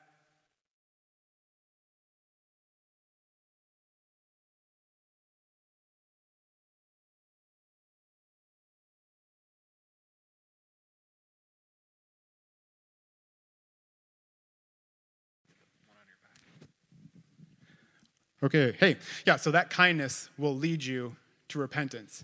Okay, 18.43 18.75
hey, 18.79 18.97
yeah, 19.25 19.37
so 19.37 19.49
that 19.49 19.71
kindness 19.71 20.29
will 20.37 20.55
lead 20.55 20.83
you 20.83 21.15
to 21.47 21.57
repentance 21.57 22.23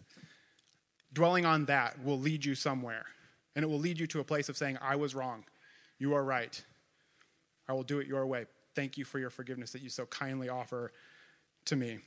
dwelling 1.15 1.45
on 1.45 1.65
that 1.65 2.04
will 2.04 2.19
lead 2.19 2.45
you 2.45 2.54
somewhere. 2.54 3.06
And 3.56 3.63
it 3.63 3.67
will 3.67 3.80
lead 3.80 3.99
you 3.99 4.06
to 4.08 4.19
a 4.19 4.23
place 4.23 4.49
of 4.49 4.58
saying, 4.58 4.78
I 4.82 4.97
was 4.97 5.15
wrong. 5.15 5.45
You 5.97 6.13
are 6.13 6.23
right. 6.23 6.62
I 7.67 7.73
will 7.73 7.84
do 7.84 7.99
it 7.99 8.08
your 8.08 8.28
way. 8.28 8.45
Thank 8.75 8.97
you 8.97 9.06
for 9.06 9.17
your 9.17 9.30
forgiveness 9.30 9.71
that 9.71 9.82
you 9.82 9.89
so 9.89 10.06
kindly 10.06 10.49
offer 10.49 10.91
to 11.65 11.75
me. 11.75 11.99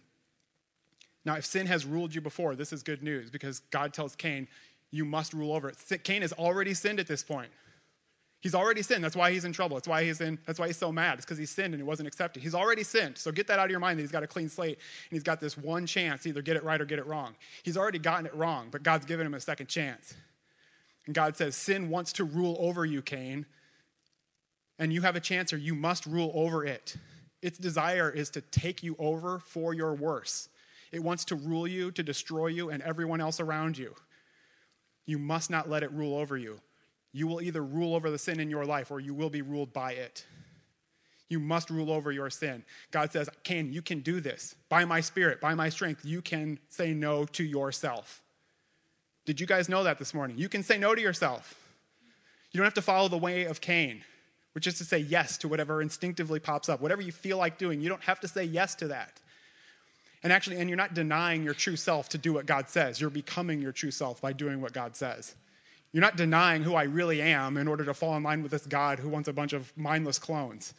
Now, 1.24 1.36
if 1.36 1.46
sin 1.46 1.66
has 1.66 1.84
ruled 1.84 2.14
you 2.14 2.20
before, 2.20 2.54
this 2.54 2.72
is 2.72 2.82
good 2.82 3.02
news 3.02 3.30
because 3.30 3.60
God 3.70 3.92
tells 3.92 4.14
Cain, 4.14 4.46
you 4.90 5.04
must 5.04 5.32
rule 5.32 5.52
over 5.52 5.68
it. 5.68 6.04
Cain 6.04 6.22
has 6.22 6.32
already 6.34 6.74
sinned 6.74 7.00
at 7.00 7.06
this 7.06 7.22
point. 7.22 7.50
He's 8.40 8.54
already 8.54 8.82
sinned. 8.82 9.02
That's 9.02 9.16
why 9.16 9.32
he's 9.32 9.44
in 9.44 9.52
trouble. 9.52 9.76
That's 9.76 9.88
why 9.88 10.04
he's 10.04 10.20
in. 10.20 10.38
That's 10.46 10.60
why 10.60 10.68
he's 10.68 10.76
so 10.76 10.92
mad. 10.92 11.14
It's 11.14 11.24
because 11.24 11.38
he 11.38 11.46
sinned 11.46 11.74
and 11.74 11.80
it 11.80 11.86
wasn't 11.86 12.06
accepted. 12.06 12.42
He's 12.42 12.54
already 12.54 12.84
sinned. 12.84 13.18
So 13.18 13.32
get 13.32 13.48
that 13.48 13.58
out 13.58 13.64
of 13.64 13.70
your 13.72 13.80
mind 13.80 13.98
that 13.98 14.02
he's 14.02 14.12
got 14.12 14.22
a 14.22 14.28
clean 14.28 14.48
slate 14.48 14.78
and 15.10 15.16
he's 15.16 15.24
got 15.24 15.40
this 15.40 15.58
one 15.58 15.86
chance 15.86 16.24
either 16.24 16.40
get 16.40 16.56
it 16.56 16.62
right 16.62 16.80
or 16.80 16.84
get 16.84 17.00
it 17.00 17.06
wrong. 17.06 17.34
He's 17.64 17.76
already 17.76 17.98
gotten 17.98 18.26
it 18.26 18.34
wrong, 18.34 18.68
but 18.70 18.84
God's 18.84 19.06
given 19.06 19.26
him 19.26 19.34
a 19.34 19.40
second 19.40 19.66
chance. 19.68 20.14
And 21.06 21.14
God 21.14 21.36
says, 21.36 21.56
Sin 21.56 21.88
wants 21.90 22.12
to 22.14 22.24
rule 22.24 22.56
over 22.60 22.84
you, 22.84 23.02
Cain, 23.02 23.46
and 24.78 24.92
you 24.92 25.02
have 25.02 25.16
a 25.16 25.20
chance 25.20 25.52
or 25.52 25.56
you 25.56 25.74
must 25.74 26.06
rule 26.06 26.30
over 26.32 26.64
it. 26.64 26.94
Its 27.42 27.58
desire 27.58 28.10
is 28.10 28.30
to 28.30 28.40
take 28.40 28.84
you 28.84 28.94
over 29.00 29.40
for 29.40 29.74
your 29.74 29.94
worse. 29.94 30.48
It 30.92 31.02
wants 31.02 31.24
to 31.26 31.34
rule 31.34 31.66
you, 31.66 31.90
to 31.92 32.02
destroy 32.02 32.48
you, 32.48 32.70
and 32.70 32.82
everyone 32.82 33.20
else 33.20 33.40
around 33.40 33.78
you. 33.78 33.94
You 35.06 35.18
must 35.18 35.50
not 35.50 35.68
let 35.68 35.82
it 35.82 35.90
rule 35.92 36.16
over 36.16 36.36
you. 36.36 36.60
You 37.12 37.26
will 37.26 37.40
either 37.40 37.62
rule 37.62 37.94
over 37.94 38.10
the 38.10 38.18
sin 38.18 38.40
in 38.40 38.50
your 38.50 38.64
life 38.64 38.90
or 38.90 39.00
you 39.00 39.14
will 39.14 39.30
be 39.30 39.42
ruled 39.42 39.72
by 39.72 39.92
it. 39.92 40.24
You 41.28 41.40
must 41.40 41.68
rule 41.68 41.90
over 41.90 42.10
your 42.10 42.30
sin. 42.30 42.64
God 42.90 43.12
says, 43.12 43.28
Cain, 43.42 43.72
you 43.72 43.82
can 43.82 44.00
do 44.00 44.20
this. 44.20 44.54
By 44.68 44.84
my 44.84 45.00
spirit, 45.00 45.40
by 45.40 45.54
my 45.54 45.68
strength, 45.68 46.04
you 46.04 46.22
can 46.22 46.58
say 46.68 46.94
no 46.94 47.24
to 47.26 47.44
yourself. 47.44 48.22
Did 49.26 49.40
you 49.40 49.46
guys 49.46 49.68
know 49.68 49.84
that 49.84 49.98
this 49.98 50.14
morning? 50.14 50.38
You 50.38 50.48
can 50.48 50.62
say 50.62 50.78
no 50.78 50.94
to 50.94 51.00
yourself. 51.00 51.54
You 52.50 52.58
don't 52.58 52.64
have 52.64 52.74
to 52.74 52.82
follow 52.82 53.08
the 53.08 53.18
way 53.18 53.44
of 53.44 53.60
Cain, 53.60 54.02
which 54.52 54.66
is 54.66 54.78
to 54.78 54.84
say 54.84 54.98
yes 54.98 55.36
to 55.38 55.48
whatever 55.48 55.82
instinctively 55.82 56.40
pops 56.40 56.70
up. 56.70 56.80
Whatever 56.80 57.02
you 57.02 57.12
feel 57.12 57.36
like 57.36 57.58
doing, 57.58 57.82
you 57.82 57.90
don't 57.90 58.04
have 58.04 58.20
to 58.20 58.28
say 58.28 58.44
yes 58.44 58.74
to 58.76 58.88
that. 58.88 59.20
And 60.22 60.32
actually, 60.32 60.58
and 60.58 60.70
you're 60.70 60.78
not 60.78 60.94
denying 60.94 61.44
your 61.44 61.54
true 61.54 61.76
self 61.76 62.08
to 62.08 62.18
do 62.18 62.32
what 62.32 62.46
God 62.46 62.70
says. 62.70 63.02
You're 63.02 63.10
becoming 63.10 63.60
your 63.60 63.72
true 63.72 63.90
self 63.90 64.20
by 64.22 64.32
doing 64.32 64.62
what 64.62 64.72
God 64.72 64.96
says. 64.96 65.34
You're 65.92 66.02
not 66.02 66.16
denying 66.16 66.62
who 66.62 66.74
I 66.74 66.84
really 66.84 67.22
am 67.22 67.56
in 67.56 67.66
order 67.66 67.84
to 67.84 67.94
fall 67.94 68.16
in 68.16 68.22
line 68.22 68.42
with 68.42 68.52
this 68.52 68.66
God 68.66 68.98
who 68.98 69.08
wants 69.08 69.28
a 69.28 69.32
bunch 69.32 69.52
of 69.52 69.72
mindless 69.76 70.18
clones. 70.18 70.74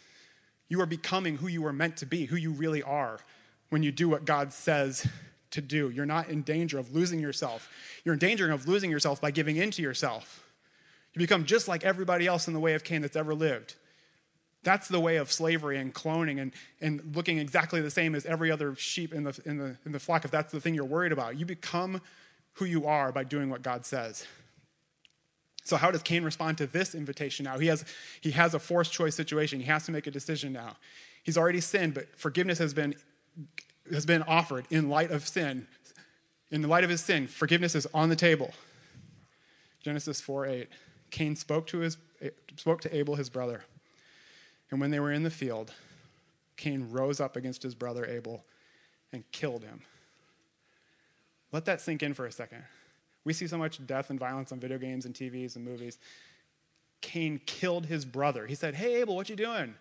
You 0.68 0.80
are 0.82 0.86
becoming 0.86 1.38
who 1.38 1.48
you 1.48 1.64
were 1.64 1.74
meant 1.74 1.98
to 1.98 2.06
be, 2.06 2.26
who 2.26 2.36
you 2.36 2.52
really 2.52 2.84
are, 2.84 3.20
when 3.70 3.82
you 3.82 3.92
do 3.92 4.08
what 4.08 4.26
God 4.26 4.54
says 4.54 5.08
to 5.52 5.62
do. 5.62 5.90
You're 5.90 6.06
not 6.06 6.30
in 6.30 6.44
danger 6.44 6.78
of 6.78 6.94
losing 6.94 7.20
yourself. 7.20 7.70
You're 8.06 8.14
in 8.14 8.20
danger 8.20 8.52
of 8.52 8.68
losing 8.68 8.92
yourself 8.92 9.20
by 9.20 9.32
giving 9.32 9.58
in 9.58 9.72
to 9.72 9.82
yourself. 9.82 10.46
You 11.14 11.20
become 11.20 11.46
just 11.46 11.68
like 11.68 11.84
everybody 11.84 12.28
else 12.28 12.48
in 12.48 12.54
the 12.54 12.60
way 12.60 12.76
of 12.76 12.84
Cain 12.84 13.02
that's 13.02 13.16
ever 13.16 13.34
lived. 13.34 13.76
That's 14.62 14.88
the 14.88 15.00
way 15.00 15.16
of 15.16 15.32
slavery 15.32 15.78
and 15.78 15.94
cloning 15.94 16.40
and, 16.40 16.52
and 16.82 17.16
looking 17.16 17.40
exactly 17.40 17.82
the 17.82 17.90
same 17.90 18.14
as 18.14 18.26
every 18.26 18.52
other 18.52 18.76
sheep 18.76 19.14
in 19.14 19.24
the, 19.24 19.40
in, 19.46 19.58
the, 19.58 19.78
in 19.86 19.92
the 19.92 20.00
flock, 20.00 20.26
if 20.26 20.32
that's 20.32 20.52
the 20.52 20.60
thing 20.60 20.76
you're 20.76 20.86
worried 20.86 21.12
about. 21.12 21.40
You 21.40 21.46
become 21.46 22.02
who 22.54 22.66
you 22.66 22.86
are 22.86 23.12
by 23.12 23.24
doing 23.24 23.50
what 23.50 23.62
God 23.62 23.86
says. 23.86 24.28
So, 25.70 25.78
how 25.78 25.92
does 25.92 26.02
Cain 26.02 26.24
respond 26.24 26.58
to 26.58 26.66
this 26.66 26.96
invitation 26.96 27.44
now? 27.44 27.60
He 27.60 27.68
has, 27.68 27.86
he 28.22 28.32
has 28.32 28.56
a 28.56 28.60
forced 28.60 28.92
choice 28.92 29.14
situation. 29.14 29.60
He 29.60 29.68
has 29.68 29.86
to 29.86 29.92
make 29.92 30.08
a 30.08 30.12
decision 30.12 30.52
now. 30.52 30.78
He's 31.22 31.38
already 31.38 31.62
sinned, 31.62 31.94
but 31.94 32.08
forgiveness 32.18 32.58
has 32.58 32.74
been, 32.74 32.96
has 33.92 34.04
been 34.04 34.24
offered 34.24 34.66
in 34.72 34.90
light 34.90 35.12
of 35.12 35.28
sin. 35.28 35.68
In 36.50 36.64
the 36.64 36.68
light 36.68 36.84
of 36.84 36.90
his 36.90 37.02
sin, 37.02 37.28
forgiveness 37.28 37.76
is 37.76 37.86
on 37.94 38.10
the 38.10 38.16
table. 38.16 38.52
Genesis 39.84 40.20
4 40.20 40.48
8. 40.48 40.70
Cain 41.12 41.36
spoke 41.36 41.68
to, 41.68 41.80
his, 41.80 41.98
spoke 42.58 42.82
to 42.82 42.96
Abel, 42.96 43.16
his 43.16 43.30
brother. 43.30 43.64
And 44.72 44.82
when 44.82 44.90
they 44.90 45.00
were 45.00 45.12
in 45.12 45.22
the 45.22 45.30
field, 45.30 45.72
Cain 46.58 46.90
rose 46.90 47.20
up 47.20 47.36
against 47.36 47.62
his 47.62 47.76
brother 47.76 48.08
Abel 48.08 48.44
and 49.14 49.24
killed 49.32 49.64
him. 49.64 49.82
Let 51.52 51.66
that 51.66 51.80
sink 51.80 52.02
in 52.02 52.16
for 52.16 52.26
a 52.26 52.32
second. 52.32 52.64
We 53.26 53.34
see 53.34 53.48
so 53.48 53.58
much 53.58 53.86
death 53.86 54.10
and 54.10 54.20
violence 54.20 54.52
on 54.52 54.60
video 54.60 54.78
games 54.78 55.06
and 55.06 55.14
TVs 55.14 55.56
and 55.56 55.66
movies. 55.66 55.98
Cain 57.02 57.40
killed 57.46 57.86
his 57.86 58.06
brother. 58.06 58.46
He 58.48 58.56
said, 58.56 58.76
Hey, 58.76 59.02
Abel, 59.02 59.16
what 59.16 59.30
you 59.30 59.36
doing? 59.36 59.76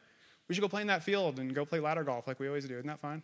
We 0.48 0.54
should 0.54 0.62
go 0.62 0.68
play 0.68 0.80
in 0.80 0.86
that 0.86 1.02
field 1.02 1.38
and 1.38 1.54
go 1.54 1.64
play 1.64 1.80
ladder 1.80 2.04
golf 2.04 2.26
like 2.26 2.40
we 2.40 2.48
always 2.48 2.66
do. 2.66 2.74
Isn't 2.74 2.86
that 2.86 3.00
fun? 3.00 3.22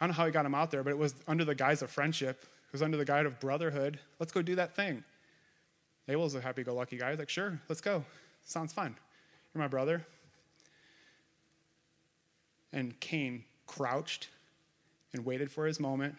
I 0.00 0.04
don't 0.04 0.10
know 0.10 0.14
how 0.14 0.26
he 0.26 0.32
got 0.32 0.46
him 0.46 0.54
out 0.54 0.70
there, 0.70 0.82
but 0.82 0.90
it 0.90 0.98
was 0.98 1.14
under 1.26 1.44
the 1.44 1.54
guise 1.54 1.82
of 1.82 1.90
friendship. 1.90 2.42
It 2.42 2.72
was 2.72 2.82
under 2.82 2.96
the 2.96 3.04
guise 3.04 3.26
of 3.26 3.40
brotherhood. 3.40 3.98
Let's 4.18 4.32
go 4.32 4.42
do 4.42 4.54
that 4.54 4.74
thing. 4.74 5.04
Abel's 6.08 6.34
a 6.34 6.40
happy 6.40 6.62
go 6.62 6.74
lucky 6.74 6.96
guy. 6.96 7.10
He's 7.10 7.18
like, 7.18 7.28
Sure, 7.28 7.60
let's 7.68 7.80
go. 7.80 8.04
Sounds 8.44 8.72
fun. 8.72 8.96
You're 9.54 9.62
my 9.62 9.68
brother. 9.68 10.06
And 12.72 12.98
Cain 13.00 13.44
crouched 13.66 14.28
and 15.12 15.24
waited 15.24 15.50
for 15.50 15.66
his 15.66 15.80
moment, 15.80 16.14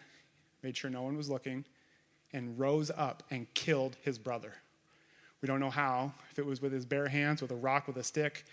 made 0.62 0.76
sure 0.76 0.90
no 0.90 1.02
one 1.02 1.16
was 1.16 1.28
looking, 1.28 1.64
and 2.32 2.58
rose 2.58 2.90
up 2.96 3.22
and 3.30 3.52
killed 3.54 3.96
his 4.02 4.18
brother. 4.18 4.54
We 5.42 5.46
don't 5.46 5.60
know 5.60 5.70
how, 5.70 6.12
if 6.30 6.38
it 6.38 6.46
was 6.46 6.60
with 6.60 6.72
his 6.72 6.84
bare 6.84 7.08
hands, 7.08 7.40
with 7.40 7.50
a 7.50 7.56
rock, 7.56 7.86
with 7.86 7.96
a 7.96 8.04
stick. 8.04 8.44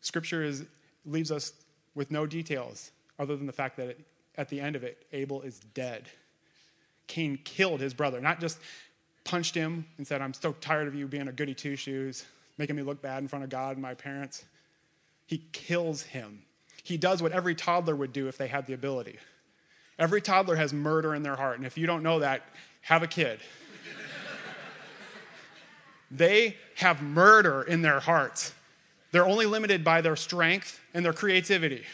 Scripture 0.00 0.42
is, 0.42 0.64
leaves 1.04 1.32
us 1.32 1.52
with 1.94 2.10
no 2.10 2.26
details 2.26 2.92
other 3.18 3.36
than 3.36 3.46
the 3.46 3.52
fact 3.52 3.76
that 3.76 3.88
it, 3.88 4.00
at 4.36 4.48
the 4.48 4.60
end 4.60 4.76
of 4.76 4.84
it, 4.84 5.04
Abel 5.12 5.42
is 5.42 5.60
dead. 5.74 6.08
Cain 7.06 7.38
killed 7.44 7.80
his 7.80 7.92
brother, 7.92 8.20
not 8.20 8.40
just 8.40 8.58
punched 9.24 9.54
him 9.54 9.86
and 9.98 10.06
said, 10.06 10.22
I'm 10.22 10.32
so 10.32 10.52
tired 10.52 10.88
of 10.88 10.94
you 10.94 11.06
being 11.06 11.28
a 11.28 11.32
goody 11.32 11.54
two 11.54 11.76
shoes 11.76 12.24
making 12.58 12.76
me 12.76 12.82
look 12.82 13.02
bad 13.02 13.22
in 13.22 13.28
front 13.28 13.44
of 13.44 13.50
God 13.50 13.72
and 13.72 13.82
my 13.82 13.94
parents. 13.94 14.44
He 15.26 15.42
kills 15.52 16.02
him. 16.02 16.42
He 16.82 16.96
does 16.96 17.22
what 17.22 17.32
every 17.32 17.54
toddler 17.54 17.96
would 17.96 18.12
do 18.12 18.28
if 18.28 18.36
they 18.36 18.48
had 18.48 18.66
the 18.66 18.72
ability. 18.72 19.18
Every 19.98 20.20
toddler 20.20 20.56
has 20.56 20.72
murder 20.72 21.14
in 21.14 21.22
their 21.22 21.36
heart, 21.36 21.58
and 21.58 21.66
if 21.66 21.78
you 21.78 21.86
don't 21.86 22.02
know 22.02 22.18
that, 22.20 22.42
have 22.82 23.02
a 23.02 23.06
kid. 23.06 23.40
they 26.10 26.56
have 26.76 27.02
murder 27.02 27.62
in 27.62 27.82
their 27.82 28.00
hearts. 28.00 28.52
They're 29.12 29.26
only 29.26 29.46
limited 29.46 29.84
by 29.84 30.00
their 30.00 30.16
strength 30.16 30.80
and 30.94 31.04
their 31.04 31.12
creativity. 31.12 31.84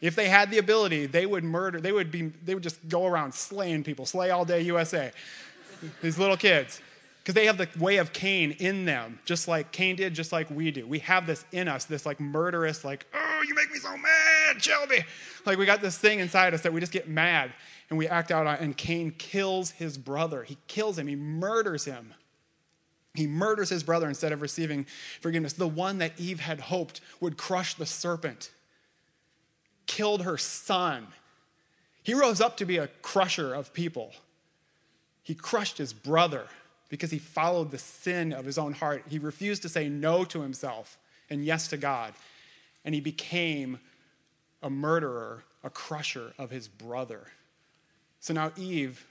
if 0.00 0.14
they 0.14 0.28
had 0.28 0.50
the 0.50 0.58
ability, 0.58 1.06
they 1.06 1.26
would 1.26 1.44
murder, 1.44 1.80
they 1.80 1.92
would 1.92 2.10
be 2.10 2.32
they 2.44 2.54
would 2.54 2.62
just 2.62 2.88
go 2.88 3.06
around 3.06 3.34
slaying 3.34 3.84
people, 3.84 4.06
slay 4.06 4.30
all 4.30 4.44
day 4.44 4.60
USA. 4.62 5.10
These 6.02 6.18
little 6.18 6.36
kids 6.36 6.80
because 7.28 7.34
they 7.34 7.44
have 7.44 7.58
the 7.58 7.68
way 7.78 7.98
of 7.98 8.14
Cain 8.14 8.52
in 8.52 8.86
them, 8.86 9.18
just 9.26 9.48
like 9.48 9.70
Cain 9.70 9.96
did, 9.96 10.14
just 10.14 10.32
like 10.32 10.48
we 10.50 10.70
do. 10.70 10.86
We 10.86 11.00
have 11.00 11.26
this 11.26 11.44
in 11.52 11.68
us, 11.68 11.84
this 11.84 12.06
like 12.06 12.20
murderous, 12.20 12.86
like, 12.86 13.04
oh, 13.12 13.44
you 13.46 13.54
make 13.54 13.70
me 13.70 13.78
so 13.78 13.94
mad, 13.98 14.62
Shelby. 14.62 15.04
Like 15.44 15.58
we 15.58 15.66
got 15.66 15.82
this 15.82 15.98
thing 15.98 16.20
inside 16.20 16.54
us 16.54 16.62
that 16.62 16.72
we 16.72 16.80
just 16.80 16.90
get 16.90 17.06
mad 17.06 17.52
and 17.90 17.98
we 17.98 18.06
act 18.06 18.30
out 18.30 18.46
on. 18.46 18.56
And 18.56 18.76
Cain 18.76 19.12
kills 19.12 19.72
his 19.72 19.98
brother. 19.98 20.42
He 20.42 20.58
kills 20.66 20.98
him. 20.98 21.06
He 21.06 21.16
murders 21.16 21.84
him. 21.84 22.14
He 23.14 23.26
murders 23.26 23.70
his 23.70 23.82
brother 23.82 24.08
instead 24.08 24.32
of 24.32 24.42
receiving 24.42 24.86
forgiveness. 25.20 25.54
The 25.54 25.66
one 25.66 25.98
that 25.98 26.12
Eve 26.18 26.40
had 26.40 26.60
hoped 26.60 27.00
would 27.20 27.36
crush 27.36 27.74
the 27.74 27.86
serpent 27.86 28.50
killed 29.86 30.22
her 30.22 30.38
son. 30.38 31.08
He 32.02 32.14
rose 32.14 32.40
up 32.40 32.56
to 32.58 32.64
be 32.64 32.76
a 32.76 32.86
crusher 33.02 33.54
of 33.54 33.72
people. 33.72 34.12
He 35.22 35.34
crushed 35.34 35.78
his 35.78 35.92
brother 35.92 36.46
because 36.88 37.10
he 37.10 37.18
followed 37.18 37.70
the 37.70 37.78
sin 37.78 38.32
of 38.32 38.44
his 38.44 38.56
own 38.56 38.74
heart. 38.74 39.04
He 39.08 39.18
refused 39.18 39.62
to 39.62 39.68
say 39.68 39.88
no 39.88 40.24
to 40.26 40.42
himself 40.42 40.96
and 41.28 41.44
yes 41.44 41.68
to 41.68 41.76
God. 41.76 42.14
And 42.84 42.94
he 42.94 43.00
became 43.00 43.80
a 44.62 44.70
murderer, 44.70 45.44
a 45.64 45.70
crusher 45.70 46.32
of 46.38 46.50
his 46.50 46.68
brother. 46.68 47.26
So 48.20 48.34
now 48.34 48.52
Eve 48.56 49.06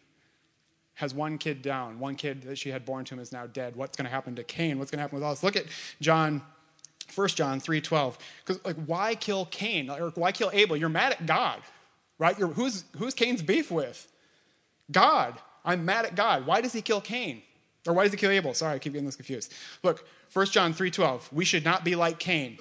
has 0.96 1.14
one 1.14 1.38
kid 1.38 1.62
down. 1.62 2.00
One 2.00 2.16
kid 2.16 2.42
that 2.44 2.58
she 2.58 2.70
had 2.70 2.86
born 2.86 3.06
to 3.06 3.14
him 3.14 3.20
is 3.20 3.32
now 3.32 3.46
dead. 3.48 3.76
What's 3.76 3.96
going 3.96 4.06
to 4.06 4.12
happen 4.12 4.36
to 4.36 4.44
Cain? 4.44 4.80
What's 4.80 4.92
going 4.92 4.98
to 4.98 5.04
happen 5.04 5.20
with 5.20 5.24
us? 5.24 5.44
Look 5.44 5.56
at 5.56 5.66
John 6.02 6.42
1 7.14 7.28
John 7.30 7.62
3:12. 7.62 8.18
Because 8.46 8.64
like 8.66 8.76
why 8.86 9.16
kill 9.16 9.46
Cain? 9.46 9.90
Or 9.90 10.10
why 10.12 10.32
kill 10.32 10.50
Abel? 10.54 10.76
You're 10.76 10.90
mad 10.90 11.14
at 11.14 11.26
God. 11.26 11.62
Right? 12.20 12.38
You're, 12.38 12.50
who's 12.50 12.84
who's 12.98 13.14
Cain's 13.14 13.42
beef 13.42 13.72
with? 13.72 14.08
God. 14.92 15.36
I'm 15.64 15.86
mad 15.86 16.06
at 16.06 16.16
God. 16.16 16.46
Why 16.46 16.62
does 16.62 16.74
he 16.74 16.82
kill 16.82 17.02
Cain? 17.02 17.42
Or 17.86 17.94
why 17.94 18.04
does 18.04 18.12
he 18.12 18.18
kill 18.18 18.32
Abel? 18.32 18.54
Sorry, 18.54 18.76
I 18.76 18.80
keep 18.80 18.94
getting 18.94 19.06
this 19.06 19.16
confused. 19.16 19.54
Look, 19.84 20.08
1 20.34 20.48
John 20.48 20.74
3:12. 20.74 21.32
We 21.32 21.46
should 21.46 21.64
not 21.64 21.84
be 21.84 21.96
like 21.96 22.20
Cain, 22.20 22.58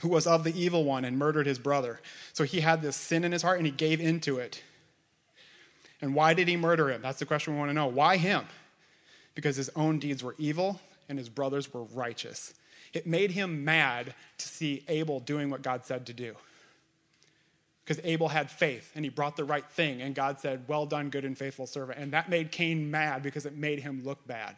who 0.00 0.08
was 0.08 0.26
of 0.26 0.44
the 0.44 0.58
evil 0.58 0.84
one 0.84 1.04
and 1.04 1.18
murdered 1.18 1.46
his 1.46 1.58
brother. 1.58 2.00
So 2.32 2.44
he 2.44 2.60
had 2.60 2.82
this 2.82 2.96
sin 2.96 3.24
in 3.24 3.32
his 3.32 3.42
heart 3.42 3.58
and 3.58 3.66
he 3.66 3.72
gave 3.72 4.00
into 4.00 4.38
it. 4.38 4.62
And 6.04 6.14
why 6.14 6.34
did 6.34 6.48
he 6.48 6.58
murder 6.58 6.90
him? 6.90 7.00
That's 7.00 7.18
the 7.18 7.24
question 7.24 7.54
we 7.54 7.58
want 7.58 7.70
to 7.70 7.74
know. 7.74 7.86
Why 7.86 8.18
him? 8.18 8.44
Because 9.34 9.56
his 9.56 9.70
own 9.74 9.98
deeds 9.98 10.22
were 10.22 10.34
evil 10.36 10.78
and 11.08 11.18
his 11.18 11.30
brothers 11.30 11.72
were 11.72 11.84
righteous. 11.84 12.52
It 12.92 13.06
made 13.06 13.30
him 13.30 13.64
mad 13.64 14.12
to 14.36 14.46
see 14.46 14.84
Abel 14.88 15.18
doing 15.18 15.48
what 15.48 15.62
God 15.62 15.86
said 15.86 16.04
to 16.04 16.12
do 16.12 16.36
because 17.86 18.04
Abel 18.04 18.28
had 18.28 18.50
faith 18.50 18.92
and 18.94 19.02
he 19.02 19.08
brought 19.08 19.36
the 19.36 19.44
right 19.44 19.64
thing, 19.64 20.02
and 20.02 20.14
God 20.14 20.40
said, 20.40 20.64
Well 20.68 20.84
done, 20.84 21.08
good 21.08 21.24
and 21.24 21.38
faithful 21.38 21.66
servant. 21.66 21.98
And 21.98 22.12
that 22.12 22.28
made 22.28 22.52
Cain 22.52 22.90
mad 22.90 23.22
because 23.22 23.46
it 23.46 23.56
made 23.56 23.80
him 23.80 24.04
look 24.04 24.26
bad. 24.26 24.56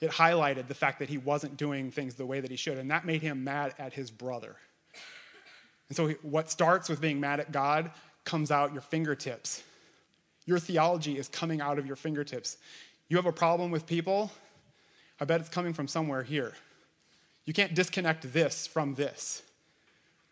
It 0.00 0.10
highlighted 0.10 0.66
the 0.66 0.74
fact 0.74 0.98
that 0.98 1.08
he 1.08 1.18
wasn't 1.18 1.56
doing 1.56 1.92
things 1.92 2.16
the 2.16 2.26
way 2.26 2.40
that 2.40 2.50
he 2.50 2.56
should, 2.56 2.78
and 2.78 2.90
that 2.90 3.06
made 3.06 3.22
him 3.22 3.44
mad 3.44 3.72
at 3.78 3.92
his 3.92 4.10
brother. 4.10 4.56
And 5.88 5.96
so, 5.96 6.10
what 6.22 6.50
starts 6.50 6.88
with 6.88 7.00
being 7.00 7.20
mad 7.20 7.38
at 7.38 7.52
God 7.52 7.92
comes 8.24 8.50
out 8.50 8.72
your 8.72 8.82
fingertips. 8.82 9.62
Your 10.48 10.58
theology 10.58 11.18
is 11.18 11.28
coming 11.28 11.60
out 11.60 11.78
of 11.78 11.86
your 11.86 11.94
fingertips. 11.94 12.56
You 13.10 13.18
have 13.18 13.26
a 13.26 13.32
problem 13.32 13.70
with 13.70 13.84
people, 13.84 14.32
I 15.20 15.26
bet 15.26 15.40
it's 15.40 15.50
coming 15.50 15.74
from 15.74 15.86
somewhere 15.86 16.22
here. 16.22 16.54
You 17.44 17.52
can't 17.52 17.74
disconnect 17.74 18.32
this 18.32 18.66
from 18.66 18.94
this. 18.94 19.42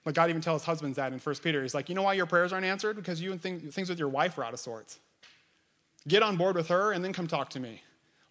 Like 0.07 0.15
God 0.15 0.31
even 0.31 0.41
tells 0.41 0.65
husbands 0.65 0.97
that 0.97 1.13
in 1.13 1.19
1 1.19 1.35
Peter. 1.43 1.61
He's 1.61 1.75
like, 1.75 1.91
you 1.91 1.95
know 1.95 2.03
why 2.03 2.15
your 2.15 2.25
prayers 2.25 2.51
aren't 2.55 2.65
answered? 2.65 2.97
Because 2.97 3.21
you 3.21 3.31
and 3.31 3.43
things 3.43 3.91
with 3.91 3.99
your 3.99 4.09
wife 4.09 4.39
are 4.39 4.45
out 4.45 4.55
of 4.55 4.61
sorts. 4.61 5.01
Get 6.09 6.23
on 6.23 6.39
board 6.39 6.57
with 6.57 6.69
her 6.69 6.93
and 6.93 7.05
then 7.05 7.13
come 7.13 7.27
talk 7.27 7.51
to 7.51 7.61
me. 7.61 7.83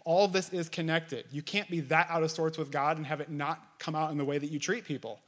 All 0.05 0.27
this 0.27 0.51
is 0.51 0.69
connected. 0.69 1.25
You 1.31 1.43
can't 1.43 1.69
be 1.69 1.81
that 1.81 2.07
out 2.09 2.23
of 2.23 2.31
sorts 2.31 2.57
with 2.57 2.71
God 2.71 2.97
and 2.97 3.05
have 3.05 3.21
it 3.21 3.29
not 3.29 3.77
come 3.77 3.93
out 3.95 4.09
in 4.09 4.17
the 4.17 4.25
way 4.25 4.39
that 4.39 4.49
you 4.49 4.57
treat 4.57 4.85
people. 4.85 5.19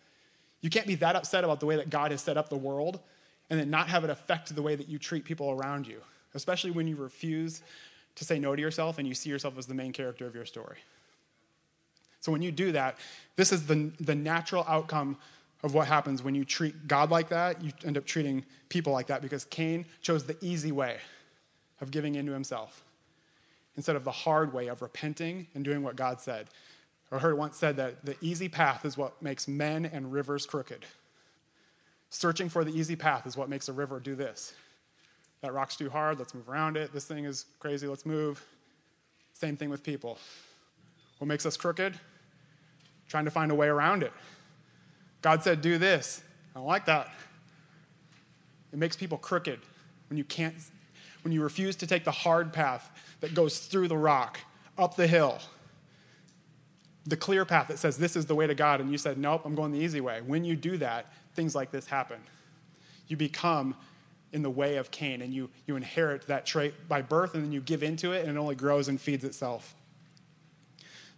You 0.62 0.72
can't 0.72 0.88
be 0.88 0.96
that 0.96 1.16
upset 1.16 1.44
about 1.44 1.60
the 1.60 1.68
way 1.68 1.76
that 1.76 1.92
God 1.92 2.10
has 2.10 2.22
set 2.22 2.36
up 2.36 2.50
the 2.50 2.58
world 2.58 3.00
and 3.52 3.60
then 3.60 3.70
not 3.70 3.90
have 3.90 4.04
it 4.04 4.10
affect 4.10 4.56
the 4.56 4.64
way 4.64 4.76
that 4.76 4.90
you 4.90 4.98
treat 4.98 5.24
people 5.24 5.52
around 5.52 5.86
you, 5.86 6.02
especially 6.38 6.72
when 6.72 6.88
you 6.88 6.96
refuse 6.96 7.62
to 8.16 8.24
say 8.24 8.40
no 8.40 8.56
to 8.56 8.62
yourself 8.62 8.98
and 8.98 9.08
you 9.08 9.14
see 9.14 9.30
yourself 9.30 9.58
as 9.58 9.66
the 9.66 9.74
main 9.74 9.92
character 9.92 10.26
of 10.26 10.34
your 10.34 10.46
story. 10.46 10.78
So 12.22 12.32
when 12.32 12.42
you 12.42 12.52
do 12.52 12.72
that, 12.72 12.98
this 13.36 13.52
is 13.52 13.68
the, 13.68 13.92
the 14.00 14.16
natural 14.16 14.66
outcome 14.68 15.18
of 15.64 15.74
what 15.74 15.88
happens 15.88 16.24
when 16.24 16.36
you 16.36 16.46
treat 16.46 16.88
God 16.88 17.12
like 17.12 17.30
that. 17.30 17.62
You 17.62 17.72
end 17.84 17.98
up 17.98 18.06
treating 18.06 18.46
people 18.70 18.94
like 18.94 19.08
that 19.08 19.22
because 19.22 19.46
Cain 19.46 19.86
chose 20.02 20.24
the 20.24 20.38
easy 20.42 20.72
way 20.72 20.98
of 21.82 21.92
giving 21.92 22.16
in 22.16 22.26
to 22.26 22.32
himself 22.32 22.84
instead 23.76 23.96
of 23.96 24.04
the 24.04 24.12
hard 24.12 24.54
way 24.54 24.68
of 24.68 24.82
repenting 24.82 25.48
and 25.54 25.64
doing 25.64 25.84
what 25.84 25.96
God 25.96 26.20
said. 26.20 26.48
I 27.12 27.20
heard 27.20 27.38
once 27.38 27.56
said 27.56 27.78
that 27.78 28.04
the 28.04 28.18
easy 28.22 28.50
path 28.50 28.84
is 28.84 28.98
what 28.98 29.22
makes 29.22 29.48
men 29.48 29.86
and 29.86 30.12
rivers 30.12 30.46
crooked. 30.46 30.86
Searching 32.10 32.50
for 32.50 32.64
the 32.64 32.72
easy 32.72 32.96
path 32.96 33.26
is 33.26 33.38
what 33.38 33.50
makes 33.50 33.70
a 33.70 33.74
river 33.74 34.00
do 34.00 34.16
this. 34.16 34.54
That 35.42 35.54
rock's 35.54 35.76
too 35.76 35.90
hard, 35.90 36.18
let's 36.20 36.34
move 36.34 36.50
around 36.50 36.78
it. 36.78 36.94
This 36.94 37.06
thing 37.06 37.26
is 37.26 37.46
crazy, 37.60 37.88
let's 37.88 38.06
move. 38.06 38.44
Same 39.34 39.56
thing 39.56 39.70
with 39.70 39.84
people. 39.84 40.18
What 41.20 41.28
makes 41.28 41.46
us 41.46 41.56
crooked? 41.56 42.00
Trying 43.08 43.26
to 43.26 43.32
find 43.32 43.52
a 43.52 43.56
way 43.56 43.68
around 43.68 44.04
it. 44.04 44.12
God 45.22 45.44
said, 45.44 45.62
do 45.62 45.78
this. 45.78 46.22
I 46.56 46.60
don't 46.60 46.68
like 46.68 46.86
that. 46.86 47.12
It 48.74 48.80
makes 48.80 48.96
people 48.96 49.18
crooked 49.18 49.60
when 50.10 50.18
you 50.18 50.24
can't, 50.24 50.56
when 51.24 51.32
you 51.32 51.44
refuse 51.44 51.76
to 51.78 51.88
take 51.88 52.04
the 52.04 52.12
hard 52.12 52.52
path 52.52 52.90
that 53.22 53.34
goes 53.34 53.60
through 53.60 53.88
the 53.88 53.98
rock, 53.98 54.40
up 54.78 54.96
the 54.96 55.08
hill. 55.08 55.40
the 57.08 57.16
clear 57.18 57.46
path 57.46 57.70
that 57.70 57.80
says 57.80 57.98
this 57.98 58.16
is 58.16 58.26
the 58.26 58.36
way 58.36 58.46
to 58.48 58.54
God, 58.54 58.82
and 58.82 58.92
you 58.92 58.98
said, 58.98 59.18
nope, 59.18 59.44
I'm 59.46 59.56
going 59.56 59.72
the 59.72 59.80
easy 59.80 60.02
way. 60.02 60.22
When 60.26 60.44
you 60.44 60.56
do 60.56 60.78
that, 60.78 61.08
things 61.36 61.56
like 61.56 61.72
this 61.72 61.88
happen. 61.88 62.18
You 63.08 63.16
become 63.16 63.76
in 64.34 64.42
the 64.42 64.50
way 64.50 64.76
of 64.76 64.92
Cain, 64.92 65.22
and 65.22 65.34
you, 65.34 65.50
you 65.66 65.76
inherit 65.76 66.28
that 66.28 66.46
trait 66.46 66.88
by 66.88 67.02
birth, 67.02 67.34
and 67.34 67.44
then 67.44 67.52
you 67.52 67.62
give 67.62 67.82
into 67.82 68.12
it, 68.12 68.26
and 68.26 68.36
it 68.36 68.40
only 68.40 68.56
grows 68.56 68.88
and 68.88 69.00
feeds 69.00 69.24
itself. 69.24 69.76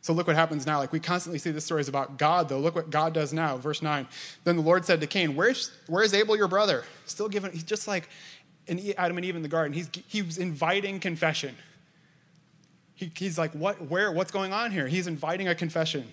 So 0.02 0.14
look 0.14 0.28
what 0.28 0.36
happens 0.36 0.66
now. 0.66 0.80
Like 0.80 0.94
we 0.94 1.00
constantly 1.00 1.40
see 1.40 1.52
the 1.52 1.60
stories 1.60 1.90
about 1.90 2.18
God, 2.18 2.48
though. 2.48 2.60
Look 2.60 2.76
what 2.76 2.90
God 2.90 3.14
does 3.14 3.34
now. 3.34 3.58
Verse 3.58 3.82
9. 3.82 4.08
Then 4.46 4.56
the 4.56 4.62
Lord 4.62 4.86
said 4.86 5.02
to 5.02 5.08
Cain, 5.08 5.36
Where's, 5.36 5.72
where 5.88 6.04
is 6.04 6.14
Abel, 6.14 6.38
your 6.38 6.48
brother? 6.48 6.84
Still 7.06 7.28
giving, 7.28 7.52
he's 7.52 7.64
just 7.64 7.88
like 7.88 8.08
in 8.68 8.94
Adam 8.98 9.18
and 9.18 9.26
Eve 9.26 9.36
in 9.36 9.42
the 9.42 9.50
garden. 9.50 9.74
He's, 9.74 9.90
he's 10.08 10.38
inviting 10.38 11.00
confession. 11.00 11.56
He, 12.96 13.12
he's 13.16 13.38
like, 13.38 13.52
what, 13.54 13.90
where, 13.90 14.12
what's 14.12 14.32
going 14.32 14.54
on 14.54 14.72
here? 14.72 14.88
He's 14.88 15.08
inviting 15.08 15.48
a 15.48 15.56
confession. 15.56 16.08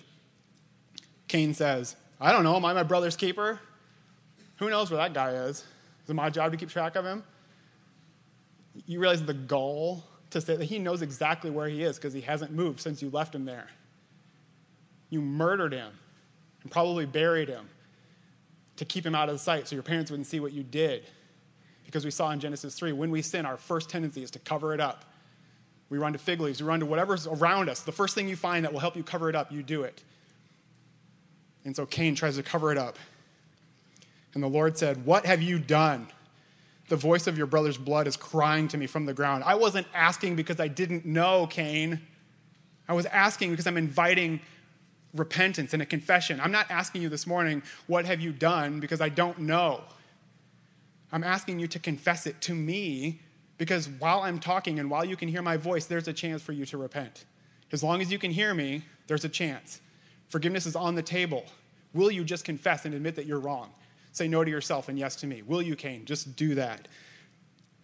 Cain 1.27 1.53
says, 1.53 1.95
I 2.19 2.31
don't 2.31 2.43
know. 2.43 2.55
Am 2.55 2.65
I 2.65 2.73
my 2.73 2.83
brother's 2.83 3.15
keeper? 3.15 3.59
Who 4.57 4.69
knows 4.69 4.89
where 4.89 4.97
that 4.97 5.13
guy 5.13 5.31
is? 5.31 5.63
Is 6.07 6.11
it 6.11 6.13
my 6.13 6.29
job 6.29 6.51
to 6.51 6.57
keep 6.57 6.69
track 6.69 6.95
of 6.95 7.03
him? 7.03 7.21
You 8.85 9.01
realize 9.01 9.25
the 9.25 9.33
goal 9.33 10.05
to 10.29 10.39
say 10.39 10.55
that 10.55 10.63
he 10.63 10.79
knows 10.79 11.01
exactly 11.01 11.49
where 11.49 11.67
he 11.67 11.83
is 11.83 11.97
because 11.97 12.13
he 12.13 12.21
hasn't 12.21 12.53
moved 12.53 12.79
since 12.79 13.01
you 13.01 13.09
left 13.09 13.35
him 13.35 13.43
there. 13.43 13.67
You 15.09 15.21
murdered 15.21 15.73
him 15.73 15.91
and 16.63 16.71
probably 16.71 17.05
buried 17.05 17.49
him 17.49 17.67
to 18.77 18.85
keep 18.85 19.05
him 19.05 19.15
out 19.15 19.27
of 19.27 19.41
sight 19.41 19.67
so 19.67 19.75
your 19.75 19.83
parents 19.83 20.09
wouldn't 20.09 20.27
see 20.27 20.39
what 20.39 20.53
you 20.53 20.63
did. 20.63 21.03
Because 21.83 22.05
we 22.05 22.11
saw 22.11 22.31
in 22.31 22.39
Genesis 22.39 22.73
3, 22.75 22.93
when 22.93 23.11
we 23.11 23.21
sin, 23.21 23.45
our 23.45 23.57
first 23.57 23.89
tendency 23.89 24.23
is 24.23 24.31
to 24.31 24.39
cover 24.39 24.73
it 24.73 24.79
up. 24.79 25.03
We 25.89 25.97
run 25.97 26.13
to 26.13 26.19
fig 26.19 26.39
leaves, 26.39 26.61
we 26.61 26.69
run 26.69 26.79
to 26.79 26.85
whatever's 26.85 27.27
around 27.27 27.67
us. 27.67 27.81
The 27.81 27.91
first 27.91 28.15
thing 28.15 28.29
you 28.29 28.37
find 28.37 28.63
that 28.63 28.71
will 28.71 28.79
help 28.79 28.95
you 28.95 29.03
cover 29.03 29.27
it 29.27 29.35
up, 29.35 29.51
you 29.51 29.61
do 29.61 29.83
it. 29.83 30.01
And 31.65 31.75
so 31.75 31.85
Cain 31.85 32.15
tries 32.15 32.37
to 32.37 32.43
cover 32.43 32.71
it 32.71 32.77
up. 32.77 32.97
And 34.37 34.43
the 34.43 34.47
Lord 34.47 34.77
said, 34.77 35.03
What 35.03 35.25
have 35.25 35.41
you 35.41 35.57
done? 35.57 36.09
The 36.89 36.95
voice 36.95 37.25
of 37.25 37.39
your 37.39 37.47
brother's 37.47 37.79
blood 37.79 38.05
is 38.05 38.15
crying 38.15 38.67
to 38.67 38.77
me 38.77 38.85
from 38.85 39.07
the 39.07 39.13
ground. 39.15 39.43
I 39.43 39.55
wasn't 39.55 39.87
asking 39.95 40.35
because 40.35 40.59
I 40.59 40.67
didn't 40.67 41.07
know, 41.07 41.47
Cain. 41.47 42.01
I 42.87 42.93
was 42.93 43.07
asking 43.07 43.49
because 43.49 43.65
I'm 43.65 43.77
inviting 43.77 44.39
repentance 45.15 45.73
and 45.73 45.81
a 45.81 45.87
confession. 45.87 46.39
I'm 46.39 46.51
not 46.51 46.69
asking 46.69 47.01
you 47.01 47.09
this 47.09 47.25
morning, 47.25 47.63
what 47.87 48.05
have 48.05 48.21
you 48.21 48.31
done, 48.31 48.79
because 48.79 49.01
I 49.01 49.09
don't 49.09 49.39
know. 49.39 49.81
I'm 51.11 51.23
asking 51.23 51.57
you 51.57 51.65
to 51.69 51.79
confess 51.79 52.27
it 52.27 52.39
to 52.41 52.53
me 52.53 53.21
because 53.57 53.89
while 53.89 54.19
I'm 54.19 54.37
talking 54.37 54.77
and 54.77 54.91
while 54.91 55.03
you 55.03 55.15
can 55.15 55.29
hear 55.29 55.41
my 55.41 55.57
voice, 55.57 55.87
there's 55.87 56.07
a 56.07 56.13
chance 56.13 56.43
for 56.43 56.51
you 56.51 56.67
to 56.67 56.77
repent. 56.77 57.25
As 57.71 57.81
long 57.81 58.01
as 58.01 58.11
you 58.11 58.19
can 58.19 58.29
hear 58.29 58.53
me, 58.53 58.83
there's 59.07 59.25
a 59.25 59.29
chance. 59.29 59.81
Forgiveness 60.27 60.67
is 60.67 60.75
on 60.75 60.93
the 60.93 61.01
table. 61.01 61.43
Will 61.95 62.11
you 62.11 62.23
just 62.23 62.45
confess 62.45 62.85
and 62.85 62.93
admit 62.93 63.15
that 63.15 63.25
you're 63.25 63.39
wrong? 63.39 63.71
Say 64.17 64.27
no 64.27 64.43
to 64.43 64.49
yourself 64.49 64.89
and 64.89 64.97
yes 64.97 65.15
to 65.17 65.27
me. 65.27 65.43
Will 65.43 65.61
you, 65.61 65.75
Cain? 65.75 66.03
Just 66.03 66.35
do 66.35 66.55
that. 66.55 66.87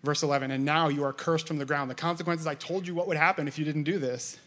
Verse 0.01 0.23
11, 0.23 0.49
and 0.49 0.65
now 0.65 0.87
you 0.87 1.03
are 1.03 1.13
cursed 1.13 1.47
from 1.47 1.59
the 1.59 1.65
ground. 1.65 1.91
The 1.91 1.95
consequences, 1.95 2.47
I 2.47 2.55
told 2.55 2.87
you 2.87 2.95
what 2.95 3.07
would 3.07 3.17
happen 3.17 3.47
if 3.47 3.59
you 3.59 3.63
didn't 3.63 3.83
do 3.83 3.99
this. 3.99 4.39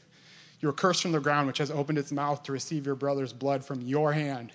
You 0.61 0.69
are 0.69 0.73
cursed 0.73 1.01
from 1.01 1.13
the 1.13 1.21
ground, 1.21 1.47
which 1.47 1.59
has 1.59 1.71
opened 1.71 1.99
its 1.99 2.11
mouth 2.11 2.43
to 2.43 2.51
receive 2.51 2.87
your 2.87 2.97
brother's 2.97 3.33
blood 3.33 3.65
from 3.65 3.83
your 3.83 4.15
hand. 4.15 4.51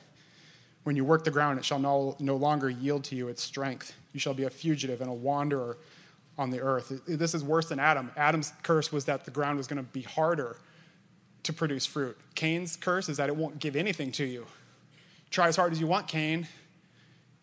When 0.83 0.97
you 0.97 1.05
work 1.05 1.23
the 1.23 1.31
ground, 1.31 1.57
it 1.57 1.63
shall 1.63 1.79
no, 1.79 2.17
no 2.19 2.35
longer 2.35 2.69
yield 2.69 3.05
to 3.05 3.15
you 3.15 3.29
its 3.29 3.41
strength. 3.41 3.95
You 4.11 4.19
shall 4.19 4.33
be 4.33 4.43
a 4.43 4.49
fugitive 4.49 4.99
and 4.99 5.09
a 5.09 5.13
wanderer 5.13 5.77
on 6.37 6.49
the 6.49 6.59
earth. 6.59 7.01
This 7.07 7.33
is 7.33 7.45
worse 7.45 7.69
than 7.69 7.79
Adam. 7.79 8.11
Adam's 8.17 8.51
curse 8.61 8.91
was 8.91 9.05
that 9.05 9.23
the 9.23 9.31
ground 9.31 9.55
was 9.55 9.67
going 9.67 9.81
to 9.81 9.89
be 9.89 10.01
harder 10.01 10.57
to 11.43 11.53
produce 11.53 11.85
fruit. 11.85 12.17
Cain's 12.35 12.75
curse 12.75 13.07
is 13.07 13.15
that 13.15 13.29
it 13.29 13.37
won't 13.37 13.59
give 13.59 13.77
anything 13.77 14.11
to 14.11 14.25
you. 14.25 14.47
Try 15.29 15.47
as 15.47 15.55
hard 15.55 15.71
as 15.71 15.79
you 15.79 15.87
want, 15.87 16.09
Cain 16.09 16.45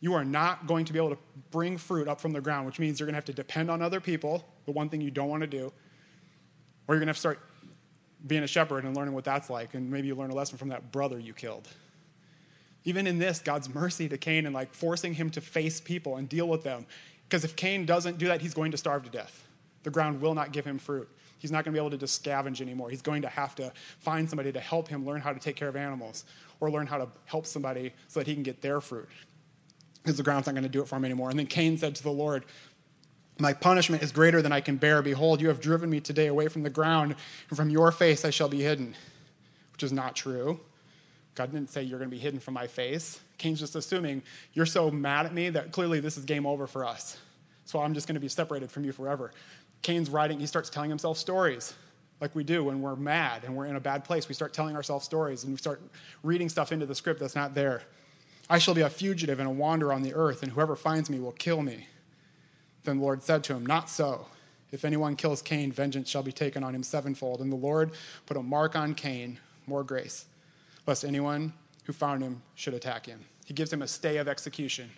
you 0.00 0.14
are 0.14 0.24
not 0.24 0.66
going 0.66 0.84
to 0.84 0.92
be 0.92 0.98
able 0.98 1.10
to 1.10 1.18
bring 1.50 1.76
fruit 1.76 2.06
up 2.06 2.20
from 2.20 2.32
the 2.32 2.40
ground, 2.40 2.66
which 2.66 2.78
means 2.78 3.00
you're 3.00 3.06
going 3.06 3.14
to 3.14 3.18
have 3.18 3.24
to 3.24 3.32
depend 3.32 3.70
on 3.70 3.82
other 3.82 4.00
people, 4.00 4.44
the 4.64 4.72
one 4.72 4.88
thing 4.88 5.00
you 5.00 5.10
don't 5.10 5.28
want 5.28 5.40
to 5.40 5.46
do, 5.46 5.72
or 6.86 6.94
you're 6.94 7.00
going 7.00 7.06
to 7.06 7.10
have 7.10 7.16
to 7.16 7.20
start 7.20 7.40
being 8.26 8.42
a 8.42 8.46
shepherd 8.46 8.84
and 8.84 8.96
learning 8.96 9.14
what 9.14 9.24
that's 9.24 9.50
like, 9.50 9.74
and 9.74 9.90
maybe 9.90 10.08
you 10.08 10.14
learn 10.14 10.30
a 10.30 10.34
lesson 10.34 10.58
from 10.58 10.68
that 10.68 10.92
brother 10.92 11.18
you 11.18 11.32
killed. 11.32 11.68
Even 12.84 13.06
in 13.06 13.18
this, 13.18 13.40
God's 13.40 13.72
mercy 13.72 14.08
to 14.08 14.16
Cain 14.16 14.46
and 14.46 14.54
like 14.54 14.72
forcing 14.72 15.14
him 15.14 15.30
to 15.30 15.40
face 15.40 15.80
people 15.80 16.16
and 16.16 16.28
deal 16.28 16.48
with 16.48 16.62
them. 16.62 16.86
Because 17.28 17.44
if 17.44 17.56
Cain 17.56 17.84
doesn't 17.84 18.18
do 18.18 18.28
that, 18.28 18.40
he's 18.40 18.54
going 18.54 18.70
to 18.70 18.78
starve 18.78 19.04
to 19.04 19.10
death. 19.10 19.46
The 19.82 19.90
ground 19.90 20.20
will 20.20 20.34
not 20.34 20.52
give 20.52 20.64
him 20.64 20.78
fruit. 20.78 21.08
He's 21.38 21.52
not 21.52 21.64
going 21.64 21.72
to 21.74 21.78
be 21.78 21.78
able 21.78 21.90
to 21.90 21.98
just 21.98 22.22
scavenge 22.22 22.60
anymore. 22.60 22.90
He's 22.90 23.02
going 23.02 23.22
to 23.22 23.28
have 23.28 23.54
to 23.56 23.72
find 23.98 24.28
somebody 24.28 24.52
to 24.52 24.60
help 24.60 24.88
him 24.88 25.04
learn 25.04 25.20
how 25.20 25.32
to 25.32 25.38
take 25.38 25.54
care 25.54 25.68
of 25.68 25.76
animals 25.76 26.24
or 26.60 26.70
learn 26.70 26.86
how 26.86 26.98
to 26.98 27.08
help 27.26 27.46
somebody 27.46 27.92
so 28.08 28.20
that 28.20 28.26
he 28.26 28.34
can 28.34 28.42
get 28.42 28.62
their 28.62 28.80
fruit 28.80 29.08
because 30.02 30.16
the 30.16 30.22
ground's 30.22 30.46
not 30.46 30.52
going 30.52 30.64
to 30.64 30.68
do 30.68 30.82
it 30.82 30.88
for 30.88 30.98
me 30.98 31.06
anymore. 31.06 31.30
And 31.30 31.38
then 31.38 31.46
Cain 31.46 31.76
said 31.78 31.94
to 31.96 32.02
the 32.02 32.10
Lord, 32.10 32.44
My 33.38 33.52
punishment 33.52 34.02
is 34.02 34.12
greater 34.12 34.42
than 34.42 34.52
I 34.52 34.60
can 34.60 34.76
bear. 34.76 35.02
Behold, 35.02 35.40
you 35.40 35.48
have 35.48 35.60
driven 35.60 35.90
me 35.90 36.00
today 36.00 36.26
away 36.26 36.48
from 36.48 36.62
the 36.62 36.70
ground, 36.70 37.14
and 37.48 37.56
from 37.56 37.70
your 37.70 37.92
face 37.92 38.24
I 38.24 38.30
shall 38.30 38.48
be 38.48 38.62
hidden, 38.62 38.94
which 39.72 39.82
is 39.82 39.92
not 39.92 40.16
true. 40.16 40.60
God 41.34 41.52
didn't 41.52 41.70
say 41.70 41.82
you're 41.82 41.98
going 41.98 42.10
to 42.10 42.16
be 42.16 42.20
hidden 42.20 42.40
from 42.40 42.54
my 42.54 42.66
face. 42.66 43.20
Cain's 43.38 43.60
just 43.60 43.76
assuming 43.76 44.22
you're 44.54 44.66
so 44.66 44.90
mad 44.90 45.24
at 45.24 45.32
me 45.32 45.50
that 45.50 45.70
clearly 45.70 46.00
this 46.00 46.18
is 46.18 46.24
game 46.24 46.46
over 46.46 46.66
for 46.66 46.84
us. 46.84 47.16
So 47.64 47.80
I'm 47.80 47.94
just 47.94 48.08
going 48.08 48.14
to 48.14 48.20
be 48.20 48.28
separated 48.28 48.72
from 48.72 48.84
you 48.84 48.92
forever. 48.92 49.30
Cain's 49.82 50.10
writing, 50.10 50.40
he 50.40 50.46
starts 50.46 50.68
telling 50.68 50.90
himself 50.90 51.16
stories 51.16 51.74
like 52.20 52.34
we 52.34 52.42
do 52.42 52.64
when 52.64 52.80
we're 52.80 52.96
mad 52.96 53.44
and 53.44 53.54
we're 53.54 53.66
in 53.66 53.76
a 53.76 53.80
bad 53.80 54.04
place. 54.04 54.28
We 54.28 54.34
start 54.34 54.52
telling 54.52 54.74
ourselves 54.74 55.04
stories 55.04 55.44
and 55.44 55.52
we 55.52 55.58
start 55.58 55.80
reading 56.22 56.48
stuff 56.48 56.72
into 56.72 56.86
the 56.86 56.94
script 56.94 57.20
that's 57.20 57.36
not 57.36 57.54
there. 57.54 57.82
I 58.50 58.58
shall 58.58 58.74
be 58.74 58.80
a 58.80 58.90
fugitive 58.90 59.38
and 59.38 59.48
a 59.48 59.52
wanderer 59.52 59.92
on 59.92 60.02
the 60.02 60.14
earth, 60.14 60.42
and 60.42 60.52
whoever 60.52 60.74
finds 60.74 61.10
me 61.10 61.18
will 61.18 61.32
kill 61.32 61.62
me. 61.62 61.86
Then 62.84 62.98
the 62.98 63.04
Lord 63.04 63.22
said 63.22 63.44
to 63.44 63.54
him, 63.54 63.66
Not 63.66 63.90
so. 63.90 64.26
If 64.70 64.84
anyone 64.84 65.16
kills 65.16 65.40
Cain, 65.40 65.72
vengeance 65.72 66.08
shall 66.08 66.22
be 66.22 66.32
taken 66.32 66.62
on 66.62 66.74
him 66.74 66.82
sevenfold. 66.82 67.40
And 67.40 67.50
the 67.50 67.56
Lord 67.56 67.92
put 68.26 68.36
a 68.36 68.42
mark 68.42 68.76
on 68.76 68.94
Cain, 68.94 69.38
more 69.66 69.82
grace, 69.82 70.26
lest 70.86 71.04
anyone 71.04 71.54
who 71.84 71.92
found 71.92 72.22
him 72.22 72.42
should 72.54 72.74
attack 72.74 73.06
him. 73.06 73.24
He 73.46 73.54
gives 73.54 73.72
him 73.72 73.82
a 73.82 73.88
stay 73.88 74.18
of 74.18 74.28
execution. 74.28 74.90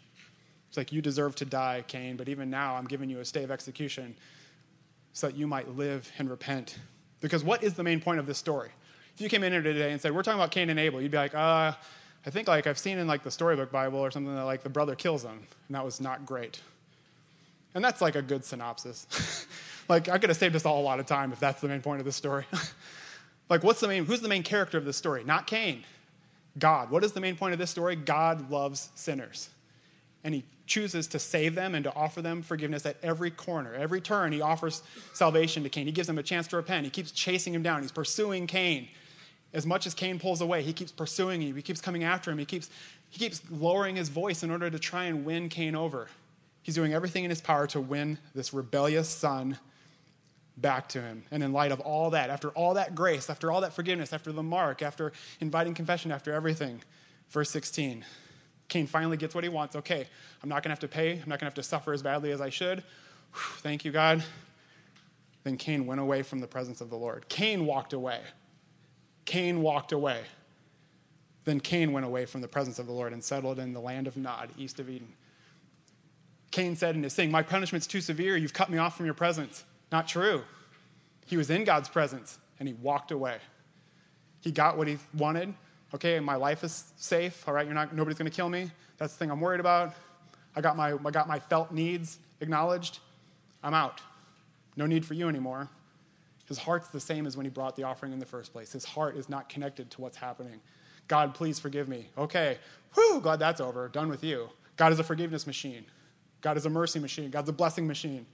It's 0.69 0.77
like, 0.77 0.93
You 0.93 1.03
deserve 1.03 1.35
to 1.37 1.45
die, 1.45 1.85
Cain, 1.87 2.17
but 2.17 2.29
even 2.29 2.51
now 2.51 2.77
I'm 2.77 2.87
giving 2.87 3.11
you 3.11 3.21
a 3.21 3.25
stay 3.25 3.45
of 3.45 3.51
execution 3.51 4.17
so 5.13 5.29
that 5.29 5.37
you 5.37 5.47
might 5.47 5.77
live 5.77 6.11
and 6.19 6.31
repent. 6.31 6.79
Because 7.21 7.45
what 7.45 7.63
is 7.63 7.75
the 7.75 7.83
main 7.83 8.01
point 8.01 8.21
of 8.21 8.27
this 8.27 8.39
story? 8.39 8.71
If 9.15 9.21
you 9.21 9.29
came 9.29 9.43
in 9.43 9.53
here 9.53 9.63
today 9.63 9.93
and 9.93 10.01
said, 10.01 10.15
We're 10.15 10.23
talking 10.23 10.39
about 10.39 10.53
Cain 10.53 10.71
and 10.71 10.79
Abel, 10.79 11.01
you'd 11.01 11.11
be 11.11 11.17
like, 11.17 11.35
uh, 11.35 11.73
I 12.27 12.31
think 12.31 12.49
like 12.49 12.67
I've 12.67 12.79
seen 12.79 12.99
in 12.99 13.07
like 13.07 13.23
the 13.23 13.31
storybook 13.31 13.73
Bible 13.73 13.99
or 13.99 14.11
something 14.11 14.35
that 14.35 14.45
like 14.45 14.63
the 14.63 14.69
brother 14.69 14.95
kills 14.95 15.23
him, 15.23 15.41
and 15.69 15.75
that 15.75 15.85
was 15.85 16.01
not 16.01 16.27
great. 16.27 16.61
And 17.75 17.85
that's 17.85 18.01
like 18.01 18.17
a 18.17 18.23
good 18.23 18.45
synopsis. 18.45 19.47
like 19.89 20.09
I 20.09 20.19
could 20.19 20.29
have 20.29 20.37
saved 20.37 20.57
us 20.57 20.67
all 20.67 20.81
a 20.81 20.83
lot 20.83 21.01
of 21.01 21.07
time 21.07 21.33
if 21.33 21.41
that's 21.41 21.61
the 21.61 21.69
main 21.69 21.81
point 21.81 22.01
of 22.01 22.05
the 22.05 22.13
story. 22.13 22.45
like 23.49 23.65
what's 23.65 23.81
the 23.81 23.89
main 23.89 24.05
who's 24.05 24.21
the 24.21 24.29
main 24.29 24.43
character 24.43 24.77
of 24.77 24.85
this 24.85 24.97
story? 24.97 25.25
Not 25.25 25.47
Cain. 25.47 25.85
God. 26.59 26.91
What 26.91 27.05
is 27.05 27.13
the 27.13 27.21
main 27.21 27.37
point 27.37 27.53
of 27.53 27.59
this 27.59 27.71
story? 27.71 27.97
God 27.97 28.51
loves 28.51 28.91
sinners. 28.95 29.51
And 30.23 30.35
he 30.35 30.45
chooses 30.67 31.07
to 31.09 31.19
save 31.19 31.55
them 31.55 31.75
and 31.75 31.85
to 31.85 31.95
offer 31.95 32.21
them 32.21 32.43
forgiveness 32.43 32.85
at 32.85 32.97
every 33.03 33.31
corner. 33.31 33.75
Every 33.75 34.01
turn, 34.01 34.33
he 34.33 34.41
offers 34.41 34.83
salvation 35.15 35.63
to 35.63 35.69
Cain. 35.69 35.87
He 35.87 35.93
gives 35.93 36.09
him 36.09 36.19
a 36.19 36.23
chance 36.23 36.47
to 36.49 36.57
repent. 36.57 36.85
He 36.85 36.91
keeps 36.91 37.11
chasing 37.11 37.55
him 37.55 37.63
down. 37.63 37.83
He's 37.83 37.93
pursuing 37.93 38.47
Cain 38.47 38.89
as 39.53 39.67
much 39.67 39.87
as 39.87 39.95
Cain 39.95 40.19
pulls 40.19 40.41
away, 40.41 40.63
he 40.63 40.73
keeps 40.73 40.93
pursuing 40.93 41.43
him. 41.43 41.57
He 41.57 41.63
keeps 41.63 41.81
coming 41.81 42.05
after 42.05 42.31
him. 42.31 42.39
He 42.39 42.45
keeps, 42.45 42.71
he 43.09 43.19
keeps 43.19 43.43
lowering 43.51 43.97
his 43.97 44.09
voice 44.09 44.43
in 44.43 44.51
order 44.51 44.71
to 44.71 44.79
try 44.79 45.05
and 45.05 45.25
win 45.25 45.49
Cain 45.49 45.75
over. 45.75 46.09
He's 46.63 46.75
doing 46.75 46.93
everything 46.93 47.25
in 47.25 47.31
his 47.31 47.41
power 47.41 47.67
to 47.69 47.81
win 47.81 48.19
this 48.35 48.53
rebellious 48.53 49.09
son 49.09 49.59
back 50.57 50.89
to 50.91 51.01
him. 51.01 51.25
And 51.31 51.43
in 51.43 51.53
light 51.53 51.73
of 51.73 51.81
all 51.81 52.11
that, 52.11 52.31
after 52.31 52.51
all 52.51 52.75
that 52.75 52.95
grace, 52.95 53.31
after 53.31 53.51
all 53.51 53.63
that 53.63 53.73
forgiveness, 53.73 54.13
after 54.13 54.31
the 54.31 54.43
mark, 54.43 54.83
after 54.83 55.13
inviting 55.41 55.75
confession, 55.75 56.13
after 56.13 56.33
everything, 56.33 56.83
verse 57.31 57.51
16, 57.51 58.05
Cain 58.69 58.87
finally 58.87 59.17
gets 59.17 59.35
what 59.35 59.43
he 59.43 59.51
wants. 59.51 59.75
Okay, 59.75 60.07
I'm 60.43 60.49
not 60.49 60.63
going 60.63 60.69
to 60.69 60.71
have 60.71 60.81
to 60.81 60.89
pay. 60.89 61.13
I'm 61.13 61.29
not 61.29 61.41
going 61.41 61.41
to 61.41 61.45
have 61.47 61.55
to 61.55 61.63
suffer 61.63 61.93
as 61.93 62.03
badly 62.03 62.31
as 62.31 62.41
I 62.41 62.51
should. 62.51 62.79
Whew, 63.33 63.59
thank 63.63 63.85
you, 63.85 63.91
God. 63.91 64.23
Then 65.43 65.57
Cain 65.57 65.87
went 65.87 66.01
away 66.01 66.23
from 66.23 66.41
the 66.41 66.47
presence 66.47 66.81
of 66.81 66.91
the 66.91 66.97
Lord. 66.97 67.29
Cain 67.29 67.65
walked 67.65 67.93
away. 67.93 68.21
Cain 69.25 69.63
walked 69.63 69.93
away. 69.93 70.23
Then 71.45 71.61
Cain 71.61 71.93
went 71.93 72.07
away 72.07 72.27
from 72.27 72.41
the 72.41 72.49
presence 72.49 72.79
of 72.79 72.87
the 72.87 72.93
Lord 72.93 73.13
and 73.13 73.25
settled 73.25 73.59
in 73.59 73.73
the 73.73 73.81
land 73.81 74.07
of 74.07 74.17
Nod, 74.17 74.51
east 74.59 74.79
of 74.79 74.91
Eden. 74.91 75.15
Cain 76.51 76.77
said 76.77 76.97
in 76.97 77.03
his 77.03 77.15
thing, 77.15 77.31
My 77.31 77.43
punishment's 77.43 77.87
too 77.87 78.01
severe. 78.01 78.37
You've 78.37 78.53
cut 78.53 78.71
me 78.71 78.79
off 78.79 78.97
from 78.97 79.07
your 79.07 79.15
presence. 79.15 79.65
Not 79.93 80.09
true. 80.09 80.43
He 81.27 81.37
was 81.37 81.49
in 81.51 81.65
God's 81.65 81.89
presence 81.89 82.39
and 82.59 82.69
he 82.69 82.75
walked 82.75 83.11
away. 83.11 83.39
He 84.41 84.51
got 84.53 84.77
what 84.77 84.89
he 84.89 84.99
wanted. 85.17 85.55
Okay, 85.95 86.21
my 86.21 86.37
life 86.37 86.63
is 86.65 86.85
safe. 86.97 87.47
All 87.49 87.55
right, 87.55 87.67
you're 87.67 87.75
not, 87.75 87.95
nobody's 87.95 88.19
going 88.19 88.31
to 88.31 88.35
kill 88.35 88.49
me. 88.49 88.71
That's 88.99 89.13
the 89.13 89.19
thing 89.19 89.31
I'm 89.31 89.41
worried 89.41 89.61
about. 89.61 89.95
I 90.55 90.61
got, 90.61 90.77
my, 90.77 90.93
I 90.93 91.11
got 91.11 91.29
my 91.29 91.39
felt 91.39 91.73
needs 91.73 92.19
acknowledged. 92.41 92.99
I'm 93.63 93.75
out. 93.75 94.01
No 94.77 94.87
need 94.87 95.05
for 95.05 95.15
you 95.15 95.29
anymore. 95.29 95.69
His 96.51 96.59
heart's 96.59 96.89
the 96.89 96.99
same 96.99 97.29
as 97.29 97.37
when 97.37 97.47
he 97.47 97.51
brought 97.51 97.77
the 97.77 97.85
offering 97.85 98.13
in 98.13 98.19
the 98.19 98.27
first 98.27 98.53
place. 98.53 98.73
His 98.73 98.85
heart 98.85 99.17
is 99.17 99.29
not 99.29 99.49
connected 99.49 99.89
to 99.93 100.01
what's 100.01 100.17
happening. 100.17 100.61
God, 101.07 101.33
please 101.33 101.61
forgive 101.61 101.89
me. 101.89 102.09
Okay, 102.19 102.59
whew, 102.95 103.21
God, 103.23 103.39
that's 103.39 103.61
over. 103.61 103.87
Done 103.87 104.09
with 104.09 104.25
you. 104.25 104.51
God 104.75 104.91
is 104.91 104.99
a 104.99 105.05
forgiveness 105.05 105.47
machine. 105.47 105.85
God 106.41 106.57
is 106.57 106.67
a 106.67 106.69
mercy 106.69 106.99
machine. 106.99 107.31
God's 107.31 107.49
a 107.49 107.53
blessing 107.53 107.87
machine. 107.87 108.27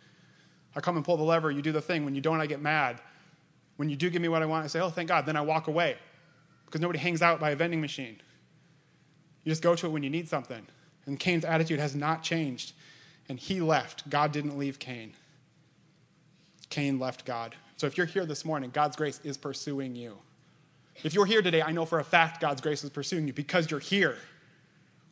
I 0.74 0.80
come 0.80 0.96
and 0.96 1.04
pull 1.04 1.18
the 1.18 1.24
lever, 1.24 1.50
you 1.50 1.60
do 1.60 1.72
the 1.72 1.82
thing. 1.82 2.06
When 2.06 2.14
you 2.14 2.22
don't, 2.22 2.40
I 2.40 2.46
get 2.46 2.62
mad. 2.62 3.02
When 3.76 3.90
you 3.90 3.96
do 3.96 4.08
give 4.08 4.22
me 4.22 4.28
what 4.28 4.40
I 4.40 4.46
want, 4.46 4.64
I 4.64 4.68
say, 4.68 4.80
oh, 4.80 4.88
thank 4.88 5.08
God. 5.08 5.26
Then 5.26 5.36
I 5.36 5.42
walk 5.42 5.66
away 5.68 5.98
because 6.64 6.80
nobody 6.80 6.98
hangs 6.98 7.20
out 7.20 7.38
by 7.38 7.50
a 7.50 7.56
vending 7.56 7.82
machine. 7.82 8.22
You 9.44 9.50
just 9.52 9.62
go 9.62 9.74
to 9.74 9.86
it 9.88 9.90
when 9.90 10.02
you 10.02 10.08
need 10.08 10.26
something. 10.26 10.66
And 11.04 11.20
Cain's 11.20 11.44
attitude 11.44 11.80
has 11.80 11.94
not 11.94 12.22
changed. 12.22 12.72
And 13.28 13.38
he 13.38 13.60
left. 13.60 14.08
God 14.08 14.32
didn't 14.32 14.56
leave 14.56 14.78
Cain. 14.78 15.12
Cain 16.70 16.98
left 16.98 17.26
God. 17.26 17.56
So 17.76 17.86
if 17.86 17.96
you're 17.96 18.06
here 18.06 18.24
this 18.24 18.44
morning, 18.44 18.70
God's 18.72 18.96
grace 18.96 19.20
is 19.22 19.36
pursuing 19.36 19.94
you. 19.94 20.16
If 21.04 21.12
you're 21.12 21.26
here 21.26 21.42
today, 21.42 21.60
I 21.62 21.72
know 21.72 21.84
for 21.84 21.98
a 21.98 22.04
fact 22.04 22.40
God's 22.40 22.60
grace 22.62 22.82
is 22.82 22.90
pursuing 22.90 23.26
you 23.26 23.34
because 23.34 23.70
you're 23.70 23.80
here. 23.80 24.16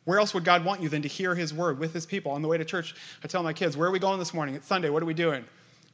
Where 0.03 0.19
else 0.19 0.33
would 0.33 0.43
God 0.43 0.65
want 0.65 0.81
you 0.81 0.89
than 0.89 1.01
to 1.03 1.07
hear 1.07 1.35
his 1.35 1.53
word 1.53 1.79
with 1.79 1.93
his 1.93 2.05
people? 2.05 2.31
On 2.31 2.41
the 2.41 2.47
way 2.47 2.57
to 2.57 2.65
church, 2.65 2.95
I 3.23 3.27
tell 3.27 3.43
my 3.43 3.53
kids, 3.53 3.77
Where 3.77 3.87
are 3.87 3.91
we 3.91 3.99
going 3.99 4.19
this 4.19 4.33
morning? 4.33 4.55
It's 4.55 4.67
Sunday. 4.67 4.89
What 4.89 5.03
are 5.03 5.07
we 5.07 5.13
doing? 5.13 5.45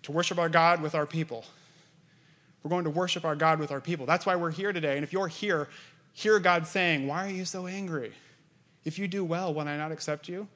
To 0.03 0.11
worship 0.11 0.37
our 0.37 0.49
God 0.49 0.81
with 0.81 0.95
our 0.95 1.05
people. 1.05 1.45
We're 2.63 2.69
going 2.69 2.83
to 2.83 2.89
worship 2.89 3.25
our 3.25 3.35
God 3.35 3.59
with 3.59 3.71
our 3.71 3.81
people. 3.81 4.05
That's 4.05 4.25
why 4.25 4.35
we're 4.35 4.51
here 4.51 4.71
today. 4.71 4.95
And 4.95 5.03
if 5.03 5.11
you're 5.11 5.27
here, 5.27 5.67
hear 6.13 6.39
God 6.39 6.67
saying, 6.67 7.07
Why 7.07 7.25
are 7.25 7.31
you 7.31 7.45
so 7.45 7.67
angry? 7.67 8.13
If 8.83 8.97
you 8.97 9.07
do 9.07 9.23
well, 9.23 9.53
will 9.53 9.67
I 9.67 9.77
not 9.77 9.91
accept 9.91 10.27
you? 10.27 10.47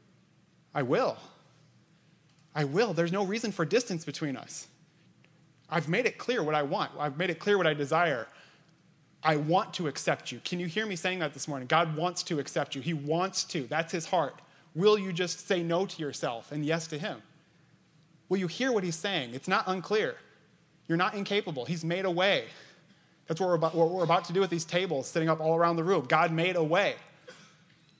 I 0.73 0.81
will. 0.83 1.17
I 2.53 2.63
will. 2.63 2.93
There's 2.93 3.11
no 3.11 3.25
reason 3.25 3.51
for 3.51 3.65
distance 3.65 4.05
between 4.05 4.37
us. 4.37 4.67
I've 5.69 5.89
made 5.89 6.05
it 6.05 6.17
clear 6.17 6.43
what 6.43 6.55
I 6.55 6.63
want, 6.63 6.91
I've 6.99 7.17
made 7.17 7.29
it 7.29 7.39
clear 7.39 7.57
what 7.57 7.67
I 7.67 7.73
desire. 7.73 8.27
I 9.23 9.37
want 9.37 9.73
to 9.75 9.87
accept 9.87 10.31
you. 10.31 10.39
Can 10.45 10.59
you 10.59 10.67
hear 10.67 10.85
me 10.85 10.95
saying 10.95 11.17
that 11.19 11.33
this 11.33 11.47
morning? 11.47 11.67
God 11.67 11.95
wants 11.97 12.21
to 12.23 12.37
accept 12.37 12.75
you. 12.75 12.81
He 12.81 12.93
wants 12.93 13.43
to. 13.45 13.63
That's 13.63 13.91
his 13.91 14.05
heart. 14.05 14.39
Will 14.75 14.99
you 14.99 15.11
just 15.11 15.47
say 15.47 15.63
no 15.63 15.87
to 15.87 15.99
yourself 15.99 16.51
and 16.51 16.63
yes 16.63 16.85
to 16.87 16.99
him? 16.99 17.23
Will 18.29 18.37
you 18.37 18.45
hear 18.45 18.71
what 18.71 18.83
he's 18.83 18.95
saying? 18.95 19.33
It's 19.33 19.47
not 19.47 19.63
unclear. 19.65 20.17
You're 20.87 20.97
not 20.99 21.15
incapable. 21.15 21.65
He's 21.65 21.83
made 21.83 22.05
a 22.05 22.11
way. 22.11 22.45
That's 23.27 23.39
what 23.39 23.47
we're 23.47 23.55
about, 23.55 23.73
what 23.73 23.89
we're 23.89 24.03
about 24.03 24.25
to 24.25 24.33
do 24.33 24.41
with 24.41 24.51
these 24.51 24.65
tables 24.65 25.07
sitting 25.07 25.29
up 25.29 25.39
all 25.39 25.55
around 25.55 25.77
the 25.77 25.83
room. 25.83 26.05
God 26.07 26.31
made 26.31 26.55
a 26.55 26.63
way. 26.63 26.95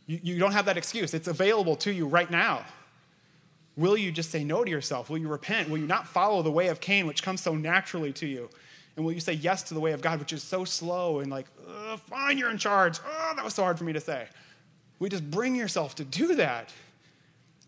You, 0.06 0.20
you 0.22 0.40
don't 0.40 0.52
have 0.52 0.66
that 0.66 0.78
excuse, 0.78 1.14
it's 1.14 1.28
available 1.28 1.76
to 1.78 1.92
you 1.92 2.06
right 2.06 2.30
now. 2.30 2.64
Will 3.78 3.98
you 3.98 4.12
just 4.12 4.32
say 4.32 4.44
no 4.44 4.64
to 4.64 4.72
yourself? 4.72 5.10
Will 5.10 5.18
you 5.18 5.28
repent? 5.28 5.70
Will 5.70 5.78
you 5.78 5.88
not 5.88 6.08
follow 6.08 6.42
the 6.42 6.52
way 6.52 6.68
of 6.68 6.80
Cain, 6.80 7.08
which 7.08 7.22
comes 7.22 7.42
so 7.42 7.56
naturally 7.56 8.14
to 8.14 8.26
you? 8.26 8.50
And 8.96 9.06
will 9.06 9.12
you 9.12 9.20
say 9.20 9.34
yes 9.34 9.64
to 9.64 9.74
the 9.74 9.80
way 9.82 9.92
of 9.92 10.02
God, 10.02 10.20
which 10.20 10.32
is 10.32 10.42
so 10.42 10.64
slow 10.64 11.20
and 11.20 11.30
like, 11.30 11.48
fine, 12.08 12.38
you're 12.38 12.50
in 12.50 12.58
charge. 12.58 13.00
Oh, 13.06 13.34
that 13.36 13.44
was 13.44 13.54
so 13.54 13.64
hard 13.64 13.78
for 13.78 13.84
me 13.84 13.94
to 13.94 14.00
say. 14.00 14.28
We 15.00 15.10
just 15.10 15.30
bring 15.30 15.56
yourself 15.56 15.96
to 15.96 16.06
do 16.06 16.36
that 16.36 16.72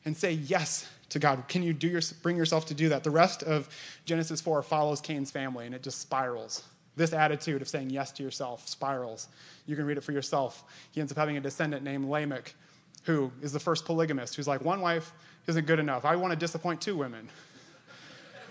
and 0.06 0.16
say 0.16 0.32
yes 0.32 0.88
to 1.10 1.20
God. 1.20 1.44
Can 1.50 1.64
you 1.64 1.74
do 1.74 1.88
your, 1.88 2.02
bring 2.22 2.38
yourself 2.38 2.66
to 2.68 2.74
do 2.74 2.88
that? 2.90 3.04
The 3.04 3.12
rest 3.12 3.44
of 3.44 3.68
Genesis 4.06 4.40
4 4.40 4.64
follows 4.64 5.02
Cain's 5.02 5.32
family 5.32 5.66
and 5.66 5.76
it 5.76 5.84
just 5.84 6.00
spirals. 6.00 6.64
This 6.96 7.12
attitude 7.12 7.62
of 7.62 7.68
saying 7.68 7.90
yes 7.90 8.12
to 8.14 8.24
yourself 8.24 8.68
spirals. 8.68 9.28
You 9.66 9.76
can 9.76 9.86
read 9.86 9.98
it 9.98 10.02
for 10.06 10.14
yourself. 10.14 10.64
He 10.92 11.02
ends 11.02 11.12
up 11.12 11.18
having 11.18 11.36
a 11.36 11.42
descendant 11.42 11.84
named 11.84 12.10
Lamech, 12.10 12.56
who 13.04 13.32
is 13.42 13.52
the 13.52 13.60
first 13.60 13.86
polygamist, 13.86 14.36
who's 14.36 14.48
like, 14.48 14.62
one 14.62 14.80
wife 14.80 15.12
isn't 15.48 15.66
good 15.66 15.80
enough. 15.80 16.06
I 16.06 16.16
want 16.16 16.32
to 16.32 16.38
disappoint 16.38 16.82
two 16.82 16.96
women. 16.96 17.30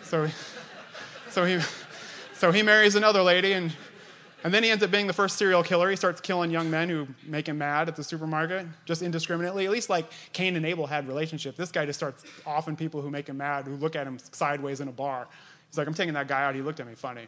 So, 0.03 0.29
so, 1.31 1.45
he, 1.45 1.61
so 2.35 2.53
he 2.53 2.63
marries 2.63 2.95
another 2.95 3.23
lady, 3.23 3.53
and, 3.53 3.73
and 4.43 4.55
then 4.55 4.63
he 4.63 4.71
ends 4.71 4.83
up 4.83 4.91
being 4.91 5.07
the 5.07 5.13
first 5.13 5.37
serial 5.37 5.63
killer. 5.63 5.91
He 5.91 5.97
starts 5.97 6.21
killing 6.21 6.51
young 6.51 6.71
men 6.71 6.89
who 6.89 7.07
make 7.25 7.49
him 7.49 7.59
mad 7.59 7.89
at 7.89 7.97
the 7.97 8.05
supermarket, 8.05 8.67
just 8.85 9.03
indiscriminately. 9.03 9.67
At 9.67 9.73
least 9.73 9.91
like 9.91 10.07
Cain 10.33 10.57
and 10.57 10.65
Abel 10.65 10.87
had 10.87 11.07
relationship. 11.07 11.57
This 11.57 11.71
guy 11.71 11.85
just 11.87 11.99
starts 11.99 12.25
offing 12.47 12.77
people 12.77 13.03
who 13.03 13.11
make 13.11 13.29
him 13.29 13.37
mad, 13.37 13.67
who 13.67 13.77
look 13.77 13.95
at 13.95 14.07
him 14.07 14.19
sideways 14.33 14.81
in 14.81 14.89
a 14.89 14.93
bar. 14.93 15.29
He's 15.69 15.77
like, 15.77 15.87
I'm 15.87 15.95
taking 15.95 16.15
that 16.15 16.29
guy 16.29 16.45
out. 16.45 16.55
He 16.55 16.63
looked 16.63 16.81
at 16.81 16.87
me 16.87 16.95
funny. 16.95 17.27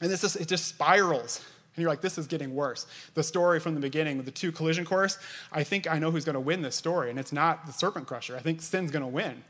And 0.00 0.10
this 0.10 0.20
just, 0.20 0.36
it 0.36 0.46
just 0.46 0.66
spirals. 0.66 1.42
And 1.76 1.82
you're 1.82 1.90
like, 1.90 2.02
this 2.02 2.18
is 2.18 2.26
getting 2.26 2.54
worse. 2.54 2.86
The 3.14 3.22
story 3.22 3.58
from 3.58 3.74
the 3.74 3.80
beginning, 3.80 4.22
the 4.22 4.30
two 4.30 4.52
collision 4.52 4.84
course, 4.84 5.18
I 5.50 5.64
think 5.64 5.90
I 5.90 5.98
know 5.98 6.10
who's 6.10 6.24
going 6.24 6.34
to 6.34 6.40
win 6.40 6.62
this 6.62 6.76
story. 6.76 7.10
And 7.10 7.18
it's 7.18 7.32
not 7.32 7.66
the 7.66 7.72
serpent 7.72 8.06
crusher. 8.06 8.36
I 8.36 8.40
think 8.40 8.62
sin's 8.62 8.90
going 8.90 9.02
to 9.02 9.08
win. 9.08 9.42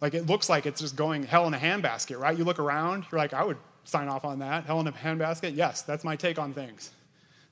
Like, 0.00 0.14
it 0.14 0.26
looks 0.26 0.48
like 0.48 0.66
it's 0.66 0.80
just 0.80 0.96
going 0.96 1.24
hell 1.24 1.46
in 1.46 1.54
a 1.54 1.58
handbasket, 1.58 2.18
right? 2.18 2.36
You 2.36 2.44
look 2.44 2.58
around, 2.58 3.06
you're 3.10 3.18
like, 3.18 3.32
I 3.32 3.42
would 3.42 3.56
sign 3.84 4.08
off 4.08 4.24
on 4.24 4.38
that. 4.40 4.66
Hell 4.66 4.80
in 4.80 4.86
a 4.86 4.92
handbasket? 4.92 5.56
Yes, 5.56 5.82
that's 5.82 6.04
my 6.04 6.14
take 6.14 6.38
on 6.38 6.52
things. 6.52 6.90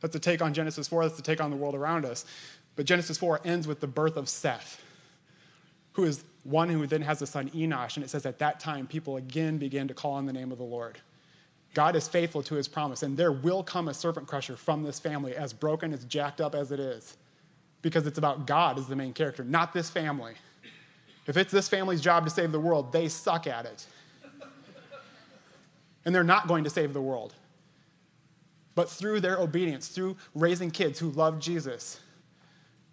That's 0.00 0.12
the 0.12 0.20
take 0.20 0.42
on 0.42 0.52
Genesis 0.54 0.86
4. 0.88 1.04
That's 1.04 1.16
the 1.16 1.22
take 1.22 1.40
on 1.40 1.50
the 1.50 1.56
world 1.56 1.74
around 1.74 2.04
us. 2.04 2.24
But 2.76 2.86
Genesis 2.86 3.18
4 3.18 3.40
ends 3.44 3.66
with 3.66 3.80
the 3.80 3.86
birth 3.86 4.16
of 4.16 4.28
Seth, 4.28 4.82
who 5.92 6.04
is 6.04 6.24
one 6.44 6.68
who 6.68 6.86
then 6.86 7.02
has 7.02 7.22
a 7.22 7.26
son, 7.26 7.50
Enosh. 7.50 7.96
And 7.96 8.04
it 8.04 8.10
says, 8.10 8.26
at 8.26 8.38
that 8.38 8.60
time, 8.60 8.86
people 8.86 9.16
again 9.16 9.58
began 9.58 9.88
to 9.88 9.94
call 9.94 10.12
on 10.12 10.26
the 10.26 10.32
name 10.32 10.52
of 10.52 10.58
the 10.58 10.64
Lord. 10.64 10.98
God 11.74 11.96
is 11.96 12.06
faithful 12.06 12.42
to 12.44 12.54
his 12.54 12.68
promise, 12.68 13.02
and 13.02 13.16
there 13.16 13.32
will 13.32 13.62
come 13.62 13.88
a 13.88 13.94
serpent 13.94 14.26
crusher 14.26 14.56
from 14.56 14.82
this 14.82 15.00
family, 15.00 15.34
as 15.34 15.52
broken, 15.52 15.92
as 15.92 16.04
jacked 16.04 16.40
up 16.40 16.54
as 16.54 16.70
it 16.70 16.78
is, 16.78 17.16
because 17.80 18.06
it's 18.06 18.18
about 18.18 18.46
God 18.46 18.78
as 18.78 18.88
the 18.88 18.96
main 18.96 19.12
character, 19.12 19.42
not 19.42 19.72
this 19.72 19.88
family. 19.88 20.34
If 21.26 21.36
it's 21.36 21.52
this 21.52 21.68
family's 21.68 22.00
job 22.00 22.24
to 22.24 22.30
save 22.30 22.52
the 22.52 22.60
world, 22.60 22.92
they 22.92 23.08
suck 23.08 23.46
at 23.46 23.64
it. 23.64 23.86
and 26.04 26.14
they're 26.14 26.24
not 26.24 26.46
going 26.48 26.64
to 26.64 26.70
save 26.70 26.92
the 26.92 27.00
world. 27.00 27.34
But 28.74 28.90
through 28.90 29.20
their 29.20 29.38
obedience, 29.38 29.88
through 29.88 30.16
raising 30.34 30.70
kids 30.70 30.98
who 30.98 31.10
love 31.10 31.38
Jesus, 31.38 32.00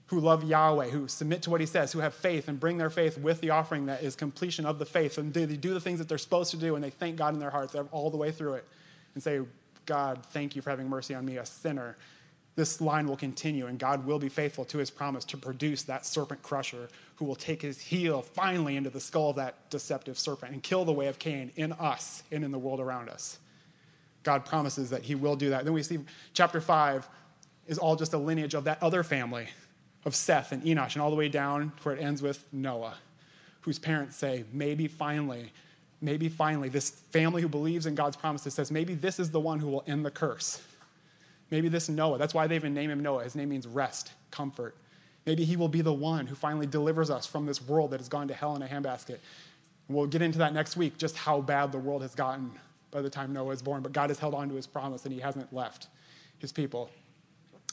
who 0.10 0.20
love 0.20 0.44
Yahweh, 0.44 0.90
who 0.90 1.08
submit 1.08 1.44
to 1.44 1.52
what 1.52 1.62
he 1.62 1.68
says, 1.68 1.92
who 1.94 2.00
have 2.00 2.16
faith 2.16 2.48
and 2.48 2.60
bring 2.60 2.78
their 2.78 2.90
faith 2.90 3.18
with 3.18 3.42
the 3.42 3.52
offering 3.52 3.86
that 3.86 4.02
is 4.02 4.16
completion 4.16 4.66
of 4.66 4.80
the 4.80 4.86
faith, 4.86 5.20
and 5.20 5.34
they 5.34 5.46
do 5.46 5.74
the 5.74 5.80
things 5.80 6.00
that 6.00 6.10
they're 6.10 6.18
supposed 6.18 6.50
to 6.52 6.58
do, 6.58 6.74
and 6.74 6.84
they 6.84 6.90
thank 6.90 7.16
God 7.16 7.36
in 7.36 7.40
their 7.40 7.52
hearts 7.52 7.76
all 7.92 8.10
the 8.10 8.18
way 8.18 8.32
through 8.32 8.56
it, 8.56 8.68
and 9.14 9.22
say, 9.22 9.40
God, 9.86 10.26
thank 10.32 10.56
you 10.56 10.64
for 10.64 10.72
having 10.72 10.90
mercy 10.90 11.14
on 11.14 11.26
me, 11.26 11.38
a 11.38 11.46
sinner. 11.46 11.96
This 12.56 12.82
line 12.82 13.08
will 13.08 13.18
continue, 13.18 13.68
and 13.68 13.78
God 13.78 14.06
will 14.06 14.18
be 14.18 14.30
faithful 14.30 14.66
to 14.66 14.80
his 14.80 14.90
promise 14.90 15.24
to 15.26 15.38
produce 15.38 15.84
that 15.84 16.08
serpent 16.08 16.42
crusher 16.42 16.90
who 17.18 17.26
will 17.26 17.36
take 17.36 17.62
his 17.62 17.80
heel 17.80 18.24
finally 18.24 18.76
into 18.76 18.90
the 18.90 19.00
skull 19.00 19.30
of 19.30 19.36
that 19.36 19.70
deceptive 19.70 20.18
serpent 20.18 20.54
and 20.54 20.64
kill 20.64 20.86
the 20.86 20.92
way 20.92 21.06
of 21.06 21.20
Cain 21.20 21.52
in 21.56 21.72
us 21.74 22.24
and 22.32 22.44
in 22.44 22.52
the 22.52 22.60
world 22.60 22.80
around 22.80 23.10
us. 23.10 23.38
God 24.24 24.44
promises 24.44 24.90
that 24.90 25.04
he 25.04 25.14
will 25.14 25.36
do 25.36 25.52
that. 25.52 25.66
Then 25.66 25.74
we 25.74 25.84
see 25.84 26.00
chapter 26.34 26.60
5 26.60 27.08
is 27.68 27.78
all 27.78 27.96
just 27.96 28.14
a 28.14 28.18
lineage 28.18 28.56
of 28.56 28.64
that 28.64 28.82
other 28.82 29.04
family 29.04 29.48
of 30.06 30.16
Seth 30.16 30.52
and 30.52 30.64
Enosh, 30.64 30.94
and 30.94 31.02
all 31.02 31.10
the 31.10 31.16
way 31.16 31.30
down 31.30 31.72
to 31.78 31.84
where 31.84 31.96
it 31.96 32.02
ends 32.02 32.22
with 32.22 32.46
Noah, 32.52 32.96
whose 33.62 33.80
parents 33.80 34.16
say, 34.16 34.46
maybe 34.52 34.88
finally, 34.88 35.52
maybe 36.02 36.30
finally, 36.30 36.70
this 36.70 36.90
family 36.90 37.42
who 37.42 37.50
believes 37.50 37.86
in 37.86 37.96
God's 37.96 38.16
promises 38.16 38.54
says, 38.54 38.72
maybe 38.72 38.94
this 38.94 39.20
is 39.20 39.32
the 39.32 39.40
one 39.40 39.60
who 39.60 39.68
will 39.68 39.84
end 39.88 40.06
the 40.06 40.12
curse. 40.12 40.62
Maybe 41.52 41.68
this 41.68 41.90
Noah, 41.90 42.18
that's 42.18 42.34
why 42.34 42.48
they 42.48 42.56
even 42.56 42.74
name 42.74 42.90
him 42.90 43.02
Noah. 43.02 43.24
His 43.24 43.36
name 43.36 43.50
means 43.50 43.68
rest, 43.68 44.12
comfort. 44.32 44.76
Maybe 45.26 45.44
he 45.44 45.58
will 45.58 45.68
be 45.68 45.82
the 45.82 45.94
one 45.94 46.28
who 46.28 46.36
finally 46.36 46.68
delivers 46.68 47.10
us 47.10 47.26
from 47.26 47.46
this 47.46 47.62
world 47.62 47.92
that 47.92 48.00
has 48.00 48.08
gone 48.08 48.28
to 48.30 48.34
hell 48.34 48.56
in 48.56 48.62
a 48.62 48.68
handbasket. 48.68 49.18
We'll 49.88 50.08
get 50.08 50.22
into 50.22 50.38
that 50.40 50.54
next 50.54 50.78
week, 50.78 50.98
just 50.98 51.18
how 51.18 51.42
bad 51.42 51.72
the 51.72 51.80
world 51.80 52.04
has 52.04 52.16
gotten 52.16 52.52
by 52.92 53.02
the 53.02 53.10
time 53.10 53.34
Noah 53.34 53.52
is 53.52 53.62
born. 53.62 53.82
But 53.82 53.92
God 53.92 54.10
has 54.12 54.20
held 54.20 54.34
on 54.34 54.50
to 54.50 54.56
his 54.56 54.68
promise 54.68 55.04
and 55.04 55.14
he 55.14 55.20
hasn't 55.20 55.52
left 55.52 55.88
his 56.38 56.52
people 56.52 56.90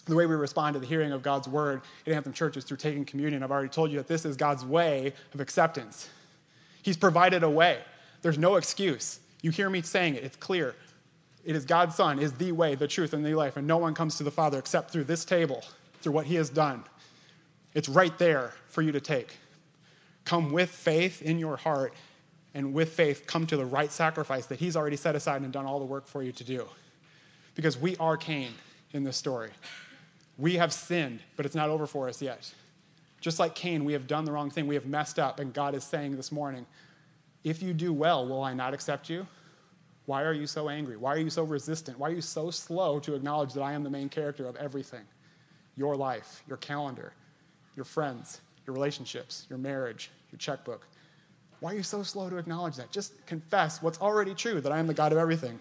the 0.06 0.14
way 0.14 0.26
we 0.26 0.34
respond 0.34 0.74
to 0.74 0.80
the 0.80 0.86
hearing 0.86 1.12
of 1.12 1.22
God's 1.22 1.48
word 1.48 1.82
at 2.06 2.12
Anthem 2.12 2.32
Church 2.32 2.56
is 2.56 2.64
through 2.64 2.76
taking 2.78 3.04
communion. 3.04 3.42
I've 3.42 3.50
already 3.50 3.68
told 3.68 3.90
you 3.90 3.98
that 3.98 4.06
this 4.06 4.24
is 4.24 4.36
God's 4.36 4.64
way 4.64 5.12
of 5.34 5.40
acceptance. 5.40 6.08
He's 6.82 6.96
provided 6.96 7.42
a 7.42 7.50
way. 7.50 7.80
There's 8.22 8.38
no 8.38 8.56
excuse. 8.56 9.18
You 9.42 9.50
hear 9.50 9.68
me 9.68 9.82
saying 9.82 10.14
it, 10.14 10.24
it's 10.24 10.36
clear. 10.36 10.74
It 11.44 11.54
is 11.54 11.64
God's 11.64 11.94
Son, 11.94 12.18
is 12.18 12.32
the 12.32 12.52
way, 12.52 12.74
the 12.74 12.88
truth, 12.88 13.12
and 13.12 13.24
the 13.24 13.34
life, 13.34 13.56
and 13.56 13.66
no 13.66 13.78
one 13.78 13.94
comes 13.94 14.16
to 14.16 14.24
the 14.24 14.30
Father 14.30 14.58
except 14.58 14.90
through 14.90 15.04
this 15.04 15.24
table, 15.24 15.62
through 16.00 16.12
what 16.12 16.26
He 16.26 16.36
has 16.36 16.50
done. 16.50 16.84
It's 17.74 17.88
right 17.88 18.16
there 18.18 18.52
for 18.68 18.82
you 18.82 18.90
to 18.92 19.00
take. 19.00 19.36
Come 20.24 20.50
with 20.50 20.70
faith 20.70 21.22
in 21.22 21.38
your 21.38 21.56
heart, 21.56 21.94
and 22.54 22.72
with 22.72 22.92
faith, 22.92 23.26
come 23.26 23.46
to 23.46 23.56
the 23.56 23.66
right 23.66 23.92
sacrifice 23.92 24.46
that 24.46 24.58
He's 24.58 24.76
already 24.76 24.96
set 24.96 25.14
aside 25.14 25.42
and 25.42 25.52
done 25.52 25.66
all 25.66 25.78
the 25.78 25.84
work 25.84 26.08
for 26.08 26.22
you 26.22 26.32
to 26.32 26.42
do. 26.42 26.66
Because 27.54 27.78
we 27.78 27.96
are 27.98 28.16
Cain 28.16 28.52
in 28.92 29.04
this 29.04 29.16
story. 29.16 29.50
We 30.38 30.54
have 30.54 30.72
sinned, 30.72 31.20
but 31.36 31.46
it's 31.46 31.54
not 31.54 31.70
over 31.70 31.86
for 31.86 32.08
us 32.08 32.20
yet. 32.20 32.52
Just 33.20 33.38
like 33.38 33.54
Cain, 33.54 33.84
we 33.84 33.94
have 33.94 34.06
done 34.06 34.24
the 34.24 34.32
wrong 34.32 34.50
thing. 34.50 34.66
We 34.66 34.74
have 34.74 34.86
messed 34.86 35.18
up, 35.18 35.40
and 35.40 35.52
God 35.52 35.74
is 35.74 35.84
saying 35.84 36.16
this 36.16 36.30
morning, 36.30 36.66
if 37.42 37.62
you 37.62 37.72
do 37.72 37.92
well, 37.92 38.26
will 38.26 38.42
I 38.42 38.52
not 38.52 38.74
accept 38.74 39.08
you? 39.08 39.26
Why 40.04 40.22
are 40.22 40.32
you 40.32 40.46
so 40.46 40.68
angry? 40.68 40.96
Why 40.96 41.14
are 41.14 41.18
you 41.18 41.30
so 41.30 41.42
resistant? 41.42 41.98
Why 41.98 42.08
are 42.08 42.14
you 42.14 42.20
so 42.20 42.50
slow 42.50 43.00
to 43.00 43.14
acknowledge 43.14 43.54
that 43.54 43.62
I 43.62 43.72
am 43.72 43.82
the 43.82 43.90
main 43.90 44.08
character 44.08 44.46
of 44.46 44.56
everything? 44.56 45.04
Your 45.76 45.96
life, 45.96 46.42
your 46.46 46.56
calendar, 46.58 47.12
your 47.74 47.84
friends, 47.84 48.40
your 48.66 48.74
relationships, 48.74 49.46
your 49.48 49.58
marriage, 49.58 50.10
your 50.30 50.38
checkbook. 50.38 50.86
Why 51.60 51.72
are 51.72 51.76
you 51.76 51.82
so 51.82 52.02
slow 52.02 52.30
to 52.30 52.36
acknowledge 52.36 52.76
that? 52.76 52.92
Just 52.92 53.26
confess 53.26 53.82
what's 53.82 54.00
already 54.00 54.34
true 54.34 54.60
that 54.60 54.72
I 54.72 54.78
am 54.78 54.86
the 54.86 54.94
God 54.94 55.12
of 55.12 55.18
everything 55.18 55.58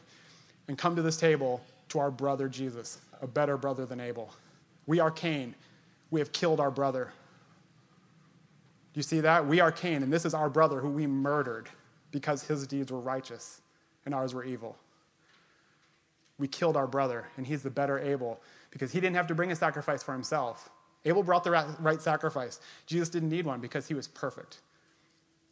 and 0.67 0.77
come 0.77 0.95
to 0.95 1.01
this 1.01 1.17
table 1.17 1.61
to 1.89 1.99
our 1.99 2.11
brother 2.11 2.47
Jesus, 2.49 2.99
a 3.21 3.27
better 3.27 3.57
brother 3.57 3.85
than 3.85 3.99
Abel. 3.99 4.31
We 4.85 4.99
are 4.99 5.11
Cain. 5.11 5.55
We 6.11 6.19
have 6.19 6.31
killed 6.31 6.59
our 6.59 6.71
brother. 6.71 7.11
Do 8.93 8.99
you 8.99 9.03
see 9.03 9.21
that? 9.21 9.47
We 9.47 9.59
are 9.59 9.71
Cain, 9.71 10.03
and 10.03 10.13
this 10.13 10.25
is 10.25 10.33
our 10.33 10.49
brother 10.49 10.79
who 10.79 10.89
we 10.89 11.07
murdered 11.07 11.69
because 12.11 12.43
his 12.43 12.65
deeds 12.65 12.91
were 12.91 12.99
righteous 12.99 13.61
and 14.05 14.13
ours 14.13 14.33
were 14.33 14.45
evil. 14.45 14.77
We 16.37 16.47
killed 16.47 16.77
our 16.77 16.87
brother, 16.87 17.27
and 17.37 17.47
he's 17.47 17.63
the 17.63 17.69
better 17.69 17.99
Abel 17.99 18.41
because 18.71 18.91
he 18.91 18.99
didn't 18.99 19.15
have 19.15 19.27
to 19.27 19.35
bring 19.35 19.51
a 19.51 19.55
sacrifice 19.55 20.03
for 20.03 20.13
himself. 20.13 20.69
Abel 21.05 21.23
brought 21.23 21.43
the 21.43 21.51
right 21.79 22.01
sacrifice. 22.01 22.59
Jesus 22.85 23.09
didn't 23.09 23.29
need 23.29 23.45
one 23.45 23.61
because 23.61 23.87
he 23.87 23.93
was 23.93 24.07
perfect. 24.07 24.59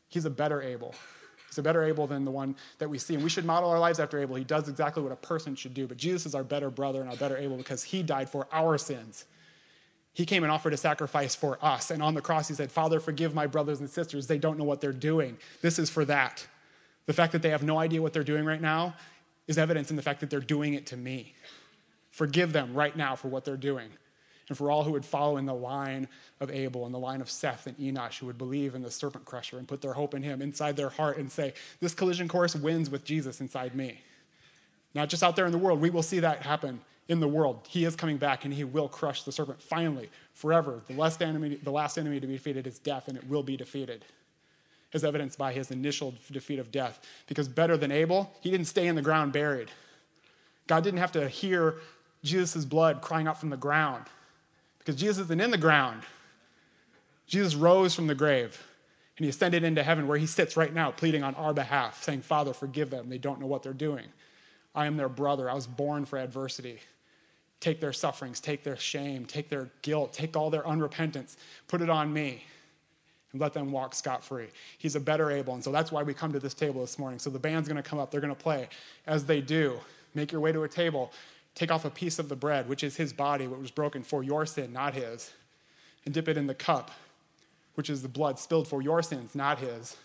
He's 0.07 0.25
a 0.25 0.29
better 0.29 0.61
Abel. 0.61 0.93
He's 1.53 1.59
a 1.59 1.63
better 1.63 1.83
Abel 1.83 2.07
than 2.07 2.25
the 2.25 2.31
one 2.31 2.55
that 2.79 2.89
we 2.89 2.97
see. 2.97 3.13
And 3.13 3.23
we 3.23 3.29
should 3.29 3.45
model 3.45 3.69
our 3.69 3.77
lives 3.77 3.99
after 3.99 4.19
Abel. 4.19 4.35
He 4.35 4.43
does 4.43 4.67
exactly 4.67 5.03
what 5.03 5.11
a 5.11 5.17
person 5.17 5.55
should 5.55 5.75
do. 5.75 5.85
But 5.85 5.97
Jesus 5.97 6.25
is 6.25 6.33
our 6.33 6.43
better 6.43 6.71
brother 6.71 6.99
and 6.99 7.09
our 7.11 7.15
better 7.15 7.37
Abel 7.37 7.57
because 7.57 7.83
he 7.83 8.01
died 8.01 8.27
for 8.27 8.47
our 8.51 8.79
sins. 8.79 9.25
He 10.13 10.25
came 10.25 10.43
and 10.43 10.51
offered 10.51 10.73
a 10.73 10.77
sacrifice 10.77 11.35
for 11.35 11.59
us. 11.61 11.91
And 11.91 12.01
on 12.01 12.15
the 12.15 12.21
cross, 12.21 12.47
he 12.47 12.55
said, 12.55 12.71
Father, 12.71 12.99
forgive 12.99 13.35
my 13.35 13.45
brothers 13.45 13.79
and 13.79 13.89
sisters. 13.89 14.25
They 14.25 14.39
don't 14.39 14.57
know 14.57 14.63
what 14.63 14.81
they're 14.81 14.91
doing. 14.91 15.37
This 15.61 15.77
is 15.77 15.91
for 15.91 16.05
that. 16.05 16.47
The 17.05 17.13
fact 17.13 17.33
that 17.33 17.43
they 17.43 17.49
have 17.49 17.61
no 17.61 17.77
idea 17.77 18.01
what 18.01 18.13
they're 18.13 18.23
doing 18.23 18.45
right 18.45 18.61
now 18.61 18.95
is 19.47 19.59
evidence 19.59 19.91
in 19.91 19.95
the 19.95 20.01
fact 20.01 20.21
that 20.21 20.31
they're 20.31 20.39
doing 20.39 20.73
it 20.73 20.87
to 20.87 20.97
me. 20.97 21.35
Forgive 22.09 22.51
them 22.51 22.73
right 22.73 22.95
now 22.95 23.15
for 23.15 23.27
what 23.27 23.45
they're 23.45 23.57
doing. 23.57 23.89
And 24.49 24.57
for 24.57 24.69
all 24.69 24.83
who 24.83 24.91
would 24.91 25.05
follow 25.05 25.37
in 25.37 25.45
the 25.45 25.53
line 25.53 26.07
of 26.39 26.51
Abel 26.51 26.85
and 26.85 26.93
the 26.93 26.99
line 26.99 27.21
of 27.21 27.29
Seth 27.29 27.65
and 27.65 27.77
Enosh, 27.77 28.19
who 28.19 28.25
would 28.25 28.37
believe 28.37 28.75
in 28.75 28.81
the 28.81 28.91
serpent 28.91 29.25
crusher 29.25 29.57
and 29.57 29.67
put 29.67 29.81
their 29.81 29.93
hope 29.93 30.13
in 30.13 30.23
him 30.23 30.41
inside 30.41 30.75
their 30.75 30.89
heart 30.89 31.17
and 31.17 31.31
say, 31.31 31.53
This 31.79 31.93
collision 31.93 32.27
course 32.27 32.55
wins 32.55 32.89
with 32.89 33.05
Jesus 33.05 33.39
inside 33.39 33.73
me. 33.73 34.01
Not 34.93 35.09
just 35.09 35.23
out 35.23 35.35
there 35.35 35.45
in 35.45 35.51
the 35.51 35.57
world, 35.57 35.81
we 35.81 35.89
will 35.89 36.03
see 36.03 36.19
that 36.19 36.43
happen 36.43 36.81
in 37.07 37.19
the 37.19 37.27
world. 37.27 37.67
He 37.69 37.85
is 37.85 37.95
coming 37.95 38.17
back 38.17 38.45
and 38.45 38.53
he 38.53 38.63
will 38.63 38.87
crush 38.87 39.23
the 39.23 39.31
serpent 39.31 39.61
finally, 39.61 40.09
forever. 40.33 40.81
The 40.87 40.93
last 40.93 41.21
enemy, 41.21 41.55
the 41.55 41.71
last 41.71 41.97
enemy 41.97 42.19
to 42.19 42.27
be 42.27 42.33
defeated 42.33 42.67
is 42.67 42.79
death, 42.79 43.07
and 43.07 43.17
it 43.17 43.27
will 43.27 43.43
be 43.43 43.57
defeated 43.57 44.05
as 44.93 45.03
evidenced 45.03 45.37
by 45.37 45.53
his 45.53 45.71
initial 45.71 46.13
defeat 46.31 46.59
of 46.59 46.71
death. 46.71 46.99
Because 47.27 47.47
better 47.47 47.75
than 47.77 47.91
Abel, 47.91 48.31
he 48.41 48.51
didn't 48.51 48.67
stay 48.67 48.87
in 48.87 48.95
the 48.95 49.01
ground 49.01 49.33
buried. 49.33 49.71
God 50.67 50.83
didn't 50.83 50.99
have 50.99 51.11
to 51.13 51.27
hear 51.27 51.75
Jesus' 52.23 52.63
blood 52.63 53.01
crying 53.01 53.27
out 53.27 53.39
from 53.39 53.49
the 53.49 53.57
ground 53.57 54.05
because 54.83 54.99
Jesus 54.99 55.25
isn't 55.25 55.41
in 55.41 55.51
the 55.51 55.57
ground. 55.57 56.03
Jesus 57.25 57.55
rose 57.55 57.95
from 57.95 58.07
the 58.07 58.15
grave 58.15 58.61
and 59.17 59.25
he 59.25 59.29
ascended 59.29 59.63
into 59.63 59.83
heaven 59.83 60.07
where 60.07 60.17
he 60.17 60.25
sits 60.25 60.57
right 60.57 60.73
now, 60.73 60.91
pleading 60.91 61.23
on 61.23 61.35
our 61.35 61.53
behalf, 61.53 62.03
saying, 62.03 62.21
Father, 62.21 62.53
forgive 62.53 62.89
them. 62.89 63.09
They 63.09 63.17
don't 63.17 63.39
know 63.39 63.47
what 63.47 63.63
they're 63.63 63.73
doing. 63.73 64.07
I 64.75 64.87
am 64.87 64.97
their 64.97 65.09
brother. 65.09 65.49
I 65.49 65.53
was 65.53 65.67
born 65.67 66.05
for 66.05 66.17
adversity. 66.17 66.79
Take 67.59 67.79
their 67.79 67.93
sufferings, 67.93 68.39
take 68.39 68.63
their 68.63 68.75
shame, 68.75 69.25
take 69.25 69.49
their 69.49 69.69
guilt, 69.83 70.13
take 70.13 70.35
all 70.35 70.49
their 70.49 70.63
unrepentance, 70.63 71.37
put 71.67 71.81
it 71.81 71.89
on 71.89 72.11
me 72.11 72.43
and 73.31 73.41
let 73.41 73.53
them 73.53 73.71
walk 73.71 73.95
scot 73.95 74.23
free. 74.23 74.47
He's 74.77 74.95
a 74.95 74.99
better 74.99 75.31
Abel. 75.31 75.53
And 75.53 75.63
so 75.63 75.71
that's 75.71 75.91
why 75.91 76.03
we 76.03 76.13
come 76.13 76.33
to 76.33 76.39
this 76.39 76.53
table 76.53 76.81
this 76.81 76.97
morning. 76.97 77.19
So 77.19 77.29
the 77.29 77.39
band's 77.39 77.67
going 77.67 77.81
to 77.81 77.87
come 77.87 77.99
up, 77.99 78.11
they're 78.11 78.21
going 78.21 78.35
to 78.35 78.41
play. 78.41 78.67
As 79.05 79.25
they 79.25 79.41
do, 79.41 79.79
make 80.13 80.31
your 80.31 80.41
way 80.41 80.51
to 80.51 80.63
a 80.63 80.69
table, 80.69 81.11
take 81.55 81.71
off 81.71 81.85
a 81.85 81.89
piece 81.89 82.19
of 82.19 82.29
the 82.29 82.35
bread, 82.35 82.67
which 82.67 82.83
is 82.83 82.97
his 82.97 83.13
body, 83.13 83.47
which 83.47 83.59
was 83.59 83.71
broken 83.71 84.03
for 84.03 84.23
your 84.23 84.45
sin, 84.45 84.73
not 84.73 84.93
his, 84.93 85.31
and 86.05 86.13
dip 86.13 86.27
it 86.27 86.37
in 86.37 86.47
the 86.47 86.55
cup, 86.55 86.91
which 87.75 87.89
is 87.89 88.01
the 88.01 88.07
blood 88.07 88.39
spilled 88.39 88.67
for 88.67 88.81
your 88.81 89.01
sins, 89.01 89.35
not 89.35 89.59
his. 89.59 89.97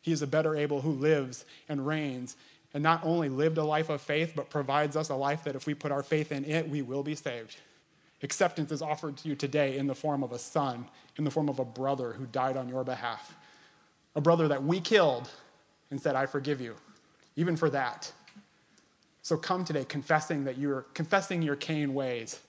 He 0.00 0.12
is 0.12 0.22
a 0.22 0.26
better 0.26 0.56
Abel 0.56 0.80
who 0.80 0.92
lives 0.92 1.44
and 1.68 1.86
reigns 1.86 2.36
and 2.74 2.82
not 2.82 3.04
only 3.04 3.28
lived 3.28 3.58
a 3.58 3.64
life 3.64 3.90
of 3.90 4.00
faith, 4.00 4.32
but 4.34 4.50
provides 4.50 4.96
us 4.96 5.10
a 5.10 5.14
life 5.14 5.44
that 5.44 5.54
if 5.54 5.66
we 5.66 5.74
put 5.74 5.92
our 5.92 6.02
faith 6.02 6.32
in 6.32 6.44
it, 6.44 6.68
we 6.68 6.82
will 6.82 7.02
be 7.02 7.14
saved. 7.14 7.56
Acceptance 8.22 8.72
is 8.72 8.80
offered 8.80 9.16
to 9.18 9.28
you 9.28 9.34
today 9.34 9.76
in 9.76 9.86
the 9.86 9.94
form 9.94 10.22
of 10.22 10.32
a 10.32 10.38
son, 10.38 10.86
in 11.16 11.24
the 11.24 11.30
form 11.30 11.48
of 11.48 11.58
a 11.58 11.64
brother 11.64 12.12
who 12.12 12.24
died 12.26 12.56
on 12.56 12.68
your 12.68 12.84
behalf. 12.84 13.36
A 14.14 14.20
brother 14.20 14.48
that 14.48 14.62
we 14.62 14.80
killed 14.80 15.28
and 15.90 16.00
said, 16.00 16.14
I 16.14 16.26
forgive 16.26 16.60
you, 16.60 16.76
even 17.36 17.56
for 17.56 17.68
that. 17.70 18.12
So 19.22 19.36
come 19.36 19.64
today 19.64 19.84
confessing 19.84 20.44
that 20.44 20.58
you're 20.58 20.82
confessing 20.94 21.42
your 21.42 21.56
Cain 21.56 21.94
ways, 21.94 22.40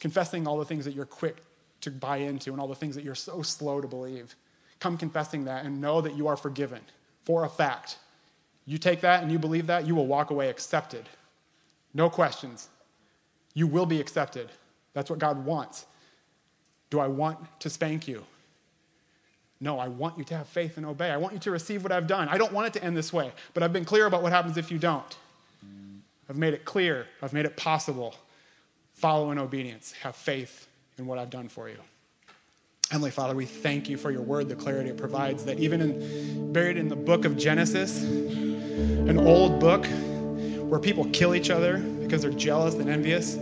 confessing 0.00 0.46
all 0.46 0.58
the 0.58 0.64
things 0.64 0.84
that 0.84 0.94
you're 0.94 1.06
quick 1.06 1.36
to 1.82 1.90
buy 1.90 2.18
into 2.18 2.50
and 2.50 2.60
all 2.60 2.66
the 2.68 2.74
things 2.74 2.96
that 2.96 3.04
you're 3.04 3.14
so 3.14 3.42
slow 3.42 3.80
to 3.80 3.88
believe. 3.88 4.34
Come 4.80 4.98
confessing 4.98 5.44
that 5.44 5.64
and 5.64 5.80
know 5.80 6.00
that 6.00 6.16
you 6.16 6.26
are 6.26 6.36
forgiven 6.36 6.80
for 7.24 7.44
a 7.44 7.48
fact. 7.48 7.98
You 8.66 8.76
take 8.76 9.00
that 9.02 9.22
and 9.22 9.30
you 9.30 9.38
believe 9.38 9.68
that, 9.68 9.86
you 9.86 9.94
will 9.94 10.06
walk 10.06 10.30
away 10.30 10.48
accepted. 10.48 11.08
No 11.94 12.10
questions. 12.10 12.68
You 13.54 13.66
will 13.66 13.86
be 13.86 14.00
accepted. 14.00 14.50
That's 14.94 15.10
what 15.10 15.18
God 15.18 15.44
wants. 15.44 15.86
Do 16.90 16.98
I 16.98 17.06
want 17.06 17.38
to 17.60 17.70
spank 17.70 18.08
you? 18.08 18.24
No, 19.60 19.78
I 19.78 19.88
want 19.88 20.18
you 20.18 20.24
to 20.24 20.36
have 20.36 20.48
faith 20.48 20.76
and 20.76 20.86
obey. 20.86 21.10
I 21.10 21.18
want 21.18 21.34
you 21.34 21.40
to 21.40 21.50
receive 21.50 21.82
what 21.82 21.92
I've 21.92 22.06
done. 22.06 22.28
I 22.28 22.38
don't 22.38 22.52
want 22.52 22.68
it 22.68 22.78
to 22.78 22.84
end 22.84 22.96
this 22.96 23.12
way, 23.12 23.32
but 23.54 23.62
I've 23.62 23.72
been 23.72 23.84
clear 23.84 24.06
about 24.06 24.22
what 24.22 24.32
happens 24.32 24.56
if 24.56 24.70
you 24.70 24.78
don't. 24.78 25.16
I've 26.30 26.36
made 26.36 26.54
it 26.54 26.64
clear, 26.64 27.08
I've 27.20 27.32
made 27.32 27.44
it 27.44 27.56
possible. 27.56 28.14
Follow 28.94 29.32
in 29.32 29.38
obedience, 29.38 29.90
have 30.02 30.14
faith 30.14 30.68
in 30.96 31.06
what 31.06 31.18
I've 31.18 31.28
done 31.28 31.48
for 31.48 31.68
you. 31.68 31.78
Heavenly 32.88 33.10
Father, 33.10 33.34
we 33.34 33.46
thank 33.46 33.88
you 33.88 33.96
for 33.96 34.12
your 34.12 34.22
word, 34.22 34.48
the 34.48 34.54
clarity 34.54 34.90
it 34.90 34.96
provides, 34.96 35.44
that 35.46 35.58
even 35.58 35.80
in, 35.80 36.52
buried 36.52 36.76
in 36.76 36.88
the 36.88 36.94
book 36.94 37.24
of 37.24 37.36
Genesis, 37.36 38.04
an 38.04 39.18
old 39.18 39.58
book 39.58 39.84
where 40.68 40.78
people 40.78 41.04
kill 41.06 41.34
each 41.34 41.50
other 41.50 41.78
because 41.78 42.22
they're 42.22 42.30
jealous 42.30 42.76
and 42.76 42.88
envious, 42.88 43.34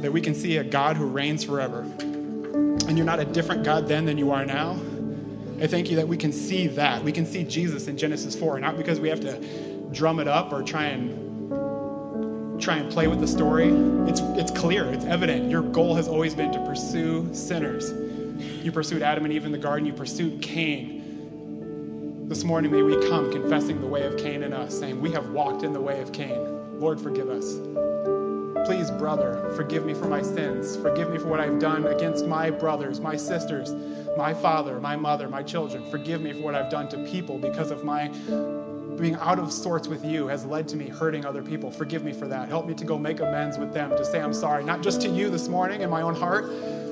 that 0.00 0.12
we 0.12 0.20
can 0.20 0.34
see 0.34 0.56
a 0.56 0.64
God 0.64 0.96
who 0.96 1.06
reigns 1.06 1.44
forever. 1.44 1.82
And 1.82 2.96
you're 2.96 3.06
not 3.06 3.20
a 3.20 3.24
different 3.24 3.62
God 3.62 3.86
then 3.86 4.04
than 4.04 4.18
you 4.18 4.32
are 4.32 4.44
now. 4.44 4.72
I 5.60 5.68
thank 5.68 5.90
you 5.90 5.96
that 5.96 6.08
we 6.08 6.16
can 6.16 6.32
see 6.32 6.66
that. 6.66 7.04
We 7.04 7.12
can 7.12 7.24
see 7.24 7.44
Jesus 7.44 7.86
in 7.86 7.96
Genesis 7.96 8.34
4, 8.34 8.58
not 8.58 8.76
because 8.76 8.98
we 8.98 9.10
have 9.10 9.20
to 9.20 9.88
drum 9.92 10.18
it 10.18 10.26
up 10.26 10.52
or 10.52 10.64
try 10.64 10.86
and 10.86 11.21
try 12.62 12.76
and 12.76 12.90
play 12.90 13.08
with 13.08 13.20
the 13.20 13.26
story. 13.26 13.68
It's, 14.08 14.20
it's 14.20 14.52
clear, 14.52 14.84
it's 14.92 15.04
evident. 15.04 15.50
Your 15.50 15.62
goal 15.62 15.96
has 15.96 16.06
always 16.06 16.34
been 16.34 16.52
to 16.52 16.64
pursue 16.64 17.28
sinners. 17.34 17.92
You 18.64 18.70
pursued 18.70 19.02
Adam 19.02 19.24
and 19.24 19.34
Eve 19.34 19.44
in 19.44 19.52
the 19.52 19.58
garden, 19.58 19.84
you 19.84 19.92
pursued 19.92 20.40
Cain. 20.40 22.28
This 22.28 22.44
morning, 22.44 22.70
may 22.70 22.82
we 22.82 22.94
come 23.08 23.32
confessing 23.32 23.80
the 23.80 23.86
way 23.86 24.06
of 24.06 24.16
Cain 24.16 24.44
in 24.44 24.52
us, 24.52 24.78
saying, 24.78 25.00
We 25.00 25.10
have 25.10 25.30
walked 25.30 25.64
in 25.64 25.72
the 25.72 25.80
way 25.80 26.00
of 26.00 26.12
Cain. 26.12 26.78
Lord, 26.78 27.00
forgive 27.00 27.28
us. 27.28 27.56
Please, 28.66 28.92
brother, 28.92 29.52
forgive 29.56 29.84
me 29.84 29.92
for 29.92 30.06
my 30.06 30.22
sins. 30.22 30.76
Forgive 30.76 31.10
me 31.10 31.18
for 31.18 31.26
what 31.26 31.40
I've 31.40 31.58
done 31.58 31.86
against 31.88 32.26
my 32.26 32.48
brothers, 32.48 33.00
my 33.00 33.16
sisters, 33.16 33.72
my 34.16 34.32
father, 34.32 34.80
my 34.80 34.94
mother, 34.94 35.28
my 35.28 35.42
children. 35.42 35.84
Forgive 35.90 36.22
me 36.22 36.32
for 36.32 36.40
what 36.40 36.54
I've 36.54 36.70
done 36.70 36.88
to 36.90 37.04
people 37.04 37.38
because 37.38 37.72
of 37.72 37.82
my 37.82 38.08
being 38.98 39.14
out 39.16 39.38
of 39.38 39.52
sorts 39.52 39.88
with 39.88 40.04
you 40.04 40.26
has 40.28 40.44
led 40.44 40.68
to 40.68 40.76
me 40.76 40.88
hurting 40.88 41.24
other 41.24 41.42
people. 41.42 41.70
Forgive 41.70 42.04
me 42.04 42.12
for 42.12 42.28
that. 42.28 42.48
Help 42.48 42.66
me 42.66 42.74
to 42.74 42.84
go 42.84 42.98
make 42.98 43.20
amends 43.20 43.58
with 43.58 43.72
them, 43.72 43.90
to 43.90 44.04
say 44.04 44.20
I'm 44.20 44.34
sorry, 44.34 44.64
not 44.64 44.82
just 44.82 45.00
to 45.02 45.08
you 45.08 45.30
this 45.30 45.48
morning 45.48 45.80
in 45.82 45.90
my 45.90 46.02
own 46.02 46.14
heart, 46.14 46.46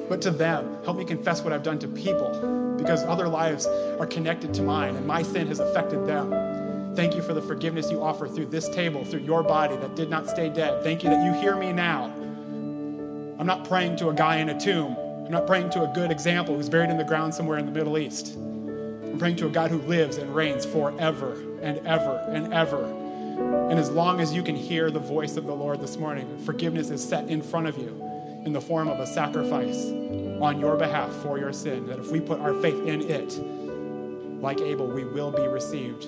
but 0.09 0.21
to 0.23 0.31
them. 0.31 0.79
Help 0.85 0.97
me 0.97 1.05
confess 1.05 1.43
what 1.43 1.53
I've 1.53 1.63
done 1.63 1.79
to 1.81 1.89
people 1.89 2.77
because 2.77 3.03
other 3.05 3.29
lives 3.29 3.67
are 3.67 4.07
connected 4.07 4.53
to 4.55 4.63
mine 4.63 4.97
and 4.97 5.07
my 5.07 5.23
sin 5.23 5.47
has 5.49 5.61
affected 5.61 6.07
them. 6.07 6.95
Thank 6.97 7.15
you 7.15 7.23
for 7.23 7.35
the 7.35 7.43
forgiveness 7.43 7.91
you 7.91 8.03
offer 8.03 8.27
through 8.27 8.47
this 8.47 8.69
table, 8.69 9.05
through 9.05 9.21
your 9.21 9.43
body 9.43 9.77
that 9.77 9.95
did 9.95 10.11
not 10.11 10.29
stay 10.29 10.49
dead. 10.49 10.83
Thank 10.83 11.05
you 11.05 11.11
that 11.11 11.25
you 11.25 11.41
hear 11.41 11.57
me 11.57 11.73
now. 11.73 12.07
I'm 13.39 13.47
not 13.47 13.65
praying 13.65 13.97
to 13.97 14.09
a 14.09 14.15
guy 14.15 14.37
in 14.37 14.49
a 14.49 14.59
tomb. 14.59 14.97
I'm 15.25 15.31
not 15.31 15.47
praying 15.47 15.71
to 15.71 15.89
a 15.89 15.93
good 15.95 16.11
example 16.11 16.57
who's 16.57 16.69
buried 16.69 16.91
in 16.91 16.97
the 16.97 17.05
ground 17.05 17.35
somewhere 17.35 17.59
in 17.59 17.67
the 17.67 17.73
Middle 17.73 17.97
East. 17.97 18.37
I'm 19.11 19.19
praying 19.19 19.37
to 19.37 19.47
a 19.47 19.51
God 19.51 19.71
who 19.71 19.79
lives 19.79 20.19
and 20.19 20.35
reigns 20.35 20.65
forever 20.65 21.33
and 21.61 21.85
ever 21.87 22.25
and 22.29 22.55
ever. 22.55 22.85
And 23.71 23.79
as 23.79 23.91
long 23.91 24.21
as 24.21 24.33
you 24.33 24.43
can 24.43 24.55
hear 24.55 24.91
the 24.91 25.01
voice 25.01 25.37
of 25.37 25.47
the 25.47 25.55
Lord 25.55 25.81
this 25.81 25.97
morning, 25.97 26.39
forgiveness 26.45 26.91
is 26.91 27.07
set 27.07 27.29
in 27.29 27.43
front 27.43 27.67
of 27.67 27.77
you 27.77 27.89
in 28.45 28.53
the 28.53 28.61
form 28.61 28.89
of 28.89 29.01
a 29.01 29.07
sacrifice 29.07 29.87
on 30.41 30.61
your 30.61 30.77
behalf 30.77 31.13
for 31.23 31.39
your 31.39 31.53
sin. 31.53 31.87
That 31.87 31.99
if 31.99 32.11
we 32.11 32.21
put 32.21 32.41
our 32.41 32.55
faith 32.61 32.87
in 32.87 33.11
it, 33.11 33.37
like 34.41 34.61
Abel, 34.61 34.87
we 34.87 35.05
will 35.05 35.31
be 35.33 35.47
received 35.47 36.05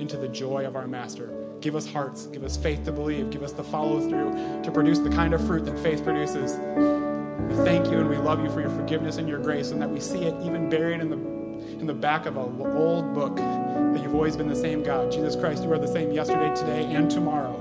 into 0.00 0.16
the 0.16 0.28
joy 0.28 0.66
of 0.66 0.74
our 0.74 0.86
Master. 0.86 1.30
Give 1.60 1.76
us 1.76 1.86
hearts, 1.86 2.26
give 2.26 2.44
us 2.44 2.56
faith 2.56 2.84
to 2.84 2.92
believe, 2.92 3.30
give 3.30 3.42
us 3.42 3.52
the 3.52 3.64
follow 3.64 4.00
through 4.00 4.62
to 4.62 4.70
produce 4.70 5.00
the 5.00 5.10
kind 5.10 5.34
of 5.34 5.44
fruit 5.46 5.64
that 5.66 5.78
faith 5.80 6.02
produces. 6.04 6.52
We 6.52 7.64
thank 7.64 7.86
you 7.86 7.98
and 7.98 8.08
we 8.08 8.16
love 8.16 8.42
you 8.42 8.50
for 8.50 8.60
your 8.60 8.70
forgiveness 8.70 9.16
and 9.16 9.28
your 9.28 9.38
grace, 9.38 9.70
and 9.70 9.82
that 9.82 9.90
we 9.90 10.00
see 10.00 10.24
it 10.24 10.34
even 10.44 10.70
buried 10.70 11.00
in 11.00 11.10
the 11.10 11.37
in 11.78 11.86
the 11.86 11.94
back 11.94 12.26
of 12.26 12.36
an 12.36 12.60
old 12.60 13.14
book 13.14 13.36
that 13.36 14.02
you've 14.02 14.14
always 14.14 14.36
been 14.36 14.48
the 14.48 14.56
same 14.56 14.82
God. 14.82 15.12
Jesus 15.12 15.36
Christ, 15.36 15.62
you 15.62 15.72
are 15.72 15.78
the 15.78 15.88
same 15.88 16.10
yesterday, 16.12 16.54
today, 16.54 16.84
and 16.94 17.10
tomorrow. 17.10 17.54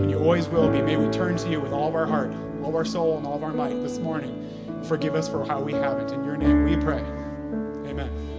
And 0.00 0.10
you 0.10 0.18
always 0.18 0.48
will 0.48 0.68
be. 0.68 0.82
May 0.82 0.96
we 0.96 1.08
turn 1.10 1.36
to 1.36 1.48
you 1.48 1.60
with 1.60 1.72
all 1.72 1.88
of 1.88 1.94
our 1.94 2.06
heart, 2.06 2.32
all 2.62 2.70
of 2.70 2.74
our 2.74 2.84
soul, 2.84 3.18
and 3.18 3.26
all 3.26 3.36
of 3.36 3.44
our 3.44 3.52
might 3.52 3.80
this 3.82 3.98
morning. 3.98 4.36
Forgive 4.84 5.14
us 5.14 5.28
for 5.28 5.44
how 5.44 5.60
we 5.60 5.72
haven't. 5.72 6.10
In 6.12 6.24
your 6.24 6.36
name 6.36 6.64
we 6.64 6.76
pray. 6.76 7.02
Amen. 7.88 8.29